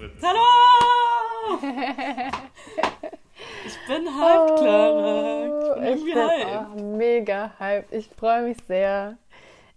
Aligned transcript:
Fritz. 0.00 0.22
Hallo! 0.22 0.40
Ich 3.66 3.76
bin 3.86 4.06
hyped, 4.06 4.58
Clara. 4.58 5.44
Ich 5.44 5.50
bin 5.50 5.62
Oh, 5.62 5.74
ich 5.94 6.04
bin 6.04 6.14
hyped. 6.14 6.56
auch 6.56 6.74
mega 6.74 7.52
hyped. 7.58 7.92
Ich 7.92 8.08
freue 8.08 8.42
mich 8.42 8.56
sehr, 8.66 9.16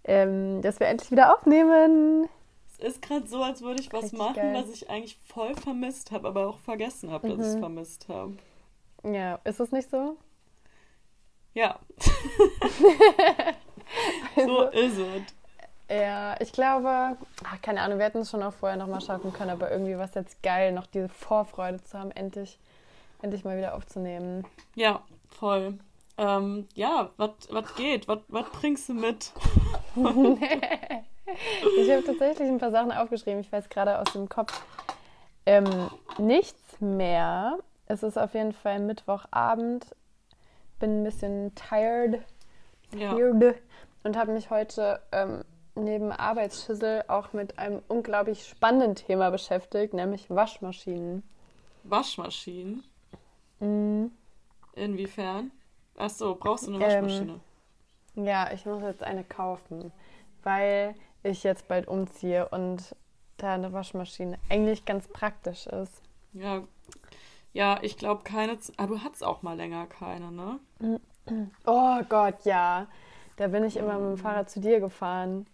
ähm, 0.04 0.60
dass 0.62 0.80
wir 0.80 0.86
endlich 0.88 1.10
wieder 1.10 1.34
aufnehmen. 1.34 2.28
Es 2.72 2.78
ist 2.94 3.02
gerade 3.02 3.26
so, 3.26 3.42
als 3.42 3.60
würde 3.62 3.80
ich 3.80 3.92
was 3.92 4.04
Richtig 4.04 4.18
machen, 4.18 4.34
geil. 4.36 4.54
was 4.54 4.70
ich 4.70 4.88
eigentlich 4.90 5.18
voll 5.26 5.54
vermisst 5.54 6.10
habe, 6.12 6.28
aber 6.28 6.48
auch 6.48 6.58
vergessen 6.58 7.10
habe, 7.10 7.28
dass 7.28 7.38
ich 7.38 7.44
es 7.46 7.54
Mhm. 7.56 7.60
vermisst 7.60 8.08
habe. 8.08 8.36
Ja, 9.04 9.38
ist 9.44 9.60
es 9.60 9.70
nicht 9.72 9.90
so? 9.90 10.16
Ja. 11.54 11.78
so 14.36 14.62
ist 14.70 14.98
es. 14.98 15.22
Ja, 15.90 16.34
ich 16.40 16.52
glaube, 16.52 17.16
ach, 17.44 17.60
keine 17.62 17.82
Ahnung, 17.82 17.98
wir 17.98 18.06
hätten 18.06 18.18
es 18.18 18.30
schon 18.30 18.42
auch 18.42 18.54
vorher 18.54 18.78
nochmal 18.78 19.00
schaffen 19.02 19.32
können, 19.32 19.50
aber 19.50 19.70
irgendwie 19.70 19.96
war 19.98 20.06
es 20.06 20.14
jetzt 20.14 20.42
geil, 20.42 20.72
noch 20.72 20.86
diese 20.86 21.08
Vorfreude 21.10 21.82
zu 21.84 21.98
haben, 21.98 22.10
endlich, 22.12 22.58
endlich 23.22 23.44
mal 23.44 23.56
wieder 23.58 23.74
aufzunehmen. 23.74 24.46
Ja, 24.74 25.02
voll. 25.28 25.78
Ähm, 26.16 26.68
ja, 26.74 27.10
was 27.16 27.74
geht? 27.76 28.08
Was 28.08 28.20
bringst 28.60 28.88
du 28.88 28.94
mit? 28.94 29.32
Ich 31.78 31.90
habe 31.90 32.04
tatsächlich 32.04 32.48
ein 32.48 32.58
paar 32.58 32.70
Sachen 32.70 32.92
aufgeschrieben. 32.92 33.40
Ich 33.40 33.50
weiß 33.50 33.70
gerade 33.70 33.98
aus 33.98 34.12
dem 34.12 34.28
Kopf 34.28 34.62
ähm, 35.46 35.90
nichts 36.18 36.80
mehr. 36.80 37.58
Es 37.86 38.02
ist 38.02 38.18
auf 38.18 38.34
jeden 38.34 38.52
Fall 38.52 38.78
Mittwochabend. 38.80 39.86
Bin 40.80 41.00
ein 41.00 41.04
bisschen 41.04 41.54
tired, 41.54 42.20
Ja. 42.94 43.14
tired 43.14 43.56
und 44.02 44.16
habe 44.18 44.32
mich 44.32 44.50
heute 44.50 45.00
ähm, 45.12 45.44
neben 45.74 46.12
Arbeitsschüssel 46.12 47.04
auch 47.08 47.32
mit 47.32 47.58
einem 47.58 47.82
unglaublich 47.88 48.46
spannenden 48.46 48.94
Thema 48.94 49.30
beschäftigt, 49.30 49.94
nämlich 49.94 50.30
Waschmaschinen. 50.30 51.22
Waschmaschinen? 51.84 52.84
Mhm. 53.60 54.12
Inwiefern? 54.74 55.50
Ach 55.96 56.10
so, 56.10 56.34
brauchst 56.34 56.66
du 56.66 56.74
eine 56.74 56.84
Ähm, 56.84 57.04
Waschmaschine? 57.04 57.40
Ja, 58.16 58.50
ich 58.52 58.66
muss 58.66 58.82
jetzt 58.82 59.02
eine 59.02 59.24
kaufen, 59.24 59.92
weil 60.42 60.94
ich 61.22 61.42
jetzt 61.42 61.68
bald 61.68 61.88
umziehe 61.88 62.48
und 62.48 62.94
da 63.36 63.54
eine 63.54 63.72
Waschmaschine 63.72 64.38
eigentlich 64.48 64.84
ganz 64.84 65.08
praktisch 65.08 65.66
ist. 65.66 66.02
Ja. 66.32 66.62
Ja, 67.52 67.78
ich 67.82 67.96
glaube 67.96 68.22
keine. 68.24 68.58
Z- 68.58 68.74
Ah, 68.78 68.86
du 68.86 69.00
hattest 69.02 69.22
auch 69.22 69.42
mal 69.42 69.56
länger 69.56 69.86
keine, 69.86 70.32
ne? 70.32 70.58
Oh 71.66 72.00
Gott, 72.08 72.44
ja. 72.44 72.86
Da 73.36 73.48
bin 73.48 73.64
ich 73.64 73.76
immer 73.76 73.98
mit 73.98 74.10
dem 74.10 74.18
Fahrrad 74.18 74.50
zu 74.50 74.60
dir 74.60 74.80
gefahren. 74.80 75.46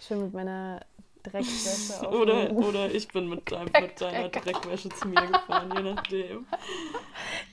Schön 0.00 0.22
mit 0.22 0.32
meiner 0.34 0.80
Dreckwäsche. 1.22 2.08
Oder, 2.10 2.52
oder 2.52 2.90
ich 2.94 3.08
bin 3.08 3.28
mit, 3.28 3.50
deinem, 3.50 3.70
mit 3.80 4.00
deiner 4.00 4.28
Dreckwäsche 4.28 4.88
zu 4.90 5.08
mir 5.08 5.26
gefahren, 5.26 5.70
je 5.76 5.82
nachdem. 5.82 6.46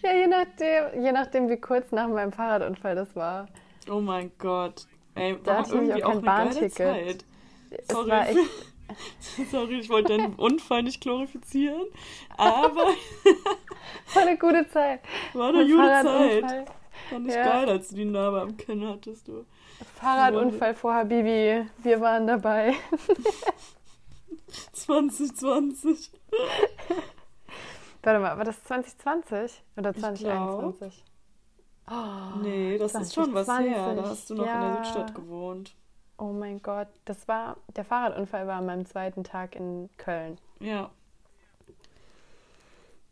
Ja, 0.04 0.14
je 0.14 0.28
nachdem, 0.28 1.04
je 1.04 1.12
nachdem, 1.12 1.50
wie 1.50 1.58
kurz 1.58 1.92
nach 1.92 2.08
meinem 2.08 2.32
Fahrradunfall 2.32 2.94
das 2.96 3.16
war. 3.16 3.48
Oh 3.90 4.00
mein 4.00 4.32
Gott. 4.38 4.86
Ey, 5.16 5.36
Da 5.44 5.58
hatte 5.58 5.70
ich 5.70 5.76
irgendwie 5.76 6.04
auch 6.04 6.10
auch 6.16 6.22
kein 6.22 6.30
eine 6.30 6.38
geile 6.38 6.50
Bahnticket. 6.50 6.76
Zeit. 6.76 7.26
Es 7.72 7.88
Sorry. 7.88 8.12
echt. 8.12 8.40
Sorry, 9.52 9.80
ich 9.80 9.90
wollte 9.90 10.16
deinen 10.18 10.36
Unfall 10.36 10.84
nicht 10.84 11.02
glorifizieren, 11.02 11.82
aber 12.38 12.86
war 14.14 14.22
eine 14.22 14.38
gute 14.38 14.68
Zeit. 14.70 15.00
war 15.34 15.50
eine 15.50 15.66
gute 15.66 16.04
Zeit. 16.48 16.72
Fand 17.10 17.28
ich 17.28 17.34
Ja. 17.34 17.44
geil, 17.44 17.70
als 17.70 17.90
du 17.90 17.96
die 17.96 18.06
Narbe 18.06 18.42
am 18.42 18.56
Kinn 18.58 18.88
hattest, 18.88 19.28
du. 19.28 19.46
Fahrradunfall 19.96 20.76
vor 20.76 20.94
Habibi. 20.94 21.68
Wir 21.78 22.02
waren 22.02 22.28
dabei. 22.28 22.74
2020. 24.74 26.12
Warte 28.04 28.20
mal, 28.20 28.38
war 28.38 28.46
das 28.46 28.64
2020 28.64 29.64
oder 29.78 29.90
Ich 29.92 30.00
2021? 30.00 31.04
Oh, 31.90 32.40
Nee, 32.42 32.78
das 32.78 32.96
ist 32.96 33.14
schon 33.14 33.34
was 33.34 33.48
her. 33.48 33.56
2020, 33.56 34.04
Da 34.04 34.10
hast 34.10 34.30
du 34.30 34.36
noch 34.36 34.44
in 34.44 34.50
ja. 34.50 34.76
der 34.76 34.84
Südstadt 34.84 35.16
gewohnt. 35.16 35.76
Oh 36.18 36.32
mein 36.32 36.62
Gott, 36.62 36.88
das 37.04 37.28
war 37.28 37.58
der 37.76 37.84
Fahrradunfall 37.84 38.48
war 38.48 38.58
an 38.58 38.66
meinem 38.68 38.86
zweiten 38.86 39.24
Tag 39.24 39.56
in 39.56 39.90
Köln. 39.98 40.38
Ja. 40.60 40.90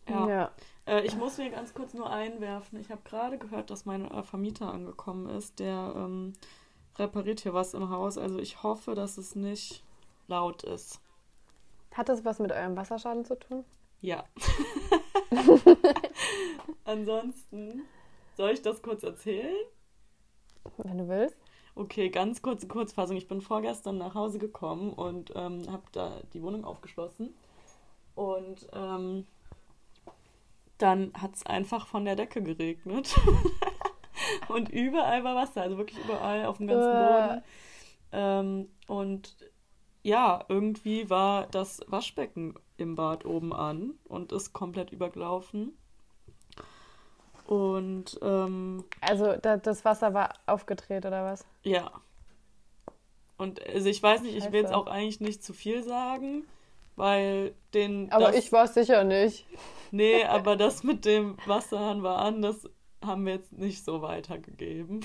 Ja. 0.07 0.27
ja. 0.27 0.51
Äh, 0.85 1.05
ich 1.05 1.15
muss 1.15 1.37
mir 1.37 1.49
ganz 1.49 1.73
kurz 1.73 1.93
nur 1.93 2.09
einwerfen. 2.09 2.79
Ich 2.79 2.89
habe 2.91 3.01
gerade 3.03 3.37
gehört, 3.37 3.69
dass 3.69 3.85
mein 3.85 4.09
äh, 4.09 4.23
Vermieter 4.23 4.71
angekommen 4.71 5.29
ist. 5.29 5.59
Der 5.59 5.93
ähm, 5.95 6.33
repariert 6.97 7.41
hier 7.41 7.53
was 7.53 7.73
im 7.73 7.89
Haus. 7.89 8.17
Also 8.17 8.39
ich 8.39 8.63
hoffe, 8.63 8.95
dass 8.95 9.17
es 9.17 9.35
nicht 9.35 9.83
laut 10.27 10.63
ist. 10.63 10.99
Hat 11.93 12.09
das 12.09 12.25
was 12.25 12.39
mit 12.39 12.51
eurem 12.51 12.75
Wasserschaden 12.75 13.25
zu 13.25 13.37
tun? 13.37 13.63
Ja. 14.01 14.25
Ansonsten, 16.85 17.83
soll 18.35 18.51
ich 18.51 18.61
das 18.61 18.81
kurz 18.81 19.03
erzählen? 19.03 19.55
Wenn 20.77 20.97
du 20.97 21.07
willst. 21.07 21.37
Okay, 21.75 22.09
ganz 22.09 22.41
kurze 22.41 22.67
Kurzfassung. 22.67 23.15
Ich 23.15 23.27
bin 23.27 23.41
vorgestern 23.41 23.97
nach 23.97 24.13
Hause 24.13 24.39
gekommen 24.39 24.93
und 24.93 25.31
ähm, 25.35 25.71
habe 25.71 25.83
da 25.91 26.21
die 26.33 26.41
Wohnung 26.41 26.65
aufgeschlossen. 26.65 27.33
Und 28.15 28.67
ähm, 28.73 29.25
dann 30.77 31.13
hat 31.13 31.35
es 31.35 31.45
einfach 31.45 31.87
von 31.87 32.05
der 32.05 32.15
Decke 32.15 32.41
geregnet. 32.41 33.15
und 34.47 34.69
überall 34.69 35.23
war 35.23 35.35
Wasser, 35.35 35.61
also 35.61 35.77
wirklich 35.77 35.99
überall 36.03 36.45
auf 36.45 36.57
dem 36.57 36.67
ganzen 36.67 36.89
Uah. 36.89 37.27
Boden. 37.27 37.43
Ähm, 38.11 38.69
und 38.87 39.35
ja, 40.03 40.43
irgendwie 40.49 41.09
war 41.09 41.47
das 41.47 41.81
Waschbecken 41.87 42.55
im 42.77 42.95
Bad 42.95 43.25
oben 43.25 43.53
an 43.53 43.93
und 44.05 44.31
ist 44.31 44.53
komplett 44.53 44.91
übergelaufen. 44.91 45.77
Und 47.45 48.19
ähm, 48.21 48.83
Also 49.01 49.35
da, 49.41 49.57
das 49.57 49.83
Wasser 49.85 50.13
war 50.13 50.33
aufgedreht 50.45 51.05
oder 51.05 51.25
was? 51.25 51.45
ja. 51.63 51.91
Und 53.35 53.65
also 53.67 53.89
ich 53.89 54.01
weiß 54.01 54.21
nicht, 54.21 54.35
ich 54.37 54.45
will 54.51 54.61
jetzt 54.61 54.69
Scheiße. 54.69 54.77
auch 54.77 54.87
eigentlich 54.87 55.19
nicht 55.19 55.43
zu 55.43 55.53
viel 55.53 55.83
sagen, 55.83 56.45
weil 56.95 57.53
den. 57.73 58.11
Aber 58.11 58.27
das, 58.31 58.37
ich 58.37 58.51
war 58.51 58.65
es 58.65 58.73
sicher 58.73 59.03
nicht. 59.03 59.45
Nee, 59.91 60.23
aber 60.25 60.55
das 60.55 60.83
mit 60.83 61.05
dem 61.05 61.37
Wasserhahn 61.45 62.03
war 62.03 62.19
an, 62.19 62.41
das 62.41 62.69
haben 63.03 63.25
wir 63.25 63.33
jetzt 63.33 63.51
nicht 63.53 63.83
so 63.83 64.01
weitergegeben. 64.01 65.01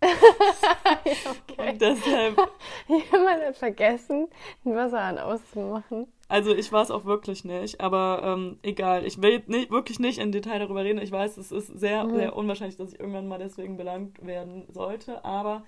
okay. 0.04 1.70
Und 1.70 1.80
deshalb, 1.80 2.36
Jemand 2.88 3.42
hat 3.44 3.56
vergessen, 3.56 4.28
den 4.64 4.74
Wasserhahn 4.76 5.18
auszumachen. 5.18 6.06
also 6.28 6.54
ich 6.54 6.72
war 6.72 6.82
es 6.82 6.90
auch 6.90 7.04
wirklich 7.04 7.44
nicht, 7.44 7.80
aber 7.80 8.20
ähm, 8.22 8.58
egal. 8.62 9.06
Ich 9.06 9.22
will 9.22 9.32
jetzt 9.32 9.48
nicht, 9.48 9.70
wirklich 9.70 9.98
nicht 9.98 10.18
in 10.18 10.32
Detail 10.32 10.58
darüber 10.58 10.84
reden. 10.84 11.00
Ich 11.00 11.12
weiß, 11.12 11.36
es 11.38 11.52
ist 11.52 11.68
sehr, 11.68 12.04
Mhm. 12.04 12.14
sehr 12.16 12.36
unwahrscheinlich, 12.36 12.76
dass 12.76 12.92
ich 12.92 13.00
irgendwann 13.00 13.28
mal 13.28 13.38
deswegen 13.38 13.76
belangt 13.76 14.24
werden 14.26 14.66
sollte, 14.72 15.24
aber 15.24 15.62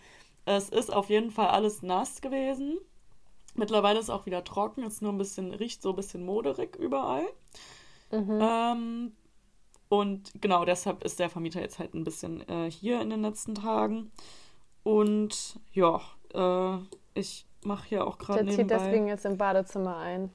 es 0.45 0.69
ist 0.69 0.93
auf 0.93 1.09
jeden 1.09 1.31
Fall 1.31 1.49
alles 1.49 1.83
nass 1.83 2.21
gewesen. 2.21 2.79
Mittlerweile 3.56 3.99
ist 3.99 4.06
es 4.06 4.11
auch 4.11 4.27
wieder 4.27 4.44
trocken, 4.44 4.83
ist 4.84 5.03
nur 5.03 5.12
ein 5.12 5.19
bisschen, 5.19 5.53
riecht 5.55 5.83
so 5.83 5.91
ein 5.91 5.97
bisschen 5.97 6.25
moderig 6.25 6.77
überall. 6.77 7.27
Mhm. 8.11 8.39
Ähm, 8.41 9.12
und 9.89 10.33
genau 10.41 10.65
deshalb 10.65 11.05
ist 11.05 11.19
der 11.19 11.31
Vermieter 11.31 11.61
jetzt 11.61 11.78
halt 11.78 11.94
ein 11.94 12.05
bisschen 12.05 12.47
äh, 12.49 12.71
hier 12.71 13.00
in 13.00 13.11
den 13.11 13.22
letzten 13.22 13.55
Tagen. 13.55 14.11
Und 14.83 15.59
ja, 15.72 16.00
äh, 16.34 16.78
ich 17.15 17.47
mache 17.65 17.89
hier 17.89 18.06
auch 18.06 18.19
gerade 18.19 18.44
Der 18.44 18.49
zieht 18.50 18.67
nebenbei. 18.67 18.84
deswegen 18.84 19.09
jetzt 19.09 19.25
im 19.25 19.37
Badezimmer 19.37 19.97
ein. 19.97 20.31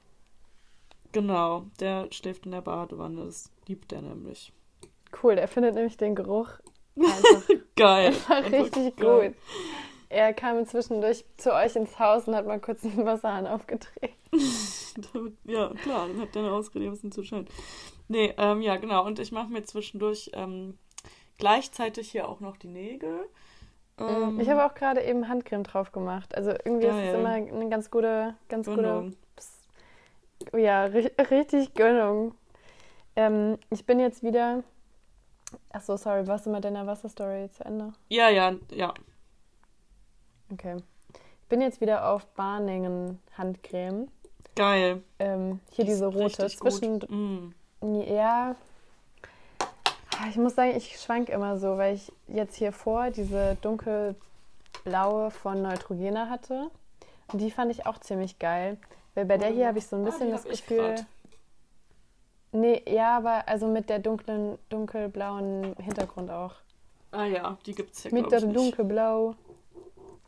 Genau, 1.12 1.66
der 1.80 2.08
schläft 2.10 2.46
in 2.46 2.52
der 2.52 2.62
Badewanne, 2.62 3.24
das 3.24 3.50
liebt 3.66 3.92
er 3.92 4.02
nämlich. 4.02 4.52
Cool, 5.22 5.36
der 5.36 5.46
findet 5.48 5.74
nämlich 5.74 5.96
den 5.98 6.14
Geruch 6.14 6.48
einfach, 6.96 7.48
Geil. 7.76 8.06
einfach 8.08 8.30
Einfach 8.36 8.52
richtig 8.52 8.96
geil. 8.96 9.30
gut. 9.30 9.38
Er 10.12 10.34
kam 10.34 10.64
zwischendurch 10.66 11.24
zu 11.38 11.54
euch 11.54 11.74
ins 11.74 11.98
Haus 11.98 12.28
und 12.28 12.36
hat 12.36 12.46
mal 12.46 12.60
kurz 12.60 12.82
den 12.82 13.04
Wasserhahn 13.04 13.46
aufgedreht. 13.46 14.12
Ja, 15.44 15.70
klar, 15.82 16.08
dann 16.08 16.20
hat 16.20 16.34
der 16.34 16.42
eine 16.42 16.52
Ausrede, 16.52 16.84
ein 16.84 16.90
bisschen 16.90 17.12
zu 17.12 17.22
schön. 17.22 17.46
Nee, 18.08 18.34
ähm, 18.36 18.60
ja, 18.60 18.76
genau. 18.76 19.06
Und 19.06 19.18
ich 19.18 19.32
mache 19.32 19.48
mir 19.48 19.62
zwischendurch 19.62 20.30
ähm, 20.34 20.78
gleichzeitig 21.38 22.10
hier 22.10 22.28
auch 22.28 22.40
noch 22.40 22.58
die 22.58 22.68
Nägel. 22.68 23.26
Ähm, 23.98 24.38
ich 24.38 24.50
habe 24.50 24.66
auch 24.66 24.74
gerade 24.74 25.02
eben 25.02 25.28
Handcreme 25.28 25.64
drauf 25.64 25.92
gemacht. 25.92 26.34
Also 26.34 26.50
irgendwie 26.50 26.86
ist 26.86 26.94
es 26.94 27.00
Geil. 27.00 27.20
immer 27.20 27.30
eine 27.30 27.68
ganz 27.70 27.90
gute, 27.90 28.34
ganz 28.48 28.66
gute 28.66 28.82
Gönnung. 28.82 29.16
Ja, 30.54 30.84
ri 30.84 31.10
richtig 31.30 31.72
Gönnung. 31.74 32.34
Ähm, 33.16 33.58
ich 33.70 33.86
bin 33.86 33.98
jetzt 33.98 34.22
wieder. 34.22 34.62
Ach 35.72 35.82
so, 35.82 35.96
sorry, 35.96 36.26
warst 36.26 36.46
du 36.46 36.50
mit 36.50 36.64
deiner 36.64 36.86
Wasserstory 36.86 37.50
zu 37.50 37.64
Ende? 37.64 37.92
Ja, 38.08 38.28
ja, 38.28 38.54
ja. 38.70 38.92
Okay. 40.52 40.76
Ich 41.42 41.48
bin 41.48 41.60
jetzt 41.60 41.80
wieder 41.80 42.08
auf 42.08 42.26
Barningen 42.34 43.18
Handcreme. 43.36 44.08
Geil. 44.54 45.02
Ähm, 45.18 45.60
hier 45.70 45.84
Die 45.84 45.90
diese 45.90 46.06
rote. 46.06 46.46
Zwischen. 46.48 47.54
Mm. 47.80 48.00
Ja. 48.06 48.54
Ah, 50.18 50.28
Ich 50.28 50.36
muss 50.36 50.54
sagen, 50.54 50.76
ich 50.76 50.98
schwank 51.00 51.28
immer 51.28 51.58
so, 51.58 51.78
weil 51.78 51.94
ich 51.94 52.12
jetzt 52.28 52.56
hier 52.56 52.72
vor 52.72 53.10
diese 53.10 53.56
dunkelblaue 53.62 55.30
von 55.30 55.62
Neutrogena 55.62 56.28
hatte. 56.28 56.70
Und 57.32 57.40
die 57.40 57.50
fand 57.50 57.70
ich 57.70 57.86
auch 57.86 57.98
ziemlich 57.98 58.38
geil. 58.38 58.76
Weil 59.14 59.24
bei 59.26 59.38
der 59.38 59.48
hier 59.50 59.68
habe 59.68 59.78
ich 59.78 59.86
so 59.86 59.96
ein 59.96 60.02
Ah, 60.02 60.06
bisschen 60.06 60.26
die 60.28 60.32
das 60.32 60.44
Gefühl. 60.44 60.94
Nee, 62.52 62.82
ja, 62.86 63.16
aber 63.16 63.48
also 63.48 63.66
mit 63.66 63.88
der 63.88 63.98
dunklen, 63.98 64.58
dunkelblauen 64.68 65.74
Hintergrund 65.78 66.30
auch. 66.30 66.54
Ah 67.10 67.24
ja, 67.24 67.56
die 67.64 67.74
gibt's 67.74 68.02
hier, 68.02 68.12
mit 68.12 68.30
der 68.30 68.38
ich, 68.40 68.44
nicht. 68.44 68.54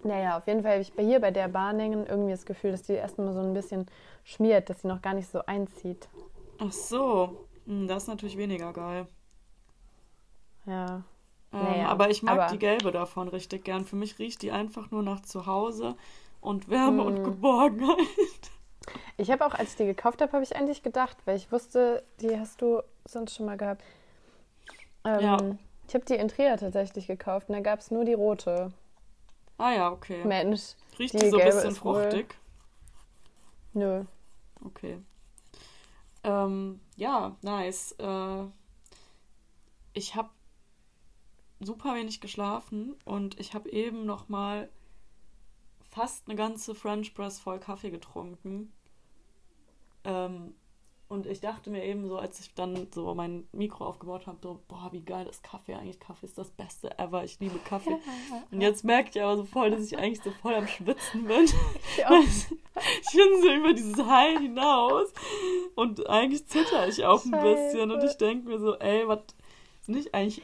Naja, 0.05 0.37
auf 0.39 0.47
jeden 0.47 0.63
Fall 0.63 0.73
habe 0.73 0.83
ich 0.83 0.93
bei 0.93 1.03
hier 1.03 1.21
bei 1.21 1.31
der 1.31 1.49
Bahnengen 1.49 2.07
irgendwie 2.07 2.31
das 2.33 2.45
Gefühl, 2.47 2.71
dass 2.73 2.83
die 2.83 2.93
erstmal 2.93 3.33
so 3.33 3.41
ein 3.41 3.55
bisschen 3.55 3.87
schmiert, 4.23 4.69
dass 4.71 4.83
sie 4.83 4.89
noch 4.89 5.03
gar 5.03 5.15
nicht 5.15 5.29
so 5.31 5.45
einzieht. 5.47 6.09
Ach 6.59 6.73
so, 6.73 7.47
Hm, 7.67 7.89
das 7.89 8.03
ist 8.03 8.09
natürlich 8.09 8.37
weniger 8.37 8.73
geil. 8.75 9.07
Ja. 10.67 11.03
Ähm, 11.53 11.63
Naja, 11.63 11.89
aber 11.89 12.11
ich 12.11 12.23
mag 12.23 12.39
aber- 12.39 12.53
die 12.53 12.59
gelbe 12.59 12.91
davon 12.93 13.29
richtig 13.29 13.65
gern. 13.65 13.85
Für 13.87 13.97
mich 13.97 14.19
riecht 14.19 14.43
die 14.43 14.53
einfach 14.53 14.91
nur 14.91 15.03
nach 15.03 15.21
Zuhause 15.23 15.97
und 16.43 16.69
Wärme 16.69 17.03
und 17.03 17.21
Mm. 17.21 17.25
Geborgenheit. 17.25 18.51
Ich 19.17 19.31
habe 19.31 19.47
auch, 19.47 19.55
als 19.55 19.71
ich 19.71 19.77
die 19.77 19.87
gekauft 19.87 20.21
habe, 20.21 20.33
habe 20.33 20.43
ich 20.43 20.55
eigentlich 20.57 20.83
gedacht, 20.83 21.17
weil 21.25 21.37
ich 21.37 21.51
wusste, 21.51 22.05
die 22.21 22.39
hast 22.39 22.61
du 22.61 22.83
sonst 23.07 23.35
schon 23.35 23.47
mal 23.47 23.57
gehabt. 23.57 23.83
Ähm, 25.07 25.21
Ja. 25.21 25.39
Ich 25.89 25.95
habe 25.95 26.05
die 26.05 26.15
in 26.15 26.29
Trier 26.29 26.57
tatsächlich 26.59 27.07
gekauft 27.07 27.49
und 27.49 27.55
da 27.55 27.61
gab 27.61 27.79
es 27.79 27.91
nur 27.91 28.05
die 28.05 28.15
rote. 28.15 28.73
Ah 29.59 29.73
ja, 29.73 29.93
okay. 29.93 30.25
Mensch, 30.25 30.75
Riecht 30.99 31.15
die 31.15 31.19
die 31.19 31.29
so 31.31 31.39
ein 31.39 31.45
bisschen 31.45 31.85
wohl- 31.85 32.03
fruchtig? 32.03 32.35
nö. 33.73 34.05
Okay. 34.65 34.99
Ähm, 36.23 36.81
ja, 36.97 37.37
nice. 37.43 37.93
Äh, 37.99 38.45
ich 39.93 40.15
habe 40.15 40.31
super 41.61 41.95
wenig 41.95 42.21
geschlafen 42.21 42.95
und 43.05 43.39
ich 43.39 43.55
habe 43.55 43.71
eben 43.71 44.07
noch 44.07 44.29
mal 44.29 44.69
fast 45.91 46.27
eine 46.27 46.37
ganze 46.37 46.75
French 46.75 47.15
Press 47.15 47.39
voll 47.39 47.61
Kaffee 47.61 47.91
getrunken. 47.91 48.73
Ähm, 50.05 50.55
und 51.15 51.27
ich 51.27 51.41
dachte 51.41 51.71
mir 51.71 51.85
eben 51.85 52.09
so, 52.09 52.19
als 52.19 52.41
ich 52.41 52.55
dann 52.55 52.89
so 52.93 53.15
mein 53.15 53.47
Mikro 53.53 53.87
aufgebaut 53.87 54.27
habe, 54.27 54.39
so, 54.43 54.61
boah, 54.67 54.89
wie 54.91 55.01
geil 55.01 55.27
ist 55.29 55.45
Kaffee 55.45 55.75
eigentlich. 55.75 56.01
Kaffee 56.01 56.27
ist 56.27 56.37
das 56.37 56.51
Beste 56.51 56.99
ever. 56.99 57.23
Ich 57.23 57.39
liebe 57.39 57.59
Kaffee. 57.61 57.97
Und 58.51 58.61
jetzt 58.61 58.85
merkt 58.85 59.15
ihr 59.15 59.25
aber 59.25 59.37
so 59.37 59.45
voll, 59.45 59.71
dass 59.71 59.85
ich 59.85 59.97
eigentlich 59.97 60.23
so 60.23 60.33
voll 60.43 60.55
am 60.55 60.67
Schwitzen 60.67 61.25
bin. 61.25 61.47
Ich 61.97 62.07
auch. 62.07 62.13
Ich 63.03 63.13
bin 63.13 63.41
so 63.41 63.53
über 63.53 63.73
dieses 63.73 64.05
High 64.05 64.41
hinaus 64.41 65.13
und 65.77 66.09
eigentlich 66.09 66.45
zitter 66.49 66.89
ich 66.89 67.05
auch 67.05 67.25
ein 67.25 67.31
Scheiße. 67.31 67.45
bisschen 67.45 67.91
und 67.93 68.03
ich 68.03 68.17
denke 68.17 68.49
mir 68.49 68.59
so, 68.59 68.75
ey, 68.75 69.07
was 69.07 69.21
nicht 69.87 70.13
eigentlich. 70.13 70.43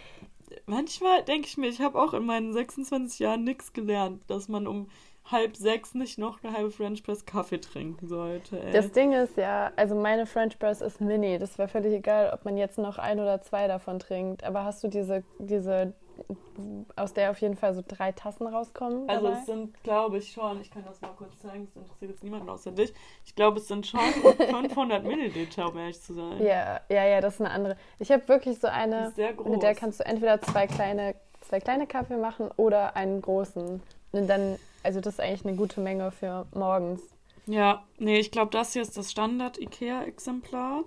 Manchmal 0.66 1.24
denke 1.24 1.48
ich 1.48 1.56
mir, 1.56 1.68
ich 1.68 1.80
habe 1.80 2.00
auch 2.00 2.14
in 2.14 2.24
meinen 2.24 2.52
26 2.52 3.18
Jahren 3.18 3.42
nichts 3.42 3.72
gelernt, 3.72 4.22
dass 4.28 4.46
man 4.48 4.68
um 4.68 4.86
halb 5.30 5.56
sechs 5.56 5.94
nicht 5.94 6.18
noch 6.18 6.42
eine 6.42 6.52
halbe 6.52 6.70
French 6.70 7.02
Press 7.02 7.24
Kaffee 7.24 7.60
trinken 7.60 8.08
sollte, 8.08 8.60
ey. 8.60 8.72
Das 8.72 8.92
Ding 8.92 9.12
ist 9.12 9.36
ja, 9.36 9.72
also 9.76 9.94
meine 9.94 10.26
French 10.26 10.58
Press 10.58 10.80
ist 10.80 11.00
mini. 11.00 11.38
Das 11.38 11.58
wäre 11.58 11.68
völlig 11.68 11.92
egal, 11.92 12.30
ob 12.32 12.44
man 12.44 12.56
jetzt 12.56 12.78
noch 12.78 12.98
ein 12.98 13.20
oder 13.20 13.40
zwei 13.42 13.66
davon 13.68 13.98
trinkt. 13.98 14.44
Aber 14.44 14.64
hast 14.64 14.82
du 14.82 14.88
diese, 14.88 15.22
diese, 15.38 15.94
aus 16.96 17.12
der 17.12 17.30
auf 17.30 17.40
jeden 17.40 17.56
Fall 17.56 17.74
so 17.74 17.82
drei 17.86 18.12
Tassen 18.12 18.46
rauskommen? 18.46 19.08
also 19.08 19.26
dabei? 19.26 19.38
es 19.38 19.46
sind, 19.46 19.82
glaube 19.82 20.18
ich, 20.18 20.32
schon, 20.32 20.60
ich 20.60 20.70
kann 20.70 20.84
das 20.84 21.00
mal 21.00 21.12
kurz 21.16 21.38
zeigen, 21.38 21.64
es 21.64 21.76
interessiert 21.76 22.10
jetzt 22.10 22.24
niemanden 22.24 22.48
außer 22.48 22.72
dich. 22.72 22.92
Ich 23.24 23.34
glaube, 23.34 23.58
es 23.58 23.68
sind 23.68 23.86
schon 23.86 24.00
500 24.50 25.04
Milliliter, 25.04 25.68
um 25.68 25.78
ehrlich 25.78 26.00
zu 26.00 26.14
sein. 26.14 26.42
Ja, 26.42 26.80
ja, 26.88 27.04
ja, 27.06 27.20
das 27.20 27.34
ist 27.34 27.40
eine 27.40 27.50
andere. 27.50 27.76
Ich 27.98 28.10
habe 28.10 28.26
wirklich 28.28 28.58
so 28.58 28.68
eine, 28.68 29.08
ist 29.08 29.16
sehr 29.16 29.32
groß. 29.32 29.48
mit 29.48 29.62
der 29.62 29.74
kannst 29.74 30.00
du 30.00 30.04
entweder 30.04 30.40
zwei 30.40 30.66
kleine, 30.66 31.14
zwei 31.40 31.60
kleine 31.60 31.86
Kaffee 31.86 32.16
machen 32.16 32.50
oder 32.56 32.96
einen 32.96 33.22
großen. 33.22 33.82
Und 34.12 34.26
dann, 34.26 34.58
also 34.82 35.00
das 35.00 35.14
ist 35.14 35.20
eigentlich 35.20 35.44
eine 35.46 35.56
gute 35.56 35.80
Menge 35.80 36.10
für 36.10 36.46
morgens. 36.54 37.02
Ja, 37.46 37.84
nee, 37.98 38.18
ich 38.18 38.30
glaube, 38.30 38.50
das 38.50 38.72
hier 38.72 38.82
ist 38.82 38.96
das 38.96 39.10
Standard-IKEA-Exemplar. 39.10 40.84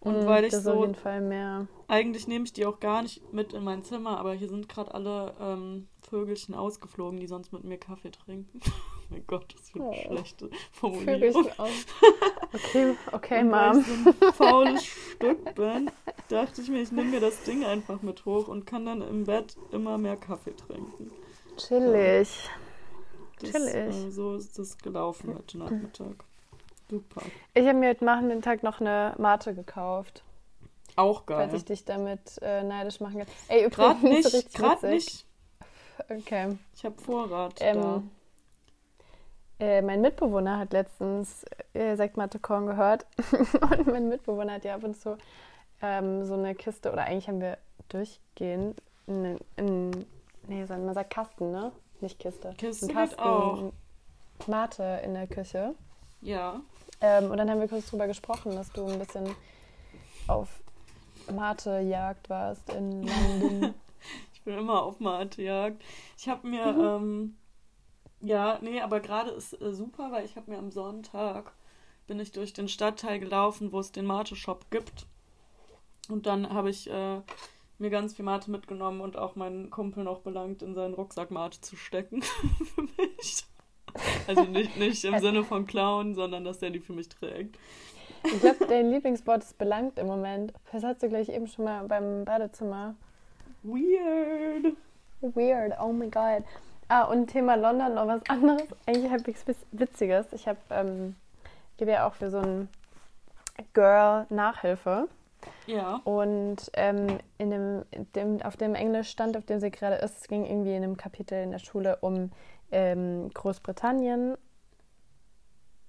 Und 0.00 0.24
Mm, 0.24 0.26
weil 0.26 0.44
ich 0.44 0.54
so, 0.54 0.94
eigentlich 1.88 2.28
nehme 2.28 2.44
ich 2.44 2.52
die 2.52 2.66
auch 2.66 2.78
gar 2.78 3.02
nicht 3.02 3.32
mit 3.32 3.52
in 3.52 3.64
mein 3.64 3.82
Zimmer, 3.82 4.18
aber 4.18 4.32
hier 4.32 4.48
sind 4.48 4.68
gerade 4.68 4.94
alle 4.94 5.34
ähm, 5.40 5.88
Vögelchen 6.02 6.54
ausgeflogen, 6.54 7.18
die 7.18 7.26
sonst 7.26 7.52
mit 7.52 7.64
mir 7.64 7.78
Kaffee 7.78 8.10
trinken. 8.12 8.60
oh 8.64 8.70
mein 9.10 9.26
Gott, 9.26 9.52
das 9.58 9.74
wird 9.74 9.84
Oh. 9.84 9.90
eine 9.90 10.00
schlechte 10.18 10.50
Formulierung. 10.70 11.32
Vögelchen 11.44 11.58
aus. 11.58 11.86
Okay, 12.54 12.94
okay, 13.12 13.40
Und 13.42 13.50
weil 13.50 13.74
Mom. 13.74 13.80
ich 13.80 13.86
so 13.86 14.26
ein 14.26 14.32
faules 14.32 14.84
Stück 14.86 15.54
bin, 15.54 15.90
dachte 16.28 16.62
ich 16.62 16.68
mir, 16.70 16.80
ich 16.80 16.92
nehme 16.92 17.10
mir 17.10 17.20
das 17.20 17.42
Ding 17.42 17.62
einfach 17.64 18.00
mit 18.00 18.24
hoch 18.24 18.48
und 18.48 18.64
kann 18.66 18.86
dann 18.86 19.02
im 19.02 19.24
Bett 19.24 19.54
immer 19.70 19.98
mehr 19.98 20.16
Kaffee 20.16 20.54
trinken. 20.56 21.10
Chillig. 21.58 22.28
Das, 23.40 23.54
äh, 23.54 24.10
so 24.10 24.36
ist 24.36 24.58
das 24.58 24.78
gelaufen 24.78 25.34
heute 25.34 25.58
Nachmittag. 25.58 26.24
Super. 26.90 27.22
Ich 27.54 27.66
habe 27.66 27.78
mir 27.78 27.90
heute 27.90 28.04
Nachmittag 28.04 28.62
noch 28.62 28.80
eine 28.80 29.14
Mate 29.18 29.54
gekauft, 29.54 30.22
Auch 30.96 31.26
geil. 31.26 31.36
falls 31.38 31.52
ich 31.52 31.64
dich 31.64 31.84
damit 31.84 32.38
äh, 32.40 32.62
neidisch 32.62 33.00
machen 33.00 33.18
kann. 33.18 33.26
Ey, 33.48 33.66
übrigens, 33.66 34.02
Gerade 34.02 34.22
so 34.22 34.36
nicht, 34.36 34.54
gerade 34.54 34.88
nicht. 34.88 35.26
Okay. 36.08 36.58
Ich 36.74 36.84
habe 36.84 36.98
Vorrat 37.00 37.60
da. 37.60 37.64
Ähm, 37.64 38.10
äh, 39.60 39.82
mein 39.82 40.00
Mitbewohner 40.00 40.58
hat 40.58 40.72
letztens 40.72 41.44
äh, 41.74 41.96
Sektmate 41.96 42.38
Korn 42.38 42.66
gehört 42.66 43.06
und 43.60 43.86
mein 43.88 44.08
Mitbewohner 44.08 44.54
hat 44.54 44.64
ja 44.64 44.76
ab 44.76 44.84
und 44.84 44.96
zu 44.96 45.18
ähm, 45.82 46.24
so 46.24 46.34
eine 46.34 46.54
Kiste 46.54 46.92
oder 46.92 47.04
eigentlich 47.04 47.28
haben 47.28 47.40
wir 47.40 47.58
durchgehend 47.88 48.80
in, 49.06 49.38
in 49.56 49.90
nee, 50.46 50.64
man 50.66 50.94
sagt 50.94 51.10
Kasten, 51.10 51.50
ne? 51.50 51.72
Nicht 52.00 52.18
Kiste. 52.18 52.54
Kiste 52.56 52.86
Ein 52.88 53.08
geht 53.08 53.18
auch. 53.18 53.72
Mate 54.46 55.00
in 55.04 55.14
der 55.14 55.26
Küche. 55.26 55.74
Ja. 56.20 56.60
Ähm, 57.00 57.30
und 57.30 57.36
dann 57.38 57.50
haben 57.50 57.60
wir 57.60 57.68
kurz 57.68 57.86
drüber 57.90 58.06
gesprochen, 58.06 58.52
dass 58.52 58.70
du 58.72 58.86
ein 58.86 58.98
bisschen 58.98 59.34
auf 60.26 60.48
Mate-Jagd 61.32 62.28
warst 62.30 62.68
in 62.70 63.02
London. 63.06 63.74
Ich 64.32 64.42
bin 64.42 64.58
immer 64.58 64.82
auf 64.82 65.00
Matejagd. 65.00 65.82
Ich 66.16 66.28
habe 66.28 66.46
mir, 66.46 66.72
Mhm. 66.72 66.80
ähm, 66.80 67.36
ja, 68.20 68.58
nee, 68.62 68.80
aber 68.80 69.00
gerade 69.00 69.30
ist 69.30 69.60
äh, 69.60 69.72
super, 69.74 70.10
weil 70.12 70.24
ich 70.24 70.36
habe 70.36 70.50
mir 70.50 70.58
am 70.58 70.70
Sonntag 70.70 71.52
bin 72.06 72.18
ich 72.20 72.32
durch 72.32 72.52
den 72.52 72.68
Stadtteil 72.68 73.18
gelaufen, 73.20 73.70
wo 73.72 73.80
es 73.80 73.92
den 73.92 74.06
Mate-Shop 74.06 74.70
gibt. 74.70 75.06
Und 76.08 76.26
dann 76.26 76.50
habe 76.52 76.70
ich 76.70 76.88
äh, 76.88 77.20
mir 77.78 77.90
ganz 77.90 78.14
viel 78.14 78.24
Mate 78.24 78.50
mitgenommen 78.50 79.00
und 79.00 79.16
auch 79.16 79.36
meinen 79.36 79.70
Kumpel 79.70 80.04
noch 80.04 80.20
belangt, 80.20 80.62
in 80.62 80.74
seinen 80.74 80.94
Rucksack 80.94 81.30
Mate 81.30 81.60
zu 81.60 81.76
stecken 81.76 82.22
für 82.74 82.82
mich. 82.82 83.44
Also 84.26 84.44
nicht, 84.44 84.76
nicht 84.76 85.04
im 85.04 85.18
Sinne 85.18 85.44
von 85.44 85.66
Klauen, 85.66 86.14
sondern 86.14 86.44
dass 86.44 86.58
der 86.58 86.70
die 86.70 86.80
für 86.80 86.92
mich 86.92 87.08
trägt. 87.08 87.58
Ich 88.24 88.40
glaube, 88.40 88.66
dein 88.66 88.90
Lieblingswort 88.90 89.42
ist 89.42 89.58
belangt 89.58 89.98
im 89.98 90.06
Moment. 90.06 90.52
Das 90.72 90.82
hast 90.82 91.02
du 91.02 91.08
gleich 91.08 91.28
eben 91.28 91.46
schon 91.46 91.64
mal 91.64 91.86
beim 91.86 92.24
Badezimmer. 92.24 92.94
Weird. 93.62 94.76
Weird, 95.20 95.78
oh 95.80 95.92
my 95.92 96.08
god. 96.08 96.44
Ah, 96.88 97.04
und 97.04 97.28
Thema 97.28 97.54
London 97.54 97.94
noch 97.94 98.06
was 98.06 98.22
anderes. 98.28 98.62
Eigentlich 98.86 99.12
habe 99.12 99.30
ich 99.30 99.36
was 99.46 99.56
Witziges. 99.72 100.32
Ich 100.32 100.48
habe, 100.48 100.58
ähm, 100.70 101.16
gebe 101.76 101.92
ja 101.92 102.06
auch 102.06 102.14
für 102.14 102.30
so 102.30 102.38
ein 102.38 102.68
Girl 103.74 104.26
Nachhilfe. 104.30 105.08
Ja. 105.66 105.96
Und 106.04 106.70
ähm, 106.74 107.18
in 107.38 107.50
dem, 107.50 107.84
dem, 108.14 108.42
auf 108.42 108.56
dem 108.56 108.74
Englischstand, 108.74 109.36
auf 109.36 109.44
dem 109.44 109.60
sie 109.60 109.70
gerade 109.70 109.96
ist, 109.96 110.22
es 110.22 110.28
ging 110.28 110.44
irgendwie 110.44 110.74
in 110.74 110.82
einem 110.82 110.96
Kapitel 110.96 111.42
in 111.42 111.50
der 111.50 111.58
Schule 111.58 111.98
um 112.00 112.30
ähm, 112.70 113.30
Großbritannien 113.34 114.36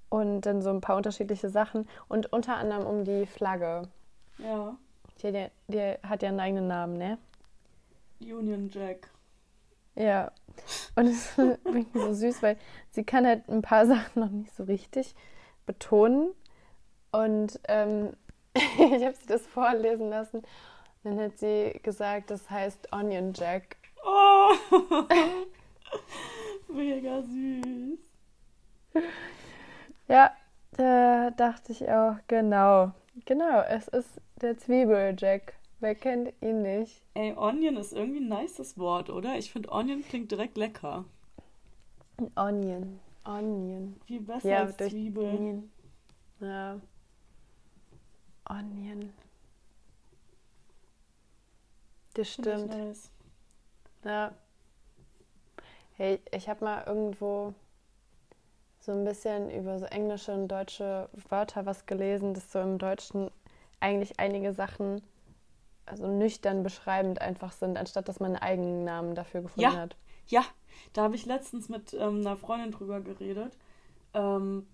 und 0.10 0.42
dann 0.42 0.62
so 0.62 0.70
ein 0.70 0.82
paar 0.82 0.98
unterschiedliche 0.98 1.50
Sachen 1.50 1.88
und 2.08 2.32
unter 2.34 2.56
anderem 2.58 2.86
um 2.86 3.04
die 3.06 3.26
Flagge. 3.26 3.84
Ja. 4.38 4.76
Die, 5.22 5.28
hat 5.28 5.34
ja- 5.36 5.50
die 5.68 6.08
hat 6.08 6.24
ja 6.24 6.30
einen 6.30 6.40
eigenen 6.40 6.68
Namen, 6.68 6.98
ne? 6.98 7.18
Union 8.22 8.70
Jack. 8.70 9.10
Ja. 9.96 10.32
Und 10.96 11.08
es 11.08 11.26
ist 11.38 11.60
irgendwie 11.64 12.00
so 12.00 12.14
süß, 12.14 12.42
weil 12.42 12.58
sie 12.92 13.04
kann 13.04 13.26
halt 13.26 13.48
ein 13.50 13.62
paar 13.62 13.86
Sachen 13.88 14.20
noch 14.22 14.30
nicht 14.30 14.54
so 14.56 14.64
richtig 14.64 15.16
betonen. 15.66 16.32
Und 17.12 17.60
ähm, 17.68 18.14
ich 18.96 19.06
habe 19.06 19.16
sie 19.16 19.28
das 19.28 19.46
vorlesen 19.48 20.10
lassen. 20.10 20.44
Dann 21.04 21.20
hat 21.20 21.38
sie 21.38 21.80
gesagt, 21.82 22.30
das 22.32 22.50
heißt 22.50 22.92
Onion 22.92 23.34
Jack. 23.34 23.78
Oh! 24.06 24.54
Mega 26.74 27.22
süß. 27.22 28.00
Ja, 30.08 30.32
da 30.72 31.32
dachte 31.32 31.72
ich 31.72 31.90
auch, 31.90 32.16
genau. 32.28 32.92
Genau, 33.26 33.62
es 33.62 33.88
ist 33.88 34.22
der 34.42 34.58
Zwiebel-Jack. 34.58 35.54
Wer 35.80 35.96
kennt 35.96 36.34
ihn 36.42 36.62
nicht? 36.62 37.02
Ey, 37.14 37.34
Onion 37.38 37.78
ist 37.78 37.94
irgendwie 37.94 38.20
ein 38.20 38.28
nices 38.28 38.78
Wort, 38.78 39.10
oder? 39.10 39.38
Ich 39.38 39.52
finde 39.52 39.72
Onion 39.72 40.04
klingt 40.04 40.32
direkt 40.32 40.58
lecker. 40.58 41.06
Onion. 42.36 43.00
Onion. 43.24 43.96
Viel 44.06 44.22
besser 44.22 44.50
Ja, 44.50 44.60
als 44.64 44.78
Zwiebel. 44.78 45.24
Onion. 45.24 45.72
Ja. 46.42 46.80
Onion. 48.50 49.14
Das 52.16 52.34
stimmt. 52.34 52.68
nice. 52.70 53.10
Ja. 54.04 54.34
Hey, 55.94 56.20
ich 56.32 56.50
habe 56.50 56.64
mal 56.64 56.84
irgendwo 56.86 57.54
so 58.80 58.92
ein 58.94 59.04
bisschen 59.04 59.52
über 59.52 59.78
so 59.80 59.86
englische 59.86 60.34
und 60.34 60.48
deutsche 60.48 61.10
Wörter 61.30 61.66
was 61.66 61.86
gelesen, 61.86 62.34
dass 62.34 62.52
so 62.52 62.60
im 62.60 62.78
Deutschen 62.78 63.30
eigentlich 63.80 64.20
einige 64.20 64.54
Sachen 64.54 65.02
also 65.86 66.08
nüchtern 66.08 66.64
beschreibend 66.64 67.20
einfach 67.22 67.52
sind, 67.52 67.78
anstatt 67.78 68.08
dass 68.08 68.20
man 68.20 68.36
einen 68.36 68.44
eigenen 68.44 68.84
Namen 68.84 69.16
dafür 69.16 69.42
gefunden 69.42 69.62
Ja. 69.62 69.76
hat. 69.78 69.96
Ja, 70.28 70.44
da 70.94 71.04
habe 71.04 71.16
ich 71.16 71.26
letztens 71.26 71.68
mit 71.70 71.94
ähm, 71.94 72.20
einer 72.22 72.38
Freundin 72.38 72.72
drüber 72.72 73.02
geredet. 73.02 73.58
Ähm, 74.14 74.68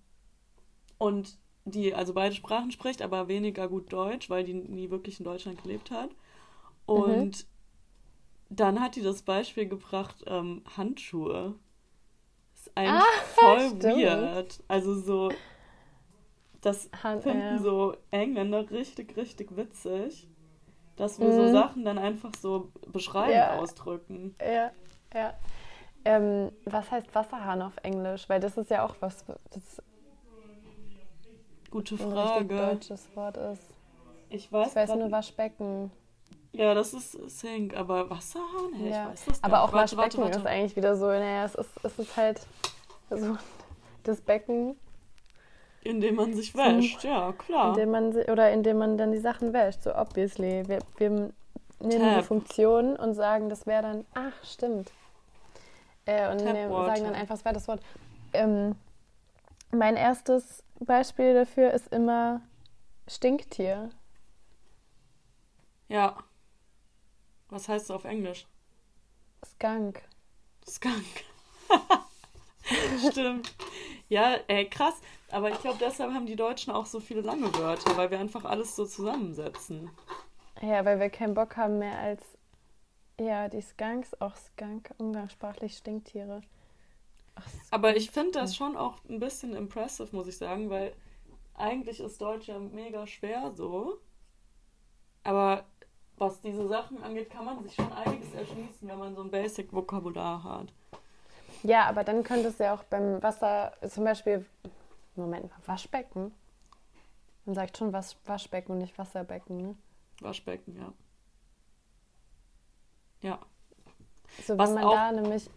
und 0.98 1.38
die 1.66 1.94
also 1.94 2.14
beide 2.14 2.34
Sprachen 2.34 2.70
spricht, 2.70 3.02
aber 3.02 3.28
weniger 3.28 3.68
gut 3.68 3.92
Deutsch, 3.92 4.30
weil 4.30 4.44
die 4.44 4.54
nie 4.54 4.90
wirklich 4.90 5.18
in 5.18 5.24
Deutschland 5.24 5.62
gelebt 5.62 5.90
hat. 5.90 6.10
Und 6.86 7.46
dann 8.48 8.80
hat 8.80 8.94
die 8.96 9.02
das 9.02 9.22
Beispiel 9.22 9.68
gebracht, 9.68 10.24
ähm, 10.26 10.62
Handschuhe. 10.76 11.54
Ist 12.54 12.70
eigentlich 12.76 13.02
voll 13.34 13.68
stimmt. 13.76 13.96
weird. 13.96 14.62
Also 14.68 14.94
so, 14.94 15.30
das 16.60 16.88
Han- 17.02 17.20
finden 17.22 17.40
ja. 17.56 17.58
so 17.58 17.96
Engländer 18.12 18.70
richtig, 18.70 19.16
richtig 19.16 19.56
witzig, 19.56 20.28
dass 20.96 21.18
wir 21.18 21.32
so 21.32 21.42
Mhm. 21.42 21.52
Sachen 21.52 21.84
dann 21.84 21.98
einfach 21.98 22.30
so 22.40 22.70
beschreibend 22.92 23.34
Ja. 23.34 23.58
ausdrücken. 23.58 24.34
Ja, 24.40 24.70
ja. 25.12 25.34
Ähm, 26.04 26.52
was 26.64 26.88
heißt 26.92 27.12
Wasserhahn 27.16 27.60
auf 27.62 27.76
Englisch? 27.82 28.28
Weil 28.28 28.38
das 28.38 28.56
ist 28.56 28.70
ja 28.70 28.84
auch 28.86 28.94
was, 29.00 29.24
das 29.50 29.82
Gute 31.76 31.94
ein 31.94 32.12
richtig 32.12 32.12
Frage. 32.12 32.56
deutsches 32.56 33.08
Wort 33.16 33.36
ist. 33.36 33.62
Ich 34.30 34.50
weiß, 34.50 34.68
Ich 34.70 34.76
weiß 34.76 34.94
nur 34.96 35.10
Waschbecken. 35.10 35.90
Ja, 36.52 36.72
das 36.74 36.94
ist 36.94 37.12
Sink, 37.38 37.76
aber 37.76 38.08
Wasserhahn? 38.08 38.72
Hey, 38.76 38.90
Ja. 38.90 39.02
ich 39.04 39.10
weiß 39.10 39.24
das 39.26 39.44
Aber 39.44 39.62
auch 39.62 39.72
Warte, 39.72 39.96
Waschbecken 39.96 40.22
warte, 40.22 40.38
ist 40.38 40.44
warte. 40.44 40.48
eigentlich 40.48 40.76
wieder 40.76 40.96
so, 40.96 41.06
naja, 41.06 41.44
es 41.44 41.54
ist, 41.54 41.70
es 41.82 41.98
ist 41.98 42.16
halt 42.16 42.40
so 43.10 43.36
das 44.04 44.20
Becken, 44.22 44.76
Indem 45.82 46.14
man 46.16 46.34
sich 46.34 46.54
wäscht, 46.56 47.04
ja, 47.04 47.32
klar. 47.32 47.70
in 47.70 47.74
dem 47.76 47.90
man 47.90 48.12
oder 48.14 48.50
in 48.52 48.62
dem 48.62 48.78
man 48.78 48.96
dann 48.96 49.12
die 49.12 49.18
Sachen 49.18 49.52
wäscht, 49.52 49.82
so 49.82 49.94
obviously. 49.94 50.64
Wir, 50.66 50.78
wir 50.96 51.10
nehmen 51.10 51.32
die 51.80 51.98
Tap. 51.98 52.24
Funktion 52.24 52.96
und 52.96 53.12
sagen, 53.14 53.48
das 53.50 53.66
wäre 53.66 53.82
dann, 53.82 54.04
ach, 54.14 54.32
stimmt. 54.44 54.90
Äh, 56.06 56.30
und 56.30 56.38
nehmen, 56.42 56.70
sagen 56.72 57.04
dann 57.04 57.14
einfach, 57.14 57.34
es 57.34 57.44
wäre 57.44 57.54
das 57.54 57.68
Wort. 57.68 57.80
Ähm, 58.32 58.74
mein 59.70 59.96
erstes 59.96 60.62
Beispiel 60.80 61.34
dafür 61.34 61.72
ist 61.72 61.88
immer 61.88 62.42
Stinktier. 63.08 63.90
Ja. 65.88 66.16
Was 67.48 67.68
heißt 67.68 67.88
das 67.90 67.96
auf 67.96 68.04
Englisch? 68.04 68.46
Skunk. 69.44 70.02
Skunk. 70.68 71.24
Stimmt. 73.10 73.54
Ja, 74.08 74.36
ey, 74.48 74.68
krass. 74.68 75.00
Aber 75.30 75.50
ich 75.50 75.60
glaube, 75.60 75.78
deshalb 75.80 76.12
haben 76.12 76.26
die 76.26 76.36
Deutschen 76.36 76.72
auch 76.72 76.86
so 76.86 77.00
viele 77.00 77.20
lange 77.20 77.52
Wörter, 77.54 77.96
weil 77.96 78.10
wir 78.10 78.18
einfach 78.18 78.44
alles 78.44 78.74
so 78.76 78.86
zusammensetzen. 78.86 79.90
Ja, 80.60 80.84
weil 80.84 80.98
wir 80.98 81.10
keinen 81.10 81.34
Bock 81.34 81.56
haben 81.56 81.78
mehr 81.78 81.98
als, 81.98 82.22
ja, 83.20 83.48
die 83.48 83.62
Skunks, 83.62 84.20
auch 84.20 84.36
Skunk, 84.36 84.90
umgangssprachlich 84.98 85.76
Stinktiere. 85.76 86.40
Ach, 87.36 87.42
Aber 87.70 87.96
ich 87.96 88.10
finde 88.10 88.32
das 88.32 88.56
schon 88.56 88.76
auch 88.76 88.96
ein 89.08 89.20
bisschen 89.20 89.54
impressive, 89.54 90.08
muss 90.14 90.26
ich 90.26 90.36
sagen, 90.38 90.68
weil 90.70 90.92
eigentlich 91.54 92.00
ist 92.00 92.20
Deutsch 92.20 92.48
ja 92.48 92.58
mega 92.58 93.06
schwer 93.06 93.52
so. 93.54 93.98
Aber 95.22 95.64
was 96.18 96.40
diese 96.40 96.66
Sachen 96.68 97.02
angeht, 97.02 97.30
kann 97.30 97.44
man 97.44 97.62
sich 97.62 97.74
schon 97.74 97.92
einiges 97.92 98.32
erschließen, 98.34 98.88
wenn 98.88 98.98
man 98.98 99.14
so 99.14 99.22
ein 99.22 99.30
Basic-Vokabular 99.30 100.42
hat. 100.42 100.72
Ja, 101.62 101.86
aber 101.86 102.04
dann 102.04 102.22
könnte 102.22 102.48
es 102.48 102.58
ja 102.58 102.74
auch 102.74 102.82
beim 102.84 103.22
Wasser, 103.22 103.72
zum 103.88 104.04
Beispiel, 104.04 104.46
Moment 105.14 105.50
mal, 105.50 105.58
Waschbecken. 105.66 106.32
Man 107.44 107.54
sagt 107.54 107.76
schon 107.76 107.92
Wasch, 107.92 108.16
Waschbecken 108.24 108.72
und 108.72 108.78
nicht 108.78 108.96
Wasserbecken, 108.98 109.56
ne? 109.58 109.76
Waschbecken, 110.20 110.76
ja. 110.76 110.92
Ja. 113.20 113.38
So, 114.46 114.56
Was 114.58 114.68
wenn 114.70 114.74
man 114.76 114.84
auch- 114.84 114.92
da 114.94 115.12
nämlich, 115.12 115.50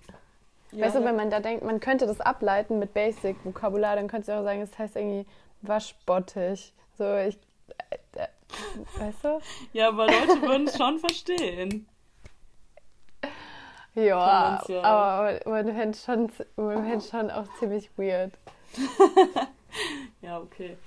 ja 0.71 0.85
weißt 0.85 0.97
du, 0.97 1.03
wenn 1.03 1.15
man 1.15 1.29
da 1.29 1.39
denkt, 1.39 1.63
man 1.63 1.79
könnte 1.79 2.07
das 2.07 2.21
ableiten 2.21 2.79
mit 2.79 2.93
Basic-Vokabular, 2.93 3.95
dann 3.95 4.07
könnte 4.07 4.31
es 4.31 4.37
auch 4.37 4.43
sagen, 4.43 4.61
es 4.61 4.77
heißt 4.77 4.95
irgendwie 4.95 5.25
Waschbottich. 5.61 6.73
So, 6.97 7.15
ich, 7.17 7.37
äh, 7.89 8.21
äh, 8.21 8.27
weißt 8.99 9.23
du? 9.23 9.39
ja, 9.73 9.89
aber 9.89 10.07
Leute 10.07 10.41
würden 10.41 10.67
es 10.67 10.77
schon 10.77 10.99
verstehen. 10.99 11.87
Ja, 13.95 14.61
aber 14.83 15.39
man 15.45 15.65
fände 15.65 15.89
es 15.89 16.03
schon, 16.05 16.31
man 16.55 17.01
schon 17.01 17.31
auch 17.31 17.45
ziemlich 17.59 17.89
weird. 17.97 18.33
Ja, 20.21 20.39
okay. 20.39 20.77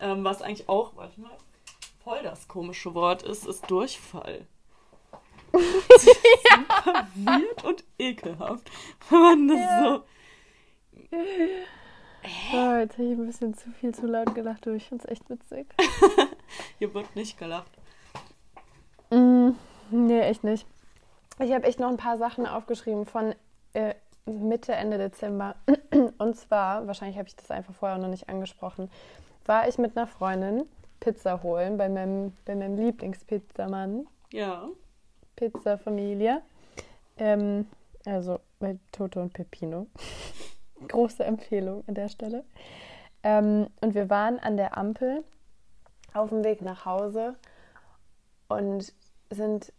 Ähm, 0.00 0.24
was 0.24 0.42
eigentlich 0.42 0.68
auch, 0.68 0.96
warte 0.96 1.20
mal, 1.20 1.36
voll 2.02 2.22
das 2.22 2.48
komische 2.48 2.94
Wort 2.94 3.22
ist, 3.22 3.46
ist 3.46 3.70
Durchfall. 3.70 4.46
Super 5.98 7.06
weird 7.14 7.64
und 7.64 7.84
ekelhaft, 7.98 8.70
wenn 9.10 9.20
man 9.20 9.48
das 9.48 9.58
Ja. 9.58 9.84
so. 9.84 10.04
Oh, 12.52 12.76
jetzt 12.78 12.98
habe 12.98 13.04
ich 13.08 13.18
ein 13.18 13.26
bisschen 13.26 13.54
zu 13.54 13.70
viel 13.70 13.94
zu 13.94 14.06
laut 14.06 14.34
gelacht, 14.34 14.66
aber 14.66 14.76
ich 14.76 14.86
finde 14.88 15.04
es 15.04 15.10
echt 15.10 15.28
witzig. 15.30 15.66
Hier 16.78 16.92
wird 16.92 17.14
nicht 17.16 17.38
gelacht. 17.38 17.70
Mm, 19.10 19.50
nee, 19.90 20.20
echt 20.20 20.44
nicht. 20.44 20.66
Ich 21.38 21.52
habe 21.52 21.64
echt 21.66 21.78
noch 21.80 21.88
ein 21.88 21.96
paar 21.96 22.18
Sachen 22.18 22.46
aufgeschrieben 22.46 23.06
von 23.06 23.34
äh, 23.72 23.94
Mitte, 24.26 24.72
Ende 24.74 24.98
Dezember. 24.98 25.54
Und 26.18 26.36
zwar, 26.36 26.86
wahrscheinlich 26.86 27.16
habe 27.16 27.28
ich 27.28 27.36
das 27.36 27.50
einfach 27.50 27.72
vorher 27.74 27.98
noch 27.98 28.08
nicht 28.08 28.28
angesprochen, 28.28 28.90
war 29.46 29.66
ich 29.68 29.78
mit 29.78 29.96
einer 29.96 30.06
Freundin 30.06 30.64
Pizza 31.00 31.42
holen 31.42 31.78
bei 31.78 31.88
meinem, 31.88 32.32
bei 32.44 32.54
meinem 32.56 32.76
Lieblingspizzamann, 32.76 34.06
Ja. 34.32 34.68
Pizza 35.38 35.78
Familie. 35.78 36.42
Ähm, 37.16 37.66
also 38.04 38.40
bei 38.58 38.76
Toto 38.90 39.20
und 39.20 39.32
Peppino. 39.32 39.86
Große 40.88 41.24
Empfehlung 41.24 41.84
an 41.86 41.94
der 41.94 42.08
Stelle. 42.08 42.44
Ähm, 43.22 43.68
und 43.80 43.94
wir 43.94 44.10
waren 44.10 44.38
an 44.40 44.56
der 44.56 44.76
Ampel 44.76 45.22
auf 46.12 46.30
dem 46.30 46.42
Weg 46.42 46.60
nach 46.62 46.84
Hause 46.84 47.36
und 48.48 48.92
sind, 49.30 49.72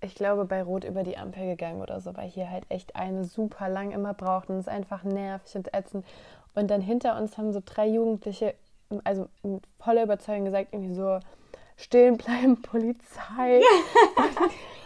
ich 0.00 0.14
glaube, 0.14 0.46
bei 0.46 0.62
Rot 0.62 0.84
über 0.84 1.02
die 1.02 1.18
Ampel 1.18 1.46
gegangen 1.46 1.82
oder 1.82 2.00
so, 2.00 2.16
weil 2.16 2.28
hier 2.28 2.50
halt 2.50 2.64
echt 2.70 2.96
eine 2.96 3.24
super 3.24 3.68
lang 3.68 3.92
immer 3.92 4.14
braucht 4.14 4.48
und 4.48 4.56
es 4.56 4.66
ist 4.66 4.72
einfach 4.72 5.04
nervig 5.04 5.54
und 5.56 5.74
ätzend. 5.74 6.06
Und 6.54 6.70
dann 6.70 6.80
hinter 6.80 7.18
uns 7.18 7.36
haben 7.36 7.52
so 7.52 7.60
drei 7.64 7.88
Jugendliche, 7.88 8.54
also 9.02 9.28
mit 9.42 9.64
voller 9.78 10.04
Überzeugung 10.04 10.46
gesagt, 10.46 10.72
irgendwie 10.72 10.94
so, 10.94 11.18
stehen 11.76 12.16
bleiben, 12.16 12.62
Polizei. 12.62 13.60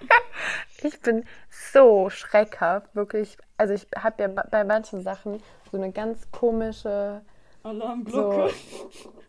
ich 0.82 1.00
bin 1.00 1.24
so 1.50 2.10
schreckhaft, 2.10 2.94
wirklich. 2.94 3.36
Also 3.56 3.74
ich 3.74 3.86
habe 3.96 4.22
ja 4.22 4.28
bei 4.28 4.64
manchen 4.64 5.02
Sachen 5.02 5.42
so 5.70 5.76
eine 5.76 5.92
ganz 5.92 6.30
komische, 6.30 7.22
Alarmglocke. 7.62 8.52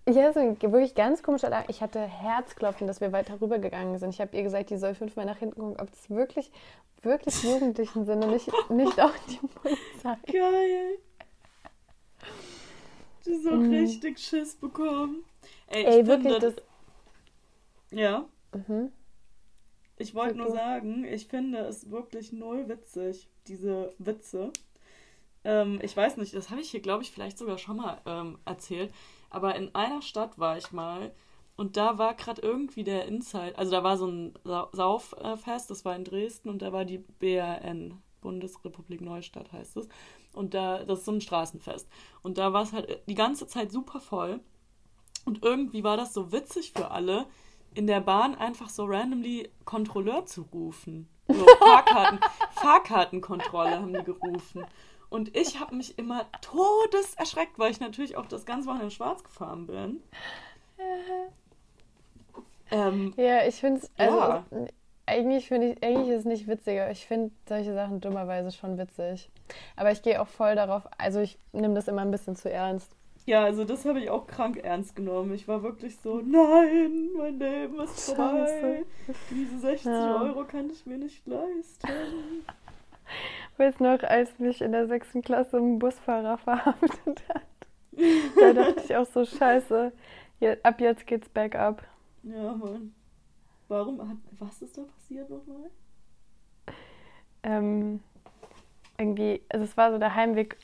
ja, 0.08 0.32
so 0.32 0.40
ein 0.40 0.62
wirklich 0.62 0.96
ganz 0.96 1.24
komische 1.24 1.48
Alarm. 1.48 1.66
Ich 1.68 1.82
hatte 1.82 2.00
Herzklopfen, 2.00 2.88
dass 2.88 3.02
wir 3.02 3.12
weiter 3.12 3.42
rübergegangen 3.42 3.98
sind. 3.98 4.12
Ich 4.12 4.22
habe 4.22 4.36
ihr 4.38 4.44
gesagt, 4.44 4.70
die 4.70 4.78
soll 4.78 4.94
fünfmal 4.96 5.26
nach 5.26 5.38
hinten 5.38 5.60
gucken, 5.60 5.82
ob 5.82 5.92
es 5.92 6.10
wirklich, 6.10 6.52
wirklich 7.02 7.44
Jugendlichen 7.44 8.06
sind 8.06 8.24
und 8.24 8.32
nicht, 8.32 8.50
nicht 8.70 9.00
auch 9.00 9.14
die 9.30 9.48
Polizei. 9.48 10.18
Geil. 10.32 10.98
Die 13.26 13.36
so 13.36 13.52
Mhm. 13.52 13.74
richtig 13.74 14.20
Schiss 14.20 14.56
bekommen. 14.56 15.24
Ey, 15.68 15.82
ich 15.82 15.88
Ey, 15.88 16.08
wirklich, 16.08 16.38
das. 16.40 16.54
Ja. 17.92 18.26
Mhm. 18.54 18.92
Ich 20.00 20.16
wollte 20.16 20.38
nur 20.38 20.50
sagen, 20.50 21.04
ich 21.04 21.28
finde 21.28 21.60
es 21.60 21.92
wirklich 21.92 22.32
null 22.32 22.70
witzig, 22.70 23.28
diese 23.48 23.94
Witze. 24.00 24.52
Ähm, 25.44 25.80
ich 25.84 25.96
weiß 25.96 26.16
nicht, 26.18 26.34
das 26.34 26.50
habe 26.50 26.62
ich 26.62 26.72
hier, 26.72 26.80
glaube 26.80 27.04
ich, 27.04 27.12
vielleicht 27.12 27.38
sogar 27.38 27.58
schon 27.58 27.78
mal 27.78 28.02
ähm, 28.06 28.40
erzählt. 28.46 28.94
Aber 29.30 29.56
in 29.56 29.76
einer 29.76 30.02
Stadt 30.02 30.40
war 30.40 30.58
ich 30.58 30.72
mal 30.72 31.12
und 31.58 31.76
da 31.76 31.98
war 31.98 32.14
gerade 32.14 32.42
irgendwie 32.42 32.86
der 32.86 33.06
Inside, 33.08 33.58
also 33.58 33.72
da 33.72 33.84
war 33.84 33.98
so 33.98 34.08
ein 34.08 34.34
Sa 34.46 34.70
Sauffest, 34.72 35.70
das 35.70 35.84
war 35.84 35.98
in 35.98 36.06
Dresden 36.06 36.48
und 36.48 36.62
da 36.62 36.72
war 36.72 36.86
die 36.86 37.00
BRN, 37.00 38.02
Bundesrepublik 38.22 39.02
Neustadt 39.02 39.52
heißt 39.52 39.76
es. 39.76 39.90
Und 40.32 40.54
da, 40.54 40.86
das 40.86 41.00
ist 41.00 41.06
so 41.06 41.12
ein 41.12 41.20
Straßenfest. 41.22 41.90
Und 42.22 42.38
da 42.38 42.54
war 42.54 42.64
es 42.64 42.72
halt 42.72 43.02
die 43.08 43.16
ganze 43.16 43.48
Zeit 43.48 43.74
super 43.74 44.00
voll. 44.00 44.40
Und 45.26 45.44
irgendwie 45.44 45.84
war 45.84 45.98
das 45.98 46.14
so 46.14 46.32
witzig 46.32 46.72
für 46.72 46.92
alle, 46.92 47.28
in 47.74 47.88
der 47.88 48.02
Bahn 48.02 48.36
einfach 48.36 48.70
so 48.70 48.86
randomly 48.86 49.50
Kontrolleur 49.66 50.26
zu 50.26 50.46
rufen. 50.54 51.08
So 51.28 51.46
Fahrkarten, 51.60 52.20
Fahrkartenkontrolle 52.52 53.80
haben 53.80 53.94
die 53.94 54.04
gerufen. 54.04 54.66
Und 55.10 55.36
ich 55.36 55.60
habe 55.60 55.76
mich 55.76 55.98
immer 55.98 56.26
todeserschreckt, 56.42 57.58
weil 57.58 57.72
ich 57.72 57.80
natürlich 57.80 58.16
auch 58.18 58.26
das 58.28 58.46
ganze 58.46 58.68
Wochenende 58.68 58.92
schwarz 58.92 59.24
gefahren 59.24 59.68
bin. 59.68 60.02
Ähm, 62.72 63.14
Ja, 63.18 63.46
ich 63.48 63.56
finde 63.56 63.82
es, 63.82 63.90
also, 63.98 64.18
Ja. 64.18 64.46
eigentlich 65.08 65.48
finde 65.48 65.72
ich, 65.72 65.84
eigentlich 65.84 66.10
ist 66.10 66.20
es 66.20 66.26
nicht 66.26 66.48
witziger. 66.48 66.92
Ich 66.92 67.06
finde 67.08 67.32
solche 67.48 67.74
Sachen 67.74 68.00
dummerweise 68.00 68.52
schon 68.52 68.78
witzig. 68.78 69.30
Aber 69.76 69.92
ich 69.92 70.04
gehe 70.04 70.22
auch 70.22 70.28
voll 70.28 70.56
darauf, 70.56 70.84
also 70.98 71.20
ich 71.20 71.40
nehme 71.52 71.74
das 71.74 71.88
immer 71.88 72.02
ein 72.04 72.12
bisschen 72.12 72.36
zu 72.36 72.52
ernst. 72.52 72.92
Ja, 73.30 73.44
also 73.44 73.64
das 73.64 73.86
habe 73.86 74.00
ich 74.00 74.10
auch 74.10 74.26
krank 74.26 74.58
ernst 74.58 74.96
genommen. 74.96 75.36
Ich 75.36 75.48
war 75.48 75.62
wirklich 75.62 75.96
so, 76.00 76.20
nein, 76.20 77.10
mein 77.16 77.38
Leben 77.38 77.80
ist 77.80 78.16
vorbei. 78.16 78.84
Diese 79.30 79.60
60 79.60 79.86
ja. 79.86 80.20
Euro 80.24 80.46
kann 80.46 80.68
ich 80.72 80.84
mir 80.88 80.98
nicht 80.98 81.28
leisten. 81.28 81.88
Ich 83.54 83.60
weiß 83.60 83.80
noch, 83.82 84.02
als 84.02 84.40
mich 84.40 84.62
in 84.62 84.72
der 84.72 84.88
sechsten 84.88 85.22
Klasse 85.22 85.58
ein 85.58 85.78
Busfahrer 85.78 86.38
verhaftet 86.44 87.24
hat. 87.30 87.44
Da 88.36 88.54
dachte 88.54 88.82
ich 88.84 88.96
auch 88.96 89.06
so, 89.06 89.24
scheiße, 89.24 89.92
ab 90.64 90.82
jetzt 90.82 91.06
geht's 91.06 91.30
bergab. 91.30 91.84
Ja, 92.24 92.56
Mann. 92.56 92.96
Warum? 93.68 94.10
Hat, 94.10 94.18
was 94.40 94.60
ist 94.64 94.76
da 94.76 94.82
passiert 94.82 95.30
nochmal? 95.30 95.70
Ähm, 97.44 98.00
irgendwie, 98.98 99.44
also 99.50 99.66
es 99.66 99.78
war 99.78 99.92
so 99.92 100.00
der 100.00 100.16
Heimweg 100.16 100.58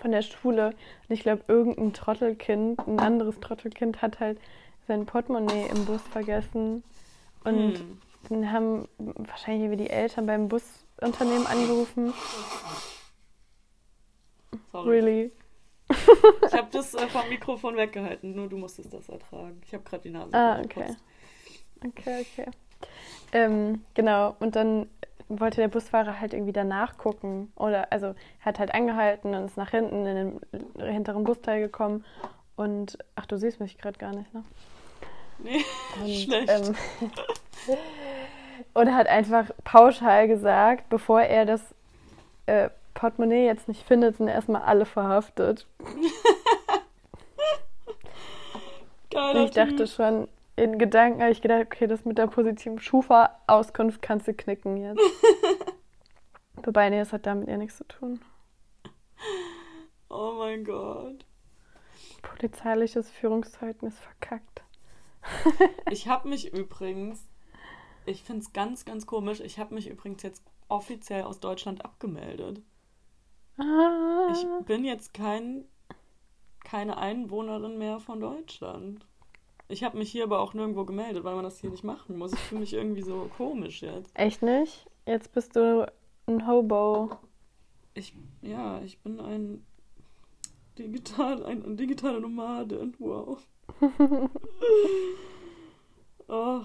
von 0.00 0.12
der 0.12 0.22
Schule. 0.22 0.68
Und 0.68 1.14
ich 1.14 1.20
glaube, 1.20 1.44
irgendein 1.48 1.92
Trottelkind, 1.92 2.78
ein 2.86 2.98
anderes 2.98 3.38
Trottelkind 3.40 4.02
hat 4.02 4.20
halt 4.20 4.38
sein 4.88 5.06
Portemonnaie 5.06 5.68
im 5.68 5.84
Bus 5.84 6.02
vergessen. 6.02 6.82
Und 7.44 7.78
hm. 7.78 8.00
dann 8.28 8.52
haben 8.52 8.88
wahrscheinlich 8.98 9.70
wie 9.70 9.76
die 9.76 9.90
Eltern 9.90 10.26
beim 10.26 10.48
Busunternehmen 10.48 11.46
angerufen. 11.46 12.12
Sorry. 14.72 14.88
Really? 14.88 15.32
Ich 16.46 16.52
habe 16.52 16.68
das 16.70 16.94
äh, 16.94 17.08
vom 17.08 17.28
Mikrofon 17.28 17.76
weggehalten, 17.76 18.34
nur 18.34 18.48
du 18.48 18.56
musstest 18.56 18.92
das 18.92 19.08
ertragen. 19.08 19.60
Ich 19.64 19.74
habe 19.74 19.82
gerade 19.82 20.02
die 20.02 20.10
Nase 20.10 20.32
ah, 20.34 20.60
okay. 20.60 20.94
Okay, 21.84 22.26
okay. 22.26 22.46
Ähm, 23.32 23.84
genau, 23.94 24.36
und 24.38 24.56
dann 24.56 24.88
wollte 25.38 25.60
der 25.60 25.68
Busfahrer 25.68 26.20
halt 26.20 26.34
irgendwie 26.34 26.52
danach 26.52 26.98
gucken. 26.98 27.52
Oder, 27.56 27.92
also, 27.92 28.14
hat 28.40 28.58
halt 28.58 28.74
angehalten 28.74 29.34
und 29.34 29.44
ist 29.44 29.56
nach 29.56 29.70
hinten 29.70 30.06
in 30.06 30.40
den 30.76 30.92
hinteren 30.92 31.24
Busteil 31.24 31.60
gekommen. 31.60 32.04
Und, 32.56 32.98
ach, 33.14 33.26
du 33.26 33.38
siehst 33.38 33.60
mich 33.60 33.78
gerade 33.78 33.98
gar 33.98 34.12
nicht, 34.12 34.32
ne? 34.34 34.44
Nee, 35.38 35.64
und, 36.00 36.10
schlecht. 36.14 36.50
Ähm, 36.50 36.74
und 38.74 38.94
hat 38.94 39.06
einfach 39.06 39.46
pauschal 39.64 40.28
gesagt, 40.28 40.88
bevor 40.88 41.22
er 41.22 41.46
das 41.46 41.62
äh, 42.46 42.70
Portemonnaie 42.94 43.46
jetzt 43.46 43.68
nicht 43.68 43.86
findet, 43.86 44.16
sind 44.16 44.28
erstmal 44.28 44.62
alle 44.62 44.84
verhaftet. 44.84 45.66
Geiler 49.10 49.44
ich 49.44 49.50
dachte 49.50 49.86
schon, 49.86 50.28
in 50.60 50.78
Gedanken 50.78 51.22
habe 51.22 51.32
ich 51.32 51.40
gedacht, 51.40 51.62
okay, 51.62 51.86
das 51.86 52.04
mit 52.04 52.18
der 52.18 52.26
positiven 52.26 52.78
Schufa-Auskunft 52.78 54.02
kannst 54.02 54.28
du 54.28 54.34
knicken 54.34 54.76
jetzt. 54.76 55.00
Wobei, 56.62 56.90
nee, 56.90 56.98
das 56.98 57.14
hat 57.14 57.24
damit 57.24 57.48
ja 57.48 57.56
nichts 57.56 57.78
zu 57.78 57.84
tun. 57.84 58.20
Oh 60.10 60.34
mein 60.36 60.64
Gott. 60.64 61.24
Polizeiliches 62.20 63.10
Führungszeugnis 63.10 63.98
verkackt. 63.98 64.62
ich 65.90 66.08
habe 66.08 66.28
mich 66.28 66.52
übrigens, 66.52 67.26
ich 68.04 68.22
finde 68.22 68.42
es 68.42 68.52
ganz, 68.52 68.84
ganz 68.84 69.06
komisch, 69.06 69.40
ich 69.40 69.58
habe 69.58 69.74
mich 69.74 69.88
übrigens 69.88 70.22
jetzt 70.22 70.42
offiziell 70.68 71.22
aus 71.22 71.40
Deutschland 71.40 71.84
abgemeldet. 71.86 72.60
Ah. 73.56 74.28
Ich 74.32 74.66
bin 74.66 74.84
jetzt 74.84 75.14
kein, 75.14 75.64
keine 76.64 76.98
Einwohnerin 76.98 77.78
mehr 77.78 77.98
von 77.98 78.20
Deutschland. 78.20 79.06
Ich 79.70 79.84
habe 79.84 79.96
mich 79.96 80.10
hier 80.10 80.24
aber 80.24 80.40
auch 80.40 80.52
nirgendwo 80.52 80.84
gemeldet, 80.84 81.22
weil 81.22 81.36
man 81.36 81.44
das 81.44 81.58
hier 81.58 81.70
nicht 81.70 81.84
machen 81.84 82.18
muss. 82.18 82.32
Ich 82.32 82.40
fühle 82.40 82.60
mich 82.60 82.74
irgendwie 82.74 83.02
so 83.02 83.30
komisch 83.36 83.82
jetzt. 83.82 84.10
Echt 84.18 84.42
nicht? 84.42 84.90
Jetzt 85.06 85.32
bist 85.32 85.54
du 85.54 85.86
ein 86.26 86.46
Hobo. 86.46 87.10
Ich, 87.94 88.14
ja, 88.42 88.80
ich 88.82 89.00
bin 89.00 89.20
ein 89.20 89.64
digital, 90.76 91.44
ein, 91.44 91.64
ein 91.64 91.76
digitaler 91.76 92.20
Nomade. 92.20 92.92
Wow. 92.98 93.38
oh. 96.28 96.62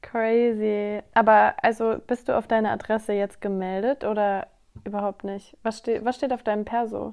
Crazy. 0.00 1.02
Aber 1.12 1.54
also 1.62 1.98
bist 2.06 2.28
du 2.28 2.36
auf 2.36 2.46
deine 2.46 2.70
Adresse 2.70 3.12
jetzt 3.12 3.42
gemeldet 3.42 4.04
oder 4.04 4.46
überhaupt 4.84 5.24
nicht? 5.24 5.56
Was, 5.62 5.78
ste 5.78 6.02
was 6.04 6.16
steht 6.16 6.32
auf 6.32 6.42
deinem 6.42 6.64
Perso? 6.64 7.10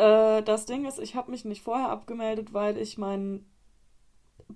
Äh, 0.00 0.42
das 0.42 0.64
Ding 0.64 0.86
ist, 0.86 0.98
ich 0.98 1.14
habe 1.14 1.30
mich 1.30 1.44
nicht 1.44 1.62
vorher 1.62 1.90
abgemeldet, 1.90 2.54
weil 2.54 2.78
ich 2.78 2.96
meinen 2.96 3.46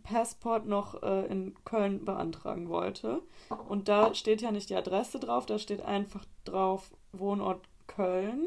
Passport 0.02 0.66
noch 0.66 1.02
äh, 1.02 1.26
in 1.26 1.54
Köln 1.64 2.04
beantragen 2.04 2.70
wollte. 2.70 3.20
Und 3.68 3.88
da 3.88 4.14
steht 4.14 4.40
ja 4.40 4.50
nicht 4.50 4.70
die 4.70 4.74
Adresse 4.74 5.20
drauf, 5.20 5.44
da 5.44 5.59
steht 5.59 5.83
einfach 5.83 6.24
drauf 6.44 6.90
Wohnort 7.12 7.68
Köln, 7.87 8.46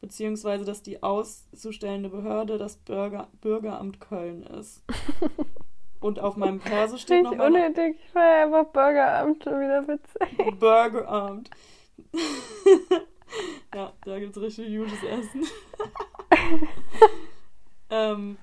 beziehungsweise 0.00 0.64
dass 0.64 0.82
die 0.82 1.02
auszustellende 1.02 2.08
Behörde 2.08 2.58
das 2.58 2.76
Bürger 2.76 3.26
Bürgeramt 3.40 4.00
Köln 4.00 4.44
ist. 4.44 4.84
Und 6.00 6.20
auf 6.20 6.36
meinem 6.36 6.60
Perso 6.60 6.96
steht 6.96 7.24
noch. 7.24 7.32
unnötig, 7.32 7.96
ich 8.06 8.14
war 8.14 8.44
einfach 8.44 8.66
Bürgeramt 8.66 9.42
schon 9.42 9.60
wieder 9.60 9.88
witzig. 9.88 10.60
Bürgeramt. 10.60 11.50
ja, 13.74 13.92
da 14.04 14.18
gibt 14.18 14.36
es 14.36 14.42
richtig 14.42 14.76
gutes 14.76 15.02
Essen. 15.02 15.44
ähm, 17.90 18.38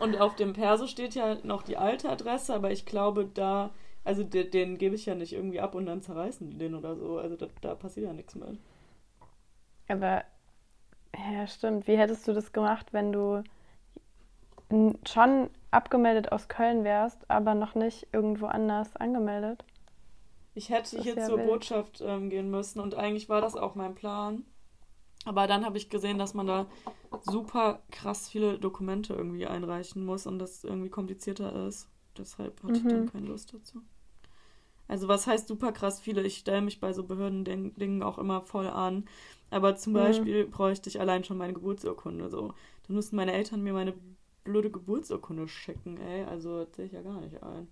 und 0.00 0.20
auf 0.20 0.36
dem 0.36 0.52
Perso 0.52 0.86
steht 0.86 1.14
ja 1.14 1.36
noch 1.42 1.62
die 1.62 1.76
alte 1.76 2.10
Adresse, 2.10 2.54
aber 2.54 2.70
ich 2.70 2.86
glaube, 2.86 3.26
da, 3.26 3.70
also 4.04 4.22
den, 4.24 4.50
den 4.50 4.78
gebe 4.78 4.94
ich 4.94 5.06
ja 5.06 5.14
nicht 5.14 5.32
irgendwie 5.32 5.60
ab 5.60 5.74
und 5.74 5.86
dann 5.86 6.02
zerreißen 6.02 6.50
die 6.50 6.58
den 6.58 6.74
oder 6.74 6.96
so. 6.96 7.18
Also 7.18 7.36
da, 7.36 7.46
da 7.60 7.74
passiert 7.74 8.06
ja 8.06 8.12
nichts 8.12 8.34
mehr. 8.34 8.48
Aber, 9.88 10.24
ja, 11.32 11.46
stimmt. 11.46 11.86
Wie 11.86 11.96
hättest 11.96 12.26
du 12.28 12.32
das 12.32 12.52
gemacht, 12.52 12.92
wenn 12.92 13.12
du 13.12 13.42
schon 15.06 15.50
abgemeldet 15.70 16.32
aus 16.32 16.48
Köln 16.48 16.84
wärst, 16.84 17.30
aber 17.30 17.54
noch 17.54 17.74
nicht 17.74 18.08
irgendwo 18.12 18.46
anders 18.46 18.96
angemeldet? 18.96 19.64
Ich 20.56 20.70
hätte 20.70 21.02
hier 21.02 21.22
zur 21.22 21.36
wild. 21.36 21.48
Botschaft 21.48 22.00
ähm, 22.00 22.30
gehen 22.30 22.50
müssen 22.50 22.80
und 22.80 22.94
eigentlich 22.94 23.28
war 23.28 23.42
das 23.42 23.56
auch 23.56 23.74
mein 23.74 23.94
Plan. 23.94 24.42
Aber 25.26 25.46
dann 25.46 25.66
habe 25.66 25.76
ich 25.76 25.90
gesehen, 25.90 26.16
dass 26.18 26.32
man 26.32 26.46
da 26.46 26.66
super 27.20 27.82
krass 27.90 28.30
viele 28.30 28.58
Dokumente 28.58 29.12
irgendwie 29.12 29.46
einreichen 29.46 30.02
muss 30.02 30.26
und 30.26 30.38
das 30.38 30.64
irgendwie 30.64 30.88
komplizierter 30.88 31.66
ist. 31.66 31.90
Deshalb 32.16 32.62
hatte 32.62 32.72
mhm. 32.72 32.76
ich 32.76 32.82
dann 32.84 33.00
mhm. 33.02 33.12
keine 33.12 33.26
Lust 33.26 33.52
dazu. 33.52 33.82
Also 34.88 35.08
was 35.08 35.26
heißt 35.26 35.46
super 35.46 35.72
krass 35.72 36.00
viele? 36.00 36.22
Ich 36.22 36.38
stelle 36.38 36.62
mich 36.62 36.80
bei 36.80 36.94
so 36.94 37.04
Behördendingen 37.04 38.02
auch 38.02 38.16
immer 38.16 38.40
voll 38.40 38.68
an. 38.68 39.04
Aber 39.50 39.76
zum 39.76 39.92
mhm. 39.92 39.98
Beispiel 39.98 40.46
bräuchte 40.46 40.88
ich 40.88 41.00
allein 41.00 41.22
schon 41.22 41.36
meine 41.36 41.52
Geburtsurkunde. 41.52 42.30
So. 42.30 42.54
Dann 42.86 42.96
müssten 42.96 43.16
meine 43.16 43.32
Eltern 43.34 43.62
mir 43.62 43.74
meine 43.74 43.92
blöde 44.44 44.70
Geburtsurkunde 44.70 45.48
schicken, 45.48 45.98
ey. 45.98 46.24
Also 46.24 46.64
das 46.64 46.76
sehe 46.76 46.86
ich 46.86 46.92
ja 46.92 47.02
gar 47.02 47.20
nicht 47.20 47.42
ein. 47.42 47.68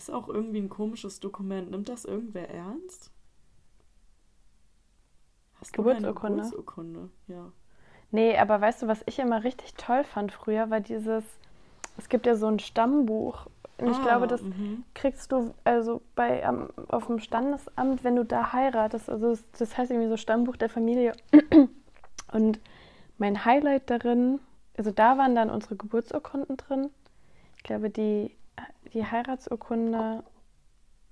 Ist 0.00 0.10
auch 0.10 0.30
irgendwie 0.30 0.62
ein 0.62 0.70
komisches 0.70 1.20
Dokument. 1.20 1.70
Nimmt 1.70 1.90
das 1.90 2.06
irgendwer 2.06 2.48
ernst? 2.48 3.10
Hast 5.60 5.74
Geburtsurkunde? 5.74 6.36
Geburtsurkunde, 6.38 7.10
ja. 7.26 7.52
Nee, 8.10 8.38
aber 8.38 8.62
weißt 8.62 8.80
du, 8.80 8.88
was 8.88 9.02
ich 9.04 9.18
immer 9.18 9.44
richtig 9.44 9.74
toll 9.74 10.04
fand 10.04 10.32
früher, 10.32 10.70
war 10.70 10.80
dieses, 10.80 11.22
es 11.98 12.08
gibt 12.08 12.24
ja 12.24 12.34
so 12.34 12.46
ein 12.46 12.60
Stammbuch. 12.60 13.44
Und 13.76 13.90
ich 13.90 13.98
ah, 13.98 14.02
glaube, 14.02 14.26
das 14.26 14.40
mh. 14.40 14.78
kriegst 14.94 15.32
du 15.32 15.52
also 15.64 16.00
bei 16.14 16.48
um, 16.48 16.70
auf 16.88 17.08
dem 17.08 17.18
Standesamt, 17.18 18.02
wenn 18.02 18.16
du 18.16 18.24
da 18.24 18.54
heiratest. 18.54 19.10
Also 19.10 19.28
das, 19.28 19.44
das 19.58 19.76
heißt 19.76 19.90
irgendwie 19.90 20.08
so 20.08 20.16
Stammbuch 20.16 20.56
der 20.56 20.70
Familie. 20.70 21.12
Und 22.32 22.58
mein 23.18 23.44
Highlight 23.44 23.90
darin, 23.90 24.40
also 24.78 24.92
da 24.92 25.18
waren 25.18 25.34
dann 25.34 25.50
unsere 25.50 25.76
Geburtsurkunden 25.76 26.56
drin. 26.56 26.88
Ich 27.58 27.64
glaube, 27.64 27.90
die, 27.90 28.34
die 28.92 29.04
Heiratsurkunde 29.04 30.24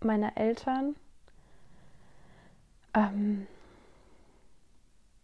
meiner 0.01 0.37
Eltern. 0.37 0.97
Ähm, 2.95 3.47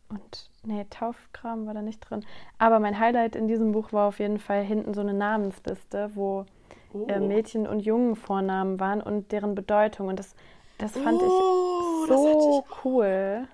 und 0.08 0.50
nee, 0.62 0.86
Taufkram 0.90 1.66
war 1.66 1.74
da 1.74 1.82
nicht 1.82 2.00
drin. 2.00 2.24
Aber 2.58 2.78
mein 2.78 2.98
Highlight 2.98 3.36
in 3.36 3.48
diesem 3.48 3.72
Buch 3.72 3.92
war 3.92 4.08
auf 4.08 4.18
jeden 4.18 4.38
Fall 4.38 4.62
hinten 4.62 4.94
so 4.94 5.00
eine 5.00 5.14
Namensliste, 5.14 6.10
wo 6.14 6.46
oh. 6.92 7.06
äh, 7.08 7.20
Mädchen- 7.20 7.66
und 7.66 7.80
Jungenvornamen 7.80 8.78
waren 8.80 9.00
und 9.00 9.32
deren 9.32 9.54
Bedeutung. 9.54 10.08
Und 10.08 10.18
das, 10.18 10.34
das 10.78 10.92
fand 10.92 11.20
oh, 11.20 12.04
ich 12.04 12.08
so 12.08 12.64
ich 12.66 12.84
cool. 12.84 13.48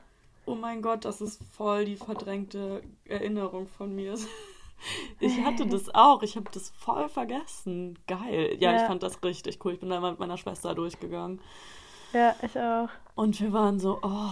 Oh 0.47 0.55
mein 0.55 0.83
Gott, 0.83 1.05
das 1.05 1.21
ist 1.21 1.43
voll 1.53 1.85
die 1.85 1.97
verdrängte 1.97 2.83
Erinnerung 3.05 3.67
von 3.67 3.95
mir. 3.95 4.15
Ich 5.21 5.45
hatte 5.45 5.67
das 5.67 5.95
auch. 5.95 6.23
Ich 6.23 6.37
habe 6.37 6.51
das 6.53 6.71
voll 6.71 7.09
vergessen. 7.09 7.99
Geil. 8.07 8.57
Ja, 8.59 8.73
ja, 8.73 8.77
ich 8.81 8.83
fand 8.83 9.03
das 9.03 9.23
richtig 9.23 9.65
cool. 9.65 9.75
Ich 9.75 9.81
bin 9.81 9.91
da 9.91 10.01
mal 10.01 10.13
mit 10.13 10.21
meiner 10.21 10.39
Schwester 10.39 10.75
durchgegangen. 10.75 11.41
Ja, 12.13 12.35
ich 12.43 12.59
auch. 12.59 12.89
Und 13.15 13.41
wir 13.41 13.53
waren 13.53 13.79
so, 13.79 13.99
oh, 14.03 14.31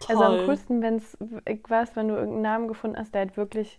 Toll. 0.00 0.16
Also 0.16 0.22
am 0.24 0.46
coolsten, 0.46 0.82
wenn 0.82 0.96
es, 0.96 1.16
weiß, 1.20 1.94
wenn 1.94 2.08
du 2.08 2.14
irgendeinen 2.14 2.42
Namen 2.42 2.68
gefunden 2.68 2.96
hast, 2.96 3.14
der 3.14 3.20
halt 3.20 3.36
wirklich 3.36 3.78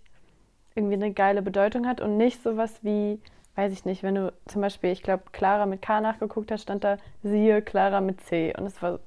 irgendwie 0.75 0.93
eine 0.93 1.11
geile 1.11 1.41
Bedeutung 1.41 1.87
hat 1.87 1.99
und 1.99 2.17
nicht 2.17 2.41
sowas 2.43 2.79
wie, 2.83 3.19
weiß 3.55 3.73
ich 3.73 3.85
nicht, 3.85 4.03
wenn 4.03 4.15
du 4.15 4.33
zum 4.47 4.61
Beispiel, 4.61 4.91
ich 4.91 5.03
glaube, 5.03 5.23
Clara 5.31 5.65
mit 5.65 5.81
K 5.81 5.99
nachgeguckt 5.99 6.51
hast, 6.51 6.61
stand 6.61 6.83
da, 6.83 6.97
siehe 7.23 7.61
Clara 7.61 8.01
mit 8.01 8.21
C. 8.21 8.53
Und 8.55 8.67
es 8.67 8.81
war, 8.81 8.99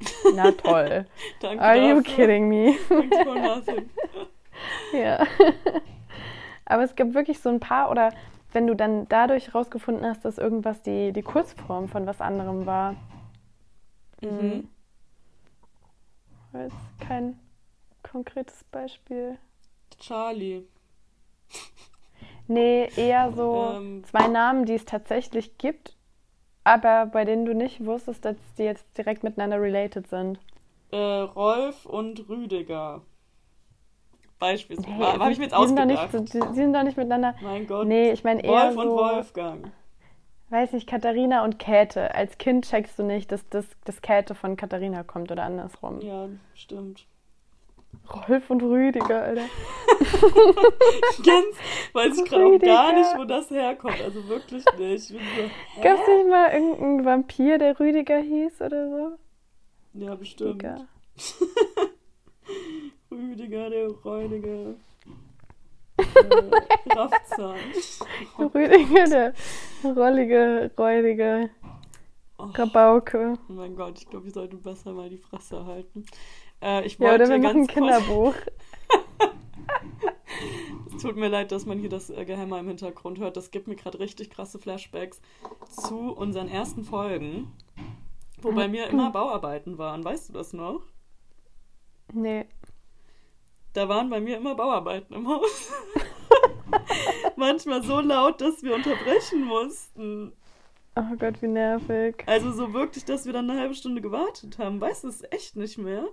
na 0.34 0.52
toll. 0.52 1.06
Danke 1.40 1.62
Are 1.62 1.76
you 1.76 2.00
dafür. 2.00 2.02
kidding 2.02 2.48
me? 2.48 2.74
Ja. 4.92 5.26
Aber 6.64 6.82
es 6.84 6.94
gibt 6.94 7.14
wirklich 7.14 7.40
so 7.40 7.48
ein 7.48 7.60
paar, 7.60 7.90
oder 7.90 8.12
wenn 8.52 8.66
du 8.66 8.74
dann 8.74 9.08
dadurch 9.08 9.54
rausgefunden 9.54 10.06
hast, 10.06 10.24
dass 10.24 10.38
irgendwas 10.38 10.82
die, 10.82 11.12
die 11.12 11.22
Kurzform 11.22 11.88
von 11.88 12.06
was 12.06 12.20
anderem 12.20 12.66
war. 12.66 12.94
Mhm. 14.20 14.68
War 16.52 16.62
jetzt 16.62 16.76
kein 17.00 17.38
konkretes 18.02 18.64
Beispiel. 18.64 19.38
Charlie. 19.98 20.64
Nee, 22.48 22.88
eher 22.96 23.32
so 23.32 23.74
Ähm. 23.76 24.04
zwei 24.04 24.28
Namen, 24.28 24.66
die 24.66 24.74
es 24.74 24.84
tatsächlich 24.84 25.56
gibt, 25.58 25.96
aber 26.64 27.06
bei 27.06 27.24
denen 27.24 27.44
du 27.46 27.54
nicht 27.54 27.84
wusstest, 27.84 28.24
dass 28.24 28.36
die 28.58 28.64
jetzt 28.64 28.86
direkt 28.98 29.22
miteinander 29.22 29.60
related 29.60 30.08
sind. 30.08 30.38
Äh, 30.90 30.96
Rolf 30.96 31.86
und 31.86 32.28
Rüdiger. 32.28 33.02
Beispielsweise. 34.42 34.90
Nee, 34.98 35.04
Habe 35.04 35.30
ich 35.32 35.38
mir 35.38 35.44
jetzt 35.44 35.56
die 35.56 35.66
sind, 35.68 35.76
doch 35.78 35.84
ausgedacht. 35.84 36.28
so- 36.32 36.40
die 36.50 36.54
sind 36.54 36.72
doch 36.74 36.82
nicht 36.82 36.96
miteinander. 36.96 37.34
Mein 37.42 37.66
Gott. 37.66 37.86
Nee, 37.86 38.10
ich 38.10 38.24
meine 38.24 38.42
eher 38.42 38.50
Wolf 38.50 38.74
so, 38.74 38.80
und 38.80 38.88
Wolfgang. 38.90 39.72
weiß 40.50 40.72
nicht, 40.72 40.88
Katharina 40.88 41.44
und 41.44 41.58
Käthe. 41.60 42.14
Als 42.14 42.38
Kind 42.38 42.64
checkst 42.68 42.98
du 42.98 43.04
nicht, 43.04 43.30
dass 43.30 43.48
das, 43.50 43.66
das 43.84 44.02
Käthe 44.02 44.34
von 44.34 44.56
Katharina 44.56 45.04
kommt 45.04 45.30
oder 45.30 45.44
andersrum. 45.44 46.00
Ja, 46.00 46.28
stimmt. 46.54 47.06
Rolf 48.28 48.50
und 48.50 48.62
Rüdiger, 48.62 49.22
Alter. 49.22 49.42
Ganz 51.24 51.56
weiß 51.92 52.18
ich 52.18 52.24
gerade 52.24 52.46
auch 52.46 52.58
gar 52.58 52.92
nicht, 52.94 53.10
wo 53.16 53.24
das 53.24 53.48
herkommt. 53.50 54.00
Also 54.02 54.26
wirklich 54.28 54.64
nicht. 54.78 55.04
So? 55.08 55.14
Gab 55.82 55.98
es 56.00 56.08
nicht 56.08 56.28
mal 56.28 56.50
irgendeinen 56.52 57.04
Vampir, 57.04 57.58
der 57.58 57.78
Rüdiger 57.78 58.18
hieß 58.18 58.60
oder 58.62 58.88
so? 58.90 59.18
Ja, 59.94 60.14
bestimmt. 60.14 60.64
Rüdiger. 63.32 63.70
Der 63.70 63.88
Räudige. 63.88 64.76
Äh, 65.98 66.92
Raffzahn. 66.94 67.56
Rüdiger, 68.38 69.04
der 69.04 69.34
rollige, 69.84 70.70
räudige 70.76 71.50
Oh, 72.38 72.44
Rabauke. 72.44 73.38
oh 73.48 73.52
mein 73.52 73.76
Gott, 73.76 73.98
ich 74.00 74.08
glaube, 74.10 74.26
ich 74.26 74.34
sollte 74.34 74.56
besser 74.56 74.92
mal 74.92 75.08
die 75.08 75.18
Fresse 75.18 75.64
halten. 75.64 76.04
Äh, 76.60 76.84
ich 76.84 76.98
Ja, 76.98 77.10
wollte 77.10 77.24
oder 77.24 77.32
wir 77.34 77.38
machen 77.38 77.60
ein 77.62 77.66
ganz 77.66 77.68
Kinderbuch. 77.68 78.34
Es 80.94 81.02
tut 81.02 81.16
mir 81.16 81.28
leid, 81.28 81.52
dass 81.52 81.66
man 81.66 81.78
hier 81.78 81.88
das 81.88 82.10
äh, 82.10 82.24
Gehämmer 82.24 82.58
im 82.58 82.68
Hintergrund 82.68 83.18
hört. 83.18 83.36
Das 83.36 83.50
gibt 83.50 83.66
mir 83.68 83.76
gerade 83.76 83.98
richtig 84.00 84.30
krasse 84.30 84.58
Flashbacks 84.58 85.20
zu 85.68 86.12
unseren 86.12 86.48
ersten 86.48 86.84
Folgen, 86.84 87.52
wo 88.40 88.52
bei 88.52 88.66
mir 88.68 88.88
immer 88.88 89.10
Bauarbeiten 89.10 89.78
waren. 89.78 90.04
Weißt 90.04 90.28
du 90.28 90.32
das 90.32 90.52
noch? 90.52 90.82
Nee. 92.12 92.46
Da 93.72 93.88
waren 93.88 94.10
bei 94.10 94.20
mir 94.20 94.36
immer 94.36 94.54
Bauarbeiten 94.54 95.14
im 95.14 95.28
Haus. 95.28 95.72
Manchmal 97.36 97.82
so 97.82 98.00
laut, 98.00 98.40
dass 98.40 98.62
wir 98.62 98.74
unterbrechen 98.74 99.44
mussten. 99.44 100.32
Oh 100.94 101.16
Gott, 101.18 101.40
wie 101.40 101.48
nervig. 101.48 102.22
Also 102.26 102.52
so 102.52 102.74
wirklich, 102.74 103.04
dass 103.06 103.24
wir 103.24 103.32
dann 103.32 103.48
eine 103.50 103.58
halbe 103.60 103.74
Stunde 103.74 104.02
gewartet 104.02 104.58
haben. 104.58 104.80
Weißt 104.80 105.04
du 105.04 105.08
es 105.08 105.22
echt 105.30 105.56
nicht 105.56 105.78
mehr? 105.78 106.04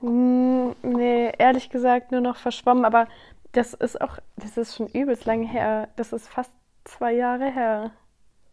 Hm, 0.00 0.74
nee, 0.82 1.32
ehrlich 1.38 1.70
gesagt 1.70 2.12
nur 2.12 2.20
noch 2.20 2.36
verschwommen, 2.36 2.84
aber 2.84 3.08
das 3.52 3.72
ist 3.72 3.98
auch, 4.00 4.18
das 4.36 4.58
ist 4.58 4.76
schon 4.76 4.88
übelst 4.88 5.24
lange 5.24 5.48
her. 5.48 5.88
Das 5.96 6.12
ist 6.12 6.28
fast 6.28 6.52
zwei 6.84 7.14
Jahre 7.14 7.50
her. 7.50 7.92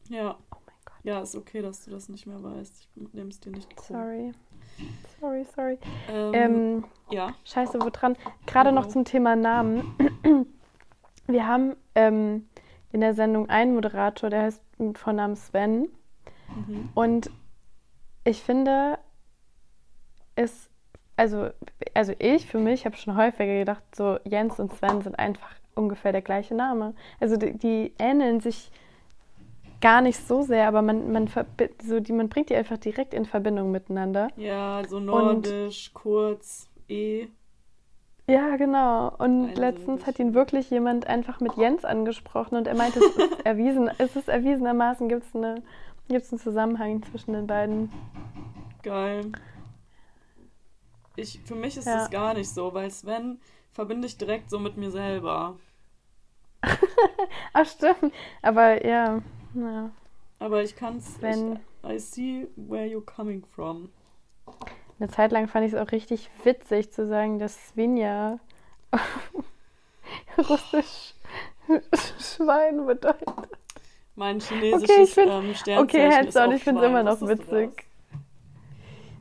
Ja. 0.08 0.38
Oh 0.52 0.58
mein 0.66 0.76
Gott, 0.86 1.04
Ja, 1.04 1.22
ist 1.22 1.36
okay, 1.36 1.62
dass 1.62 1.84
du 1.84 1.92
das 1.92 2.08
nicht 2.08 2.26
mehr 2.26 2.42
weißt. 2.42 2.88
Ich 2.96 3.14
nehme 3.14 3.30
es 3.30 3.42
dir 3.42 3.52
nicht 3.52 3.76
krumm. 3.76 3.98
sorry. 3.98 4.32
Sorry, 5.20 5.46
sorry. 5.56 5.78
Ähm, 6.10 6.34
Ähm, 6.34 6.84
ja. 7.10 7.34
scheiße, 7.46 7.80
wo 7.82 7.90
dran? 7.90 8.18
Gerade 8.46 8.72
noch 8.72 8.88
Oh. 8.88 8.90
zum 8.90 9.06
Thema 9.06 9.36
Namen. 9.36 9.96
Wir 11.28 11.48
haben 11.48 11.76
ähm, 11.96 12.50
in 12.92 13.00
der 13.02 13.14
Sendung 13.14 13.50
einen 13.50 13.74
Moderator, 13.74 14.30
der 14.30 14.44
heißt 14.44 14.62
mit 14.80 14.98
Vornamen 14.98 15.36
Sven. 15.38 15.88
Mhm. 16.68 16.90
Und 16.94 17.32
ich 18.26 18.42
finde, 18.44 19.00
es, 20.36 20.70
also, 21.16 21.50
also 21.94 22.14
ich 22.20 22.46
für 22.46 22.60
mich 22.60 22.86
habe 22.86 22.98
schon 22.98 23.16
häufiger 23.16 23.60
gedacht, 23.60 23.84
so 23.96 24.18
Jens 24.26 24.60
und 24.60 24.74
Sven 24.74 25.02
sind 25.02 25.18
einfach 25.18 25.56
ungefähr 25.76 26.12
der 26.12 26.22
gleiche 26.22 26.54
Name. 26.56 26.94
Also 27.20 27.38
die, 27.38 27.58
die 27.58 27.94
ähneln 27.98 28.42
sich 28.42 28.72
gar 29.84 30.02
nicht 30.02 30.26
so 30.28 30.42
sehr, 30.44 30.66
aber 30.70 30.82
man, 30.82 31.12
man, 31.12 31.30
so 31.84 32.00
die, 32.00 32.14
man 32.14 32.30
bringt 32.30 32.50
die 32.50 32.56
einfach 32.56 32.78
direkt 32.78 33.14
in 33.14 33.26
Verbindung 33.26 33.70
miteinander. 33.70 34.30
Ja, 34.38 34.82
so 34.88 35.02
nordisch, 35.02 35.92
kurz, 35.94 36.70
eh. 36.88 37.28
Ja, 38.26 38.56
genau. 38.56 39.14
Und 39.18 39.50
Also 39.50 39.62
letztens 39.62 40.06
hat 40.06 40.18
ihn 40.20 40.34
wirklich 40.34 40.70
jemand 40.70 41.08
einfach 41.08 41.42
mit 41.42 41.58
Jens 41.58 41.84
angesprochen 41.84 42.56
und 42.56 42.66
er 42.68 42.76
meinte, 42.76 43.00
es 43.00 43.18
ist 43.18 43.42
erwiesen, 43.46 43.92
es 43.98 44.16
ist 44.16 44.30
erwiesenermaßen 44.30 45.10
gibt 45.10 45.26
es 45.26 45.36
eine, 45.36 45.62
gibt's 46.08 46.32
einen 46.32 46.40
Zusammenhang 46.40 47.04
zwischen 47.04 47.34
den 47.34 47.46
beiden. 47.46 47.92
Geil. 48.84 49.34
Ich, 51.18 51.42
für 51.44 51.56
mich 51.56 51.76
ist 51.76 51.88
Ja. 51.88 51.98
das 51.98 52.10
gar 52.10 52.34
nicht 52.34 52.50
so, 52.50 52.74
weil 52.74 52.90
Sven 52.90 53.42
verbinde 53.74 54.08
ich 54.08 54.18
direkt 54.18 54.50
so 54.50 54.60
mit 54.60 54.78
mir 54.78 54.92
selber. 54.92 55.58
Ach 57.54 57.66
stimmt. 57.66 58.14
Aber 58.42 58.86
ja, 58.88 59.22
ja. 59.56 59.92
Aber 60.40 60.62
ich 60.64 60.76
kann's. 60.76 61.18
Ich, 61.22 61.90
I 61.90 62.00
see 62.00 62.48
where 62.56 62.86
you're 62.86 63.06
coming 63.06 63.44
from. 63.46 63.90
Eine 65.00 65.10
Zeit 65.10 65.32
lang 65.32 65.48
fand 65.48 65.66
ich 65.66 65.74
es 65.74 65.80
auch 65.80 65.92
richtig 65.92 66.30
witzig 66.44 66.92
zu 66.92 67.08
sagen, 67.08 67.40
dass 67.40 67.70
Svenja 67.70 68.40
russisch 70.38 71.14
Schwein 72.20 72.86
bedeutet. 72.86 73.28
Mein 74.16 74.40
chinesisches 74.40 74.84
Okay, 74.90 75.02
ich 75.04 75.14
find- 75.14 75.32
ähm, 75.32 75.54
Sternzeichen 75.56 75.78
Okay, 75.84 76.08
auch 76.08 76.52
ich 76.54 76.64
finde 76.64 76.82
es 76.82 76.86
immer 76.88 77.04
noch 77.04 77.22
witzig. 77.22 77.86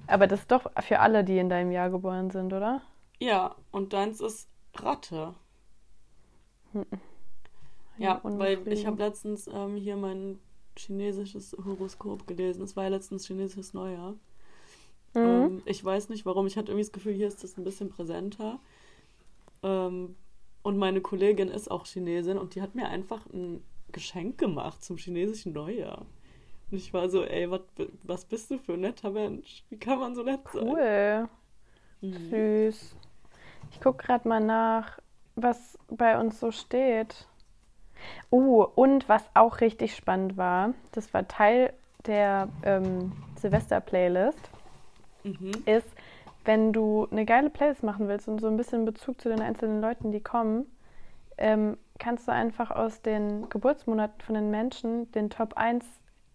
Aber 0.06 0.26
das 0.26 0.40
ist 0.40 0.50
doch 0.50 0.70
für 0.82 1.00
alle, 1.00 1.24
die 1.24 1.38
in 1.38 1.48
deinem 1.48 1.70
Jahr 1.72 1.88
geboren 1.88 2.30
sind, 2.30 2.52
oder? 2.52 2.82
Ja, 3.18 3.54
und 3.70 3.92
deins 3.92 4.20
ist 4.20 4.48
Ratte. 4.74 5.34
Ja, 8.02 8.20
weil 8.22 8.66
ich 8.68 8.86
habe 8.86 9.02
letztens 9.02 9.48
ähm, 9.52 9.76
hier 9.76 9.96
mein 9.96 10.38
chinesisches 10.76 11.56
Horoskop 11.64 12.26
gelesen. 12.26 12.62
Es 12.62 12.76
war 12.76 12.84
ja 12.84 12.90
letztens 12.90 13.26
chinesisches 13.26 13.74
Neujahr. 13.74 14.12
Mhm. 15.14 15.20
Ähm, 15.20 15.62
ich 15.66 15.84
weiß 15.84 16.08
nicht 16.08 16.26
warum. 16.26 16.46
Ich 16.46 16.56
hatte 16.56 16.72
irgendwie 16.72 16.84
das 16.84 16.92
Gefühl, 16.92 17.12
hier 17.12 17.28
ist 17.28 17.44
das 17.44 17.56
ein 17.56 17.64
bisschen 17.64 17.90
präsenter. 17.90 18.58
Ähm, 19.62 20.16
und 20.62 20.78
meine 20.78 21.00
Kollegin 21.00 21.48
ist 21.48 21.70
auch 21.70 21.86
Chinesin 21.86 22.38
und 22.38 22.54
die 22.54 22.62
hat 22.62 22.74
mir 22.74 22.88
einfach 22.88 23.26
ein 23.26 23.62
Geschenk 23.90 24.38
gemacht 24.38 24.82
zum 24.82 24.96
chinesischen 24.96 25.52
Neujahr. 25.52 26.06
Und 26.70 26.78
ich 26.78 26.94
war 26.94 27.10
so, 27.10 27.22
ey, 27.24 27.50
wat, 27.50 27.64
was 28.04 28.24
bist 28.24 28.50
du 28.50 28.58
für 28.58 28.74
ein 28.74 28.80
netter 28.80 29.10
Mensch? 29.10 29.64
Wie 29.68 29.76
kann 29.76 29.98
man 29.98 30.14
so 30.14 30.22
nett 30.22 30.40
sein? 30.52 30.68
Cool. 30.68 31.28
Mhm. 32.00 32.30
Süß. 32.30 32.96
Ich 33.70 33.80
gucke 33.80 34.06
gerade 34.06 34.28
mal 34.28 34.40
nach, 34.40 34.98
was 35.34 35.78
bei 35.88 36.18
uns 36.18 36.40
so 36.40 36.50
steht. 36.50 37.26
Oh, 38.30 38.66
und 38.74 39.08
was 39.08 39.22
auch 39.34 39.60
richtig 39.60 39.94
spannend 39.94 40.36
war, 40.36 40.74
das 40.92 41.12
war 41.14 41.26
Teil 41.28 41.72
der 42.06 42.48
ähm, 42.64 43.12
Silvester-Playlist, 43.36 44.50
Mhm. 45.24 45.52
ist, 45.66 45.86
wenn 46.44 46.72
du 46.72 47.06
eine 47.12 47.24
geile 47.24 47.48
Playlist 47.48 47.84
machen 47.84 48.08
willst 48.08 48.26
und 48.26 48.40
so 48.40 48.48
ein 48.48 48.56
bisschen 48.56 48.84
Bezug 48.84 49.20
zu 49.20 49.28
den 49.28 49.40
einzelnen 49.40 49.80
Leuten, 49.80 50.10
die 50.10 50.20
kommen, 50.20 50.66
ähm, 51.38 51.76
kannst 52.00 52.26
du 52.26 52.32
einfach 52.32 52.72
aus 52.72 53.02
den 53.02 53.48
Geburtsmonaten 53.48 54.20
von 54.22 54.34
den 54.34 54.50
Menschen 54.50 55.10
den 55.12 55.30
Top 55.30 55.54
1 55.56 55.84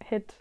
Hit 0.03 0.35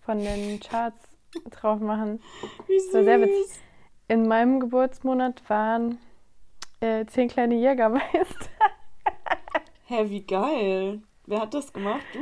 von 0.00 0.18
den 0.18 0.58
Charts 0.58 1.06
drauf 1.50 1.78
machen. 1.78 2.20
Wie 2.66 2.76
Das 2.76 2.94
war 2.94 3.04
sehr 3.04 3.20
witzig. 3.20 3.46
süß. 3.46 3.60
In 4.08 4.26
meinem 4.26 4.58
Geburtsmonat 4.58 5.48
waren 5.48 5.98
äh, 6.80 7.06
zehn 7.06 7.28
kleine 7.28 7.54
Jägermeister. 7.54 8.10
Hä, 9.86 10.08
wie 10.08 10.22
geil. 10.22 11.02
Wer 11.26 11.40
hat 11.40 11.54
das 11.54 11.72
gemacht? 11.72 12.04
Du? 12.12 12.20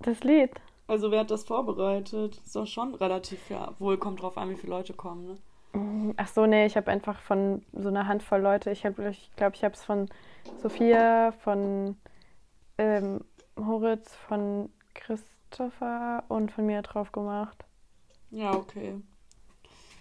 Das 0.00 0.22
Lied. 0.22 0.50
Also 0.86 1.10
wer 1.10 1.20
hat 1.20 1.30
das 1.30 1.44
vorbereitet? 1.44 2.36
Ist 2.44 2.54
doch 2.56 2.66
schon 2.66 2.94
relativ 2.94 3.40
viel. 3.40 3.58
Wohl 3.78 3.96
kommt 3.96 4.20
drauf 4.20 4.36
an, 4.36 4.50
wie 4.50 4.56
viele 4.56 4.74
Leute 4.74 4.92
kommen, 4.92 5.26
ne? 5.26 6.14
Ach 6.18 6.28
so, 6.28 6.44
nee, 6.44 6.66
ich 6.66 6.76
habe 6.76 6.90
einfach 6.90 7.18
von 7.20 7.64
so 7.72 7.88
einer 7.88 8.06
Handvoll 8.06 8.40
Leute, 8.40 8.70
ich 8.70 8.82
glaube, 8.82 9.08
ich, 9.08 9.30
glaub, 9.36 9.54
ich 9.54 9.64
habe 9.64 9.74
es 9.74 9.82
von 9.82 10.10
Sophia, 10.60 11.32
von 11.32 11.96
ähm, 12.76 13.24
Horitz, 13.58 14.14
von 14.28 14.68
Christopher 14.92 16.24
und 16.28 16.52
von 16.52 16.66
mir 16.66 16.82
drauf 16.82 17.12
gemacht. 17.12 17.64
Ja, 18.30 18.52
okay. 18.52 19.00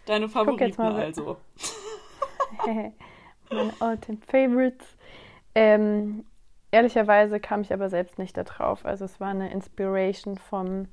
Deine 0.06 0.26
jetzt 0.26 0.34
Favoriten 0.34 0.82
also. 0.82 1.38
Meine 3.50 3.74
all-time 3.80 4.18
favorites. 4.28 4.98
Ähm, 5.56 6.26
ehrlicherweise 6.72 7.40
kam 7.40 7.62
ich 7.62 7.74
aber 7.74 7.90
selbst 7.90 8.18
nicht 8.20 8.38
da 8.38 8.44
drauf. 8.44 8.86
Also 8.86 9.06
es 9.06 9.20
war 9.20 9.30
eine 9.30 9.52
Inspiration 9.52 10.38
vom 10.38 10.88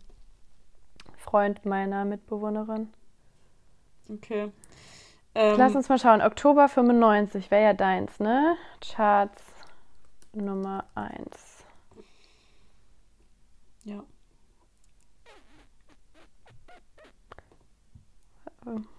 Freund 1.17 1.65
meiner 1.67 2.05
Mitbewohnerin. 2.05 2.89
Okay. 4.11 4.51
Lass 5.57 5.75
Ähm, 5.75 5.77
uns 5.77 5.89
mal 5.89 5.99
schauen. 5.99 6.23
Oktober 6.23 6.69
95 6.69 7.51
wäre 7.51 7.63
ja 7.65 7.73
deins, 7.75 8.19
ne? 8.21 8.57
Charts 8.81 9.43
Nummer 10.33 10.85
1. 10.95 11.65
ja. 13.85 14.05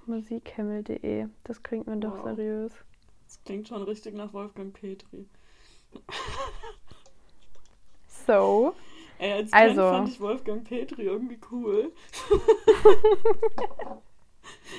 Musikhimmel.de. 0.06 1.28
Das 1.46 1.64
klingt 1.64 1.88
mir 1.88 1.98
doch 1.98 2.18
Wow. 2.18 2.24
seriös. 2.24 2.74
Das 3.28 3.42
klingt 3.44 3.68
schon 3.70 3.84
richtig 3.84 4.14
nach 4.16 4.34
Wolfgang 4.34 4.74
Petri. 4.74 5.30
So. 8.30 8.76
Ey, 9.18 9.34
als 9.34 9.52
Also. 9.52 9.82
Kind 9.82 9.92
fand 9.92 10.10
ich 10.10 10.22
Wolfgang 10.22 10.64
Petri 10.64 11.02
irgendwie 11.02 11.40
cool. 11.52 11.92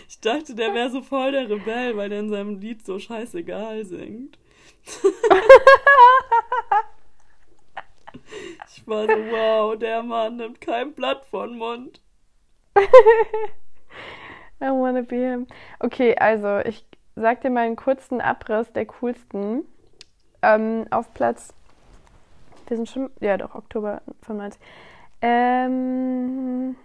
ich 0.08 0.20
dachte, 0.20 0.54
der 0.54 0.72
wäre 0.72 0.88
so 0.90 1.02
voll 1.02 1.32
der 1.32 1.50
Rebell, 1.50 1.96
weil 1.96 2.10
der 2.10 2.20
in 2.20 2.30
seinem 2.30 2.60
Lied 2.60 2.86
so 2.86 3.00
scheißegal 3.00 3.84
singt. 3.84 4.38
ich 8.68 8.86
war 8.86 9.06
so, 9.06 9.12
wow, 9.12 9.76
der 9.76 10.04
Mann 10.04 10.36
nimmt 10.36 10.60
kein 10.60 10.92
Blatt 10.94 11.26
von 11.26 11.58
Mund. 11.58 12.00
I 12.78 14.70
wanna 14.70 15.02
be 15.02 15.16
him. 15.16 15.48
Okay, 15.80 16.14
also 16.16 16.60
ich 16.60 16.84
sag 17.16 17.40
dir 17.40 17.50
mal 17.50 17.66
einen 17.66 17.74
kurzen 17.74 18.20
Abriss 18.20 18.72
der 18.72 18.86
coolsten. 18.86 19.64
Ähm, 20.42 20.86
auf 20.90 21.12
Platz. 21.14 21.52
Wir 22.68 22.76
sind 22.76 22.88
schon. 22.88 23.10
Ja, 23.20 23.36
doch, 23.36 23.54
Oktober 23.54 24.02
95. 24.22 24.60
Ähm. 25.22 26.76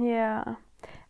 Ja. 0.00 0.56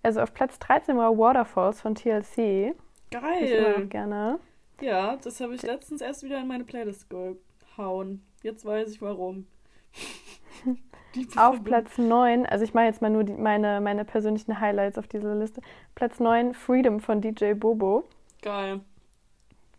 Also 0.03 0.21
auf 0.21 0.35
Platz 0.35 0.59
13 0.59 0.97
war 0.97 1.16
Waterfalls 1.16 1.81
von 1.81 1.95
TLC. 1.95 2.38
Ich 2.38 3.16
immer 3.16 3.21
Geil. 3.21 3.81
noch 3.81 3.88
gerne. 3.88 4.38
Ja, 4.81 5.16
das 5.16 5.40
habe 5.40 5.55
ich 5.55 5.62
letztens 5.62 6.01
erst 6.01 6.23
wieder 6.23 6.40
in 6.40 6.49
meine 6.49 6.64
Playlist 6.64 7.09
gehauen. 7.09 8.23
Jetzt 8.42 8.64
weiß 8.64 8.90
ich 8.90 9.01
warum. 9.01 9.47
Auf 11.37 11.64
Platz 11.64 11.97
9, 11.97 12.45
also 12.45 12.62
ich 12.64 12.75
mache 12.75 12.85
jetzt 12.85 13.01
mal 13.01 13.11
nur 13.11 13.25
die, 13.25 13.33
meine, 13.33 13.81
meine 13.81 14.05
persönlichen 14.05 14.61
Highlights 14.61 14.99
auf 14.99 15.07
dieser 15.09 15.35
Liste. 15.35 15.62
Platz 15.95 16.21
9, 16.21 16.53
Freedom 16.53 17.01
von 17.01 17.23
DJ 17.23 17.55
Bobo. 17.55 18.05
Geil. 18.42 18.81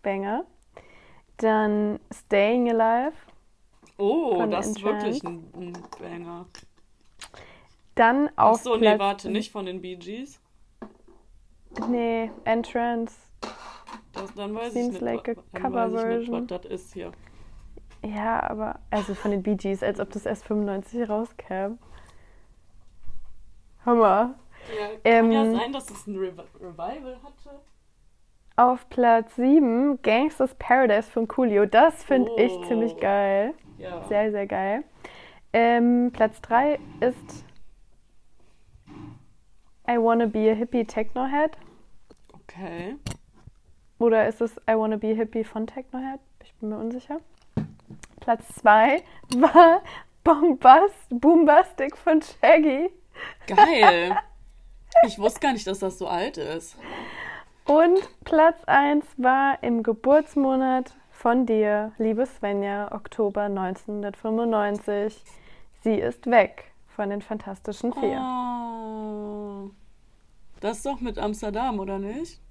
Banger. 0.01 0.45
Dann 1.37 1.99
Staying 2.13 2.69
Alive. 2.69 3.15
Oh, 3.97 4.45
das 4.49 4.67
ist 4.67 4.83
wirklich 4.83 5.23
ein, 5.23 5.51
ein 5.55 5.73
Banger. 5.99 6.45
Dann 7.95 8.29
Ach 8.35 8.51
auf 8.51 8.61
so, 8.61 8.75
nee, 8.75 8.81
Platz... 8.81 8.99
warte, 8.99 9.31
nicht 9.31 9.51
von 9.51 9.65
den 9.65 9.81
Bee 9.81 9.95
Gees. 9.95 10.39
Nee, 11.89 12.31
Entrance. 12.43 13.15
Das, 14.13 14.33
dann 14.35 14.53
weiß 14.55 14.73
Seems 14.73 14.95
ich 14.95 15.01
nicht, 15.01 15.01
like 15.01 15.29
a 15.29 15.33
cover 15.59 15.91
weiß 15.91 16.01
ich 16.01 16.07
nicht, 16.07 16.29
version. 16.29 16.49
was 16.49 16.61
das 16.61 16.71
ist 16.71 16.93
hier. 16.93 17.11
Ja, 18.03 18.41
aber... 18.49 18.79
Also 18.91 19.15
von 19.15 19.31
den 19.31 19.43
Bee 19.43 19.55
Gees, 19.55 19.83
als 19.83 19.99
ob 19.99 20.11
das 20.11 20.25
erst 20.25 20.45
95 20.45 21.09
rauskam. 21.09 21.77
Hammer. 23.85 24.35
Ja, 24.77 24.87
kann 24.87 24.99
Ähm, 25.05 25.31
ja 25.31 25.51
sein, 25.51 25.71
dass 25.71 25.89
es 25.89 26.07
ein 26.07 26.17
Revi 26.17 26.41
Revival 26.59 27.17
hatte. 27.23 27.61
Auf 28.59 28.89
Platz 28.89 29.35
7, 29.35 30.01
Gangsters 30.01 30.55
Paradise 30.55 31.11
von 31.11 31.27
Coolio. 31.27 31.67
Das 31.67 32.03
finde 32.03 32.31
ich 32.37 32.51
Oh. 32.51 32.63
ziemlich 32.65 32.97
geil. 32.97 33.53
Ja. 33.77 34.03
Sehr, 34.07 34.31
sehr 34.31 34.47
geil. 34.47 34.83
Ähm, 35.53 36.09
Platz 36.11 36.41
3 36.41 36.79
ist 36.99 37.45
I 39.87 39.97
Wanna 39.97 40.25
Be 40.25 40.51
a 40.51 40.55
Hippie 40.55 40.85
Technohead. 40.85 41.51
Okay. 42.33 42.95
Oder 43.99 44.27
ist 44.27 44.41
es 44.41 44.57
I 44.67 44.73
Wanna 44.75 44.97
Be 44.97 45.11
a 45.11 45.15
Hippie 45.15 45.43
von 45.43 45.67
Technohead? 45.67 46.19
Ich 46.43 46.51
bin 46.55 46.69
mir 46.69 46.77
unsicher. 46.79 47.19
Platz 48.19 48.43
2 48.55 49.03
war 49.37 49.83
Bombast, 50.23 51.07
Boombastic 51.11 51.95
von 51.95 52.21
Shaggy. 52.23 52.89
Geil. 53.45 54.17
ich 55.05 55.19
wusste 55.19 55.39
gar 55.41 55.53
nicht, 55.53 55.67
dass 55.67 55.77
das 55.79 55.99
so 55.99 56.07
alt 56.07 56.37
ist. 56.37 56.75
Und 57.67 57.99
Platz 58.23 58.63
1 58.65 59.05
war 59.17 59.61
im 59.61 59.83
Geburtsmonat 59.83 60.95
von 61.11 61.45
dir, 61.45 61.91
liebe 61.97 62.25
Svenja, 62.25 62.91
Oktober 62.93 63.43
1995. 63.43 65.21
Sie 65.83 65.95
ist 65.95 66.25
weg 66.27 66.71
von 66.87 67.09
den 67.09 67.21
Fantastischen 67.21 67.91
Vier. 67.93 68.21
Oh. 68.21 69.69
Das 70.61 70.77
ist 70.77 70.85
doch 70.85 71.01
mit 71.01 71.17
Amsterdam, 71.17 71.79
oder 71.79 71.99
nicht? 71.99 72.41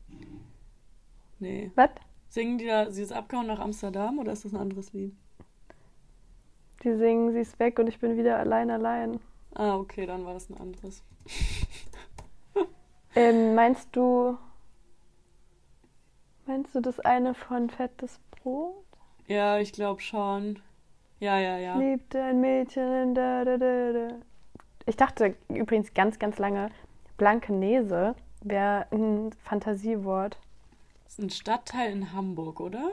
Nee. 1.39 1.73
Was? 1.75 1.91
Singen 2.29 2.59
die 2.59 2.67
da, 2.67 2.91
sie 2.91 3.03
ist 3.03 3.13
abgehauen 3.13 3.47
nach 3.47 3.61
Amsterdam 3.61 4.19
oder 4.19 4.33
ist 4.33 4.45
das 4.45 4.53
ein 4.53 4.61
anderes 4.61 4.93
Lied? 4.93 5.15
Die 6.85 6.95
singen, 6.95 7.33
sie 7.33 7.41
ist 7.41 7.59
weg 7.59 7.79
und 7.79 7.89
ich 7.89 7.99
bin 7.99 8.19
wieder 8.19 8.39
allein, 8.39 8.71
allein. 8.71 9.19
Ah, 9.55 9.77
okay, 9.77 10.05
dann 10.05 10.27
war 10.27 10.35
das 10.35 10.51
ein 10.51 10.59
anderes. 10.59 11.03
Ähm, 13.17 13.55
meinst 13.55 13.89
du, 13.97 14.37
meinst 16.47 16.75
du 16.75 16.81
das 16.81 17.01
eine 17.01 17.35
von 17.35 17.71
Fettes 17.71 18.19
Brot? 18.31 18.75
Ja, 19.27 19.59
ich 19.59 19.73
glaube 19.73 20.01
schon. 20.01 20.61
Ja, 21.19 21.39
ja, 21.39 21.59
ja. 21.59 21.77
Liebt 21.79 22.15
ein 22.15 22.41
Mädchen, 22.41 23.15
da, 23.15 23.45
da, 23.45 23.57
da, 23.57 23.93
da. 23.93 24.09
Ich 24.87 24.97
dachte 24.97 25.35
übrigens 25.49 25.95
ganz, 25.95 26.19
ganz 26.19 26.39
lange, 26.39 26.71
Blankenese 27.17 28.15
wäre 28.43 28.87
ein 28.93 29.33
Fantasiewort. 29.45 30.39
Das 31.05 31.15
ist 31.15 31.19
ein 31.19 31.31
Stadtteil 31.31 31.93
in 31.93 32.13
Hamburg, 32.13 32.61
oder? 32.61 32.93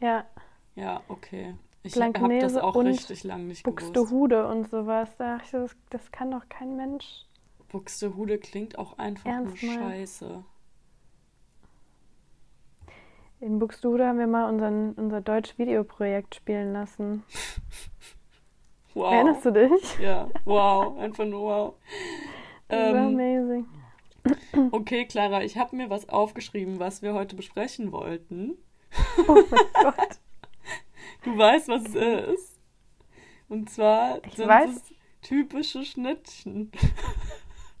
Ja, 0.00 0.24
Ja, 0.74 1.02
okay. 1.08 1.54
Ich 1.84 2.00
habe 2.00 2.38
das 2.40 2.56
auch 2.56 2.76
richtig 2.76 3.24
lang 3.24 3.46
nicht 3.48 3.64
gewusst. 3.64 3.92
Buxtehude 3.92 4.46
und 4.46 4.70
sowas. 4.70 5.10
Da 5.18 5.36
dachte 5.38 5.44
ich, 5.44 5.50
das, 5.50 5.76
das 5.90 6.12
kann 6.12 6.30
doch 6.30 6.48
kein 6.48 6.76
Mensch. 6.76 7.26
Buxtehude 7.68 8.38
klingt 8.38 8.78
auch 8.78 8.98
einfach 8.98 9.30
Ernst 9.30 9.62
nur 9.62 9.72
mal? 9.72 9.78
scheiße. 9.90 10.44
In 13.42 13.58
Buxtehude 13.58 14.06
haben 14.06 14.20
wir 14.20 14.28
mal 14.28 14.48
unseren, 14.48 14.92
unser 14.92 15.20
Deutsch-Videoprojekt 15.20 16.34
spielen 16.36 16.72
lassen. 16.72 17.22
Wow. 18.94 19.10
Erinnerst 19.14 19.46
du 19.46 19.50
dich? 19.52 19.98
Ja, 20.00 20.28
wow. 20.44 20.98
Einfach 20.98 21.24
nur 21.24 21.40
wow. 21.40 21.74
Das 22.68 22.92
war 22.92 23.06
Ähm, 23.06 23.14
amazing. 23.18 23.66
okay, 24.70 25.06
Clara, 25.06 25.42
ich 25.44 25.56
habe 25.56 25.74
mir 25.76 25.88
was 25.88 26.10
aufgeschrieben, 26.10 26.78
was 26.78 27.00
wir 27.00 27.14
heute 27.14 27.34
besprechen 27.34 27.90
wollten. 27.90 28.58
Oh 29.26 29.38
mein 29.50 29.94
Gott. 29.94 30.18
Du 31.24 31.38
weißt, 31.38 31.68
was 31.68 31.84
es 31.86 31.94
ist. 32.34 32.60
Und 33.48 33.70
zwar 33.70 34.22
Ich 34.26 34.34
sind 34.34 34.48
weiß. 34.48 34.68
es 34.76 34.92
typische 35.22 35.86
Schnittchen. 35.86 36.70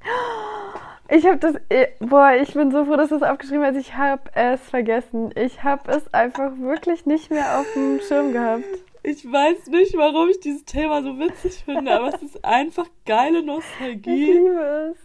Ich 1.14 1.26
habe 1.26 1.36
das, 1.36 1.56
eh, 1.68 1.88
boah, 2.00 2.32
ich 2.40 2.54
bin 2.54 2.70
so 2.70 2.84
froh, 2.86 2.96
dass 2.96 3.10
du 3.10 3.16
es 3.16 3.22
aufgeschrieben 3.22 3.64
hast. 3.64 3.76
Ich 3.76 3.94
habe 3.96 4.22
es 4.34 4.60
vergessen. 4.62 5.30
Ich 5.36 5.62
habe 5.62 5.90
es 5.92 6.12
einfach 6.14 6.56
wirklich 6.58 7.04
nicht 7.04 7.30
mehr 7.30 7.58
auf 7.58 7.66
dem 7.74 8.00
Schirm 8.00 8.32
gehabt. 8.32 8.64
Ich 9.02 9.24
weiß 9.30 9.66
nicht, 9.66 9.94
warum 9.96 10.30
ich 10.30 10.40
dieses 10.40 10.64
Thema 10.64 11.02
so 11.02 11.18
witzig 11.18 11.64
finde, 11.64 11.92
aber 11.92 12.14
es 12.14 12.22
ist 12.22 12.44
einfach 12.44 12.86
geile 13.04 13.38
Ich 13.40 13.44
Nostalgie. 13.44 14.32
liebe 14.32 14.92
es. 14.92 14.96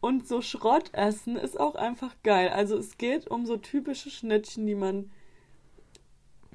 Und 0.00 0.26
so 0.26 0.40
Schrottessen 0.40 1.36
ist 1.36 1.60
auch 1.60 1.74
einfach 1.74 2.14
geil. 2.22 2.48
Also 2.48 2.78
es 2.78 2.96
geht 2.96 3.28
um 3.30 3.44
so 3.44 3.58
typische 3.58 4.08
Schnittchen, 4.08 4.66
die 4.66 4.74
man 4.74 5.10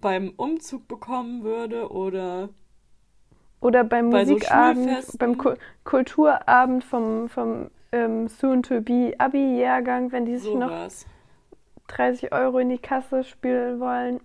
beim 0.02 0.34
Umzug 0.38 0.88
bekommen 0.88 1.44
würde 1.44 1.91
oder 1.91 2.50
Oder 3.62 3.84
beim 3.84 4.10
Bei 4.10 4.26
so 4.26 4.34
Musikabend, 4.34 4.86
Schulfesten. 4.86 5.18
beim 5.20 5.38
Ku 5.38 5.54
Kulturabend 5.84 6.84
vom, 6.84 7.30
vom 7.30 7.70
ähm, 7.91 8.28
Soon-to-be-Abi-Jahrgang, 8.28 10.12
wenn 10.12 10.26
die 10.26 10.38
sich 10.38 10.54
noch 10.54 10.69
sowas. 10.69 11.06
30 11.88 12.32
Euro 12.34 12.60
in 12.60 12.69
die 12.69 12.78
Kasse 12.80 13.24
spielen 13.24 13.80
wollen. 13.80 14.19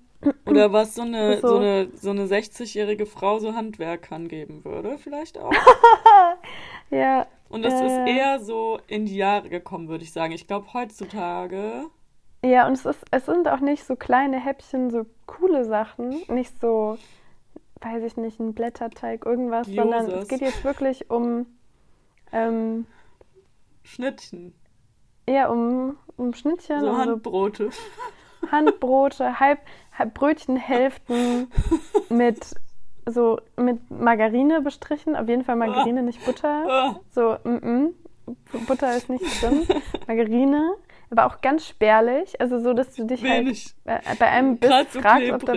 Oder 0.46 0.72
was 0.72 0.94
so 0.94 1.02
eine, 1.02 1.38
So. 1.38 1.48
so 1.48 1.56
eine, 1.58 1.88
so 1.94 2.10
eine 2.10 2.26
60-jährige 2.26 3.06
Frau 3.06 3.38
so 3.38 3.54
Handwerkern 3.54 4.28
geben 4.28 4.64
würde, 4.64 4.98
vielleicht 4.98 5.38
auch. 5.38 5.52
Ja, 6.90 7.26
Und 7.48 7.62
das 7.64 7.74
Ja, 7.80 7.86
ist 7.86 8.08
eher 8.10 8.40
so 8.40 8.80
in 8.88 9.06
die 9.06 9.16
Jahre 9.16 9.48
gekommen, 9.48 9.88
würde 9.88 10.02
ich 10.04 10.12
sagen. 10.12 10.32
Ich 10.32 10.46
glaube, 10.46 10.72
heutzutage. 10.74 11.84
ja, 12.44 12.66
und 12.66 12.72
es, 12.74 12.84
ist, 12.84 13.04
es 13.12 13.26
sind 13.26 13.46
auch 13.48 13.60
nicht 13.60 13.84
so 13.84 13.94
kleine 13.96 14.38
Häppchen, 14.44 14.90
so 14.90 15.06
coole 15.26 15.64
Sachen. 15.64 16.20
Nicht 16.28 16.60
so, 16.60 16.98
weiß 17.80 18.02
ich 18.02 18.16
nicht, 18.16 18.40
ein 18.40 18.54
Blätterteig, 18.54 19.24
irgendwas, 19.24 19.68
sondern 19.68 20.06
Joses. 20.06 20.22
es 20.22 20.28
geht 20.28 20.40
jetzt 20.40 20.64
wirklich 20.64 21.10
um, 21.10 21.46
ähm, 22.32 22.86
Schnittchen. 23.90 24.54
Ja, 25.28 25.48
um, 25.48 25.96
um 26.16 26.32
Schnittchen. 26.34 26.80
So 26.80 26.96
Handbrote. 26.96 27.70
So 27.70 28.50
Handbrote, 28.50 29.38
halb, 29.40 29.60
halb 29.96 30.14
Brötchenhälften 30.14 31.50
mit 32.08 32.54
so 33.06 33.40
mit 33.56 33.90
Margarine 33.90 34.60
bestrichen. 34.60 35.16
Auf 35.16 35.28
jeden 35.28 35.44
Fall 35.44 35.56
Margarine, 35.56 36.02
nicht 36.02 36.24
Butter. 36.24 37.00
So, 37.10 37.36
mm, 37.44 37.56
-mm. 37.56 37.92
Butter 38.66 38.96
ist 38.96 39.08
nicht 39.08 39.24
drin. 39.42 39.66
Margarine, 40.06 40.76
aber 41.10 41.26
auch 41.26 41.40
ganz 41.40 41.66
spärlich. 41.66 42.40
Also 42.40 42.60
so, 42.60 42.72
dass 42.72 42.94
du 42.94 43.04
dich 43.04 43.22
Wenig. 43.22 43.74
halt 43.86 44.18
bei 44.18 44.26
einem 44.26 44.58
Biss 44.58 44.70
Grad 44.70 44.92
so 44.92 45.00
fragst, 45.00 45.32
ob 45.32 45.44
da, 45.44 45.54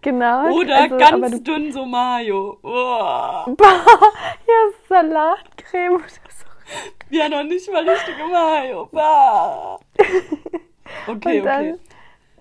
genau. 0.00 0.52
Oder 0.52 0.82
also, 0.82 0.96
ganz 0.96 1.30
du, 1.30 1.40
dünn 1.40 1.72
so 1.72 1.84
Mayo. 1.84 2.58
Oh. 2.62 3.44
ja, 3.46 4.70
Salatcreme 4.88 5.96
oder 5.96 6.08
so. 6.08 6.51
Ja, 7.10 7.28
noch 7.28 7.44
nicht 7.44 7.70
mal 7.70 7.88
richtige 7.88 8.24
Mayo. 8.24 8.88
Bah. 8.92 9.78
Okay, 11.06 11.38
Und 11.40 11.44
dann, 11.46 11.72
okay. 11.72 11.78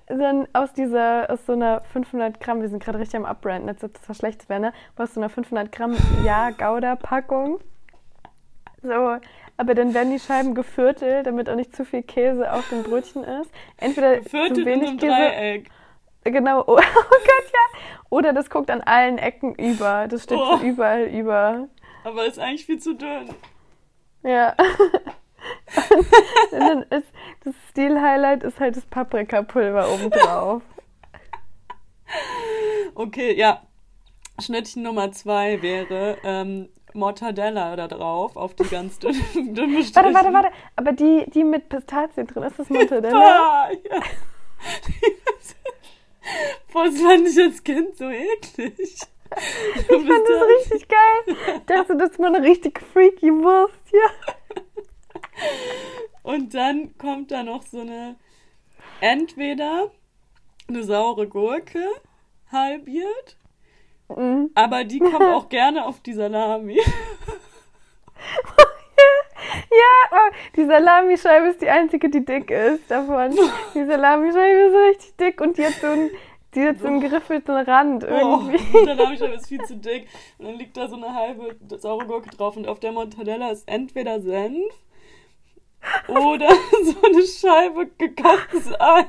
dann 0.08 0.48
aus 0.54 0.74
dieser, 0.74 1.30
aus 1.30 1.46
so 1.46 1.54
einer 1.54 1.82
500 1.94 2.40
Gramm, 2.40 2.62
wir 2.62 2.70
sind 2.70 2.84
gerade 2.84 3.00
richtig 3.00 3.18
am 3.18 3.26
Upbranden, 3.26 3.70
als 3.70 3.84
ob 3.84 3.94
das 3.94 4.08
was 4.10 4.18
Schlechtes 4.18 4.50
wäre, 4.50 4.60
ne? 4.60 4.74
Aber 4.96 5.04
aus 5.06 5.14
so 5.14 5.20
einer 5.20 5.30
500 5.30 5.72
Gramm 5.72 5.96
Ja-Gouda-Packung. 6.26 7.60
So, 8.84 9.18
aber 9.58 9.76
dann 9.76 9.94
werden 9.94 10.12
die 10.12 10.20
Scheiben 10.20 10.56
geviertelt, 10.56 11.28
damit 11.28 11.50
auch 11.50 11.56
nicht 11.56 11.76
zu 11.76 11.86
viel 11.86 12.02
Käse 12.04 12.52
auf 12.52 12.68
dem 12.70 12.84
Brötchen 12.84 13.24
ist. 13.24 13.52
Entweder 13.78 14.22
Viertel 14.24 14.54
zu 14.56 14.62
in 14.62 14.66
wenig 14.66 14.90
einem 14.90 14.98
Käse, 14.98 15.12
Dreieck. 15.14 15.70
genau, 16.24 16.62
oh, 16.62 16.64
oh 16.68 16.76
Gott, 16.76 16.82
ja. 17.54 17.80
Oder 18.10 18.34
das 18.34 18.50
guckt 18.50 18.70
an 18.72 18.82
allen 18.82 19.18
Ecken 19.18 19.54
über, 19.56 20.08
das 20.08 20.24
steht 20.24 20.38
Oh. 20.40 20.58
so 20.58 20.64
überall 20.64 21.04
über. 21.04 21.68
Aber 22.04 22.26
ist 22.26 22.40
eigentlich 22.40 22.66
viel 22.66 22.80
zu 22.80 22.96
dünn. 22.96 23.30
Ja. 24.24 24.56
Dann 26.52 26.84
ist 26.84 27.08
das 27.44 27.56
Stil-Highlight 27.70 28.44
ist 28.44 28.60
halt 28.60 28.76
das 28.76 28.86
Paprikapulver 28.86 29.92
obendrauf. 29.92 30.62
Okay, 32.96 33.36
ja. 33.36 33.62
Schnittchen 34.40 34.84
Nummer 34.84 35.12
zwei 35.12 35.62
wäre 35.62 36.18
ähm, 36.24 36.70
Mortadella 36.94 37.76
da 37.76 37.88
drauf, 37.88 38.36
auf 38.36 38.54
die 38.56 38.64
ganz 38.64 39.00
dünnen, 39.00 39.24
dünnen 39.56 39.76
Warte, 39.96 40.14
warte, 40.14 40.34
warte. 40.34 40.50
Aber 40.76 40.92
die, 40.92 41.26
die 41.30 41.44
mit 41.44 41.70
Pistazien 41.70 42.28
drin, 42.28 42.44
ist 42.44 42.60
das 42.60 42.70
Mortadella? 42.70 43.72
Ja. 43.72 44.00
Boah, 46.72 46.86
das 46.86 47.02
fand 47.02 47.28
ich 47.28 47.40
als 47.40 47.64
Kind 47.64 47.98
so 47.98 48.10
eklig. 48.10 49.00
Ich 49.78 49.86
fand 49.88 50.10
das 50.28 50.44
richtig 50.60 50.88
geil. 50.88 51.36
Ich 51.58 51.66
dachte, 51.66 51.98
das 51.98 52.18
war 52.20 52.28
eine 52.28 52.42
richtig 52.44 52.80
freaky 52.94 53.32
Wurst 53.32 53.80
hier. 53.90 54.10
Und 56.24 56.54
dann 56.54 56.98
kommt 56.98 57.32
da 57.32 57.44
noch 57.44 57.64
so 57.64 57.82
eine, 57.82 58.16
entweder 59.00 59.92
eine 60.68 60.84
saure 60.84 61.28
Gurke, 61.28 61.84
halbiert, 62.52 63.38
Mhm. 64.16 64.52
aber 64.56 64.84
die 64.84 65.00
kommt 65.00 65.22
auch 65.24 65.48
gerne 65.50 65.86
auf 65.86 66.02
die 66.02 66.14
Salami. 66.14 66.80
Ja, 69.70 70.18
oh, 70.18 70.34
die 70.56 70.66
Salamischeibe 70.66 71.48
ist 71.48 71.62
die 71.62 71.70
einzige, 71.70 72.10
die 72.10 72.24
dick 72.24 72.52
ist 72.52 72.90
davon. 72.92 73.32
Die 73.74 73.86
Salamischeibe 73.86 74.60
ist 74.60 74.76
richtig 74.76 75.18
dick 75.18 75.42
und 75.42 75.58
die 75.58 75.66
hat 75.66 75.74
so 75.74 75.88
einen, 75.88 76.10
die 76.54 76.62
hat 76.68 76.80
so 76.80 76.88
einen 76.88 77.00
geriffelten 77.00 77.56
Rand 77.56 78.04
Oh, 78.04 78.08
irgendwie. 78.08 78.58
die 78.80 78.86
Salamischeibe 78.86 79.34
ist 79.36 79.48
viel 79.48 79.64
zu 79.64 79.78
dick. 79.78 80.08
Und 80.38 80.48
dann 80.48 80.56
liegt 80.56 80.76
da 80.78 80.88
so 80.88 80.96
eine 80.96 81.14
halbe 81.14 81.56
saure 81.78 82.06
Gurke 82.06 82.30
drauf 82.30 82.58
und 82.58 82.68
auf 82.68 82.80
der 82.80 82.92
Mortadella 82.92 83.52
ist 83.52 83.68
entweder 83.68 84.20
Senf 84.22 84.74
oder 86.08 86.50
so 86.84 86.96
eine 87.04 87.24
Scheibe 87.24 87.88
gekochtes 87.98 88.72
Ei. 88.80 89.06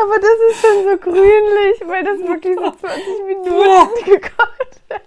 Aber 0.00 0.14
das 0.16 0.38
ist 0.50 0.60
schon 0.60 0.84
so 0.84 0.96
grünlich, 0.96 1.82
weil 1.86 2.04
das 2.04 2.20
wirklich 2.20 2.56
so 2.56 2.70
20 2.86 3.26
Minuten 3.26 4.04
gekocht 4.04 4.80
wird. 4.88 5.02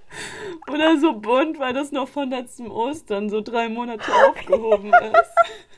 Oder 0.69 0.97
so 0.97 1.13
bunt, 1.13 1.59
weil 1.59 1.73
das 1.73 1.91
noch 1.91 2.07
von 2.07 2.29
letztem 2.29 2.69
Ostern 2.71 3.29
so 3.29 3.41
drei 3.41 3.69
Monate 3.69 4.11
aufgehoben 4.27 4.93
ist. 4.93 5.70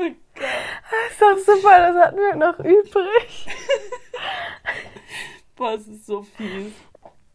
Mein 0.00 0.16
Gott. 0.34 0.44
Das 0.90 1.10
ist 1.10 1.46
doch 1.46 1.54
super, 1.54 1.78
das 1.78 2.06
hatten 2.06 2.16
wir 2.16 2.36
noch 2.36 2.58
übrig. 2.60 3.46
Boah, 5.56 5.74
es 5.74 5.86
ist 5.86 6.06
so 6.06 6.22
fies. 6.22 6.72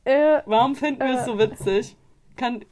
Äh, 0.04 0.42
Warum 0.46 0.76
finden 0.76 1.02
wir 1.02 1.20
es 1.20 1.26
so 1.26 1.38
witzig? 1.38 1.96
Kann. 2.36 2.66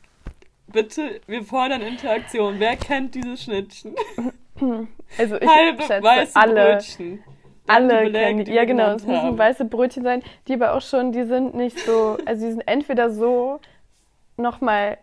Bitte, 0.67 1.21
wir 1.27 1.43
fordern 1.43 1.82
Interaktion. 1.82 2.60
Wer 2.60 2.75
kennt 2.75 3.13
dieses 3.13 3.43
Schnittchen? 3.43 3.95
also 5.17 5.36
ich 5.36 5.47
Halbe 5.47 5.84
schätze, 5.84 6.03
weiße 6.03 6.36
alle, 6.36 6.73
Brötchen. 6.73 7.23
Alle 7.67 8.12
kennen 8.12 8.45
die. 8.45 8.51
Ja 8.51 8.65
genau, 8.65 8.95
es 8.95 9.06
müssen 9.06 9.38
weiße 9.38 9.65
Brötchen 9.65 10.03
sein, 10.03 10.23
die 10.47 10.53
aber 10.53 10.73
auch 10.73 10.82
schon, 10.82 11.12
die 11.12 11.23
sind 11.23 11.53
nicht 11.53 11.79
so, 11.79 12.17
also 12.25 12.45
die 12.45 12.51
sind 12.51 12.67
entweder 12.67 13.12
so 13.12 13.60
nochmal 14.38 14.97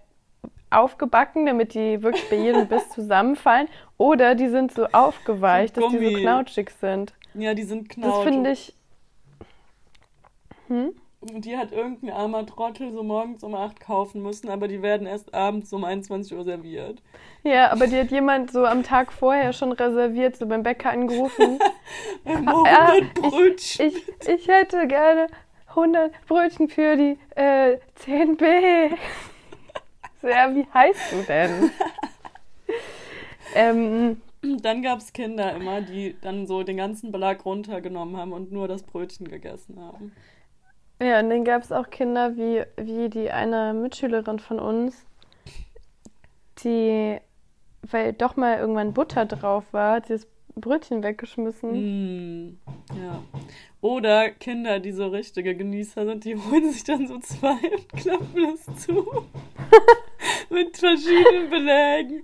aufgebacken, 0.70 1.46
damit 1.46 1.74
die 1.74 2.02
wirklich 2.02 2.28
bei 2.28 2.36
jedem 2.36 2.66
Biss 2.68 2.88
zusammenfallen, 2.90 3.68
oder 4.00 4.34
die 4.34 4.48
sind 4.48 4.72
so 4.72 4.86
aufgeweicht, 4.86 5.76
dass 5.76 5.90
die 5.90 5.98
so 5.98 6.20
knautschig 6.20 6.70
sind. 6.80 7.12
Ja, 7.34 7.52
die 7.52 7.64
sind 7.64 7.90
knaut. 7.90 8.10
Das 8.10 8.24
finde 8.24 8.50
ich. 8.50 8.74
Hm? 10.68 10.94
Und 11.20 11.44
die 11.44 11.54
hat 11.54 11.70
irgendein 11.70 12.08
armer 12.08 12.46
Trottel 12.46 12.92
so 12.92 13.02
morgens 13.02 13.44
um 13.44 13.54
8 13.54 13.78
kaufen 13.78 14.22
müssen, 14.22 14.48
aber 14.48 14.68
die 14.68 14.80
werden 14.80 15.06
erst 15.06 15.34
abends 15.34 15.70
um 15.74 15.84
21 15.84 16.34
Uhr 16.34 16.44
serviert. 16.44 17.02
Ja, 17.42 17.70
aber 17.72 17.88
die 17.88 17.98
hat 17.98 18.10
jemand 18.10 18.50
so 18.50 18.64
am 18.64 18.84
Tag 18.84 19.12
vorher 19.12 19.52
schon 19.52 19.72
reserviert, 19.72 20.34
so 20.34 20.46
beim 20.46 20.62
Bäcker 20.62 20.90
angerufen. 20.90 21.58
Beim 22.24 22.46
ja, 22.46 22.92
100 22.92 23.14
Brötchen. 23.14 23.86
Ich, 23.86 24.28
ich 24.28 24.48
hätte 24.48 24.86
gerne 24.86 25.26
100 25.68 26.26
Brötchen 26.26 26.70
für 26.70 26.96
die 26.96 27.18
äh, 27.36 27.76
10b. 28.02 28.96
So, 30.22 30.28
ja, 30.28 30.54
wie 30.54 30.66
heißt 30.72 31.12
du 31.12 31.22
denn? 31.28 31.70
ähm, 33.54 34.20
Dann 34.42 34.82
gab 34.82 35.00
es 35.00 35.12
Kinder 35.12 35.54
immer, 35.54 35.82
die 35.82 36.16
dann 36.20 36.46
so 36.46 36.62
den 36.62 36.76
ganzen 36.76 37.12
Belag 37.12 37.44
runtergenommen 37.44 38.16
haben 38.16 38.32
und 38.32 38.52
nur 38.52 38.68
das 38.68 38.82
Brötchen 38.82 39.28
gegessen 39.28 39.78
haben. 39.78 40.12
ja, 41.00 41.20
und 41.20 41.30
dann 41.30 41.44
gab 41.44 41.62
es 41.62 41.72
auch 41.72 41.90
Kinder 41.90 42.36
wie, 42.36 42.64
wie 42.76 43.10
die 43.10 43.30
eine 43.30 43.74
Mitschülerin 43.74 44.38
von 44.38 44.58
uns, 44.58 45.04
die, 46.64 47.18
weil 47.82 48.12
doch 48.14 48.36
mal 48.36 48.58
irgendwann 48.58 48.94
Butter 48.94 49.26
drauf 49.26 49.64
war, 49.72 50.00
das 50.00 50.26
Brötchen 50.56 51.02
weggeschmissen. 51.02 52.48
Mm, 52.48 52.58
ja. 52.96 53.22
Oder 53.80 54.30
Kinder, 54.30 54.78
die 54.78 54.92
so 54.92 55.08
richtige 55.08 55.54
Genießer 55.54 56.04
sind, 56.04 56.24
die 56.24 56.36
holen 56.50 56.72
sich 56.72 56.84
dann 56.84 57.06
so 57.06 57.18
zwei 57.18 57.52
und 57.52 57.88
klappen 57.92 58.56
das 58.66 58.84
zu. 58.84 59.06
Mit 60.50 60.76
verschiedenen 60.76 61.48
Belägen. 61.48 62.22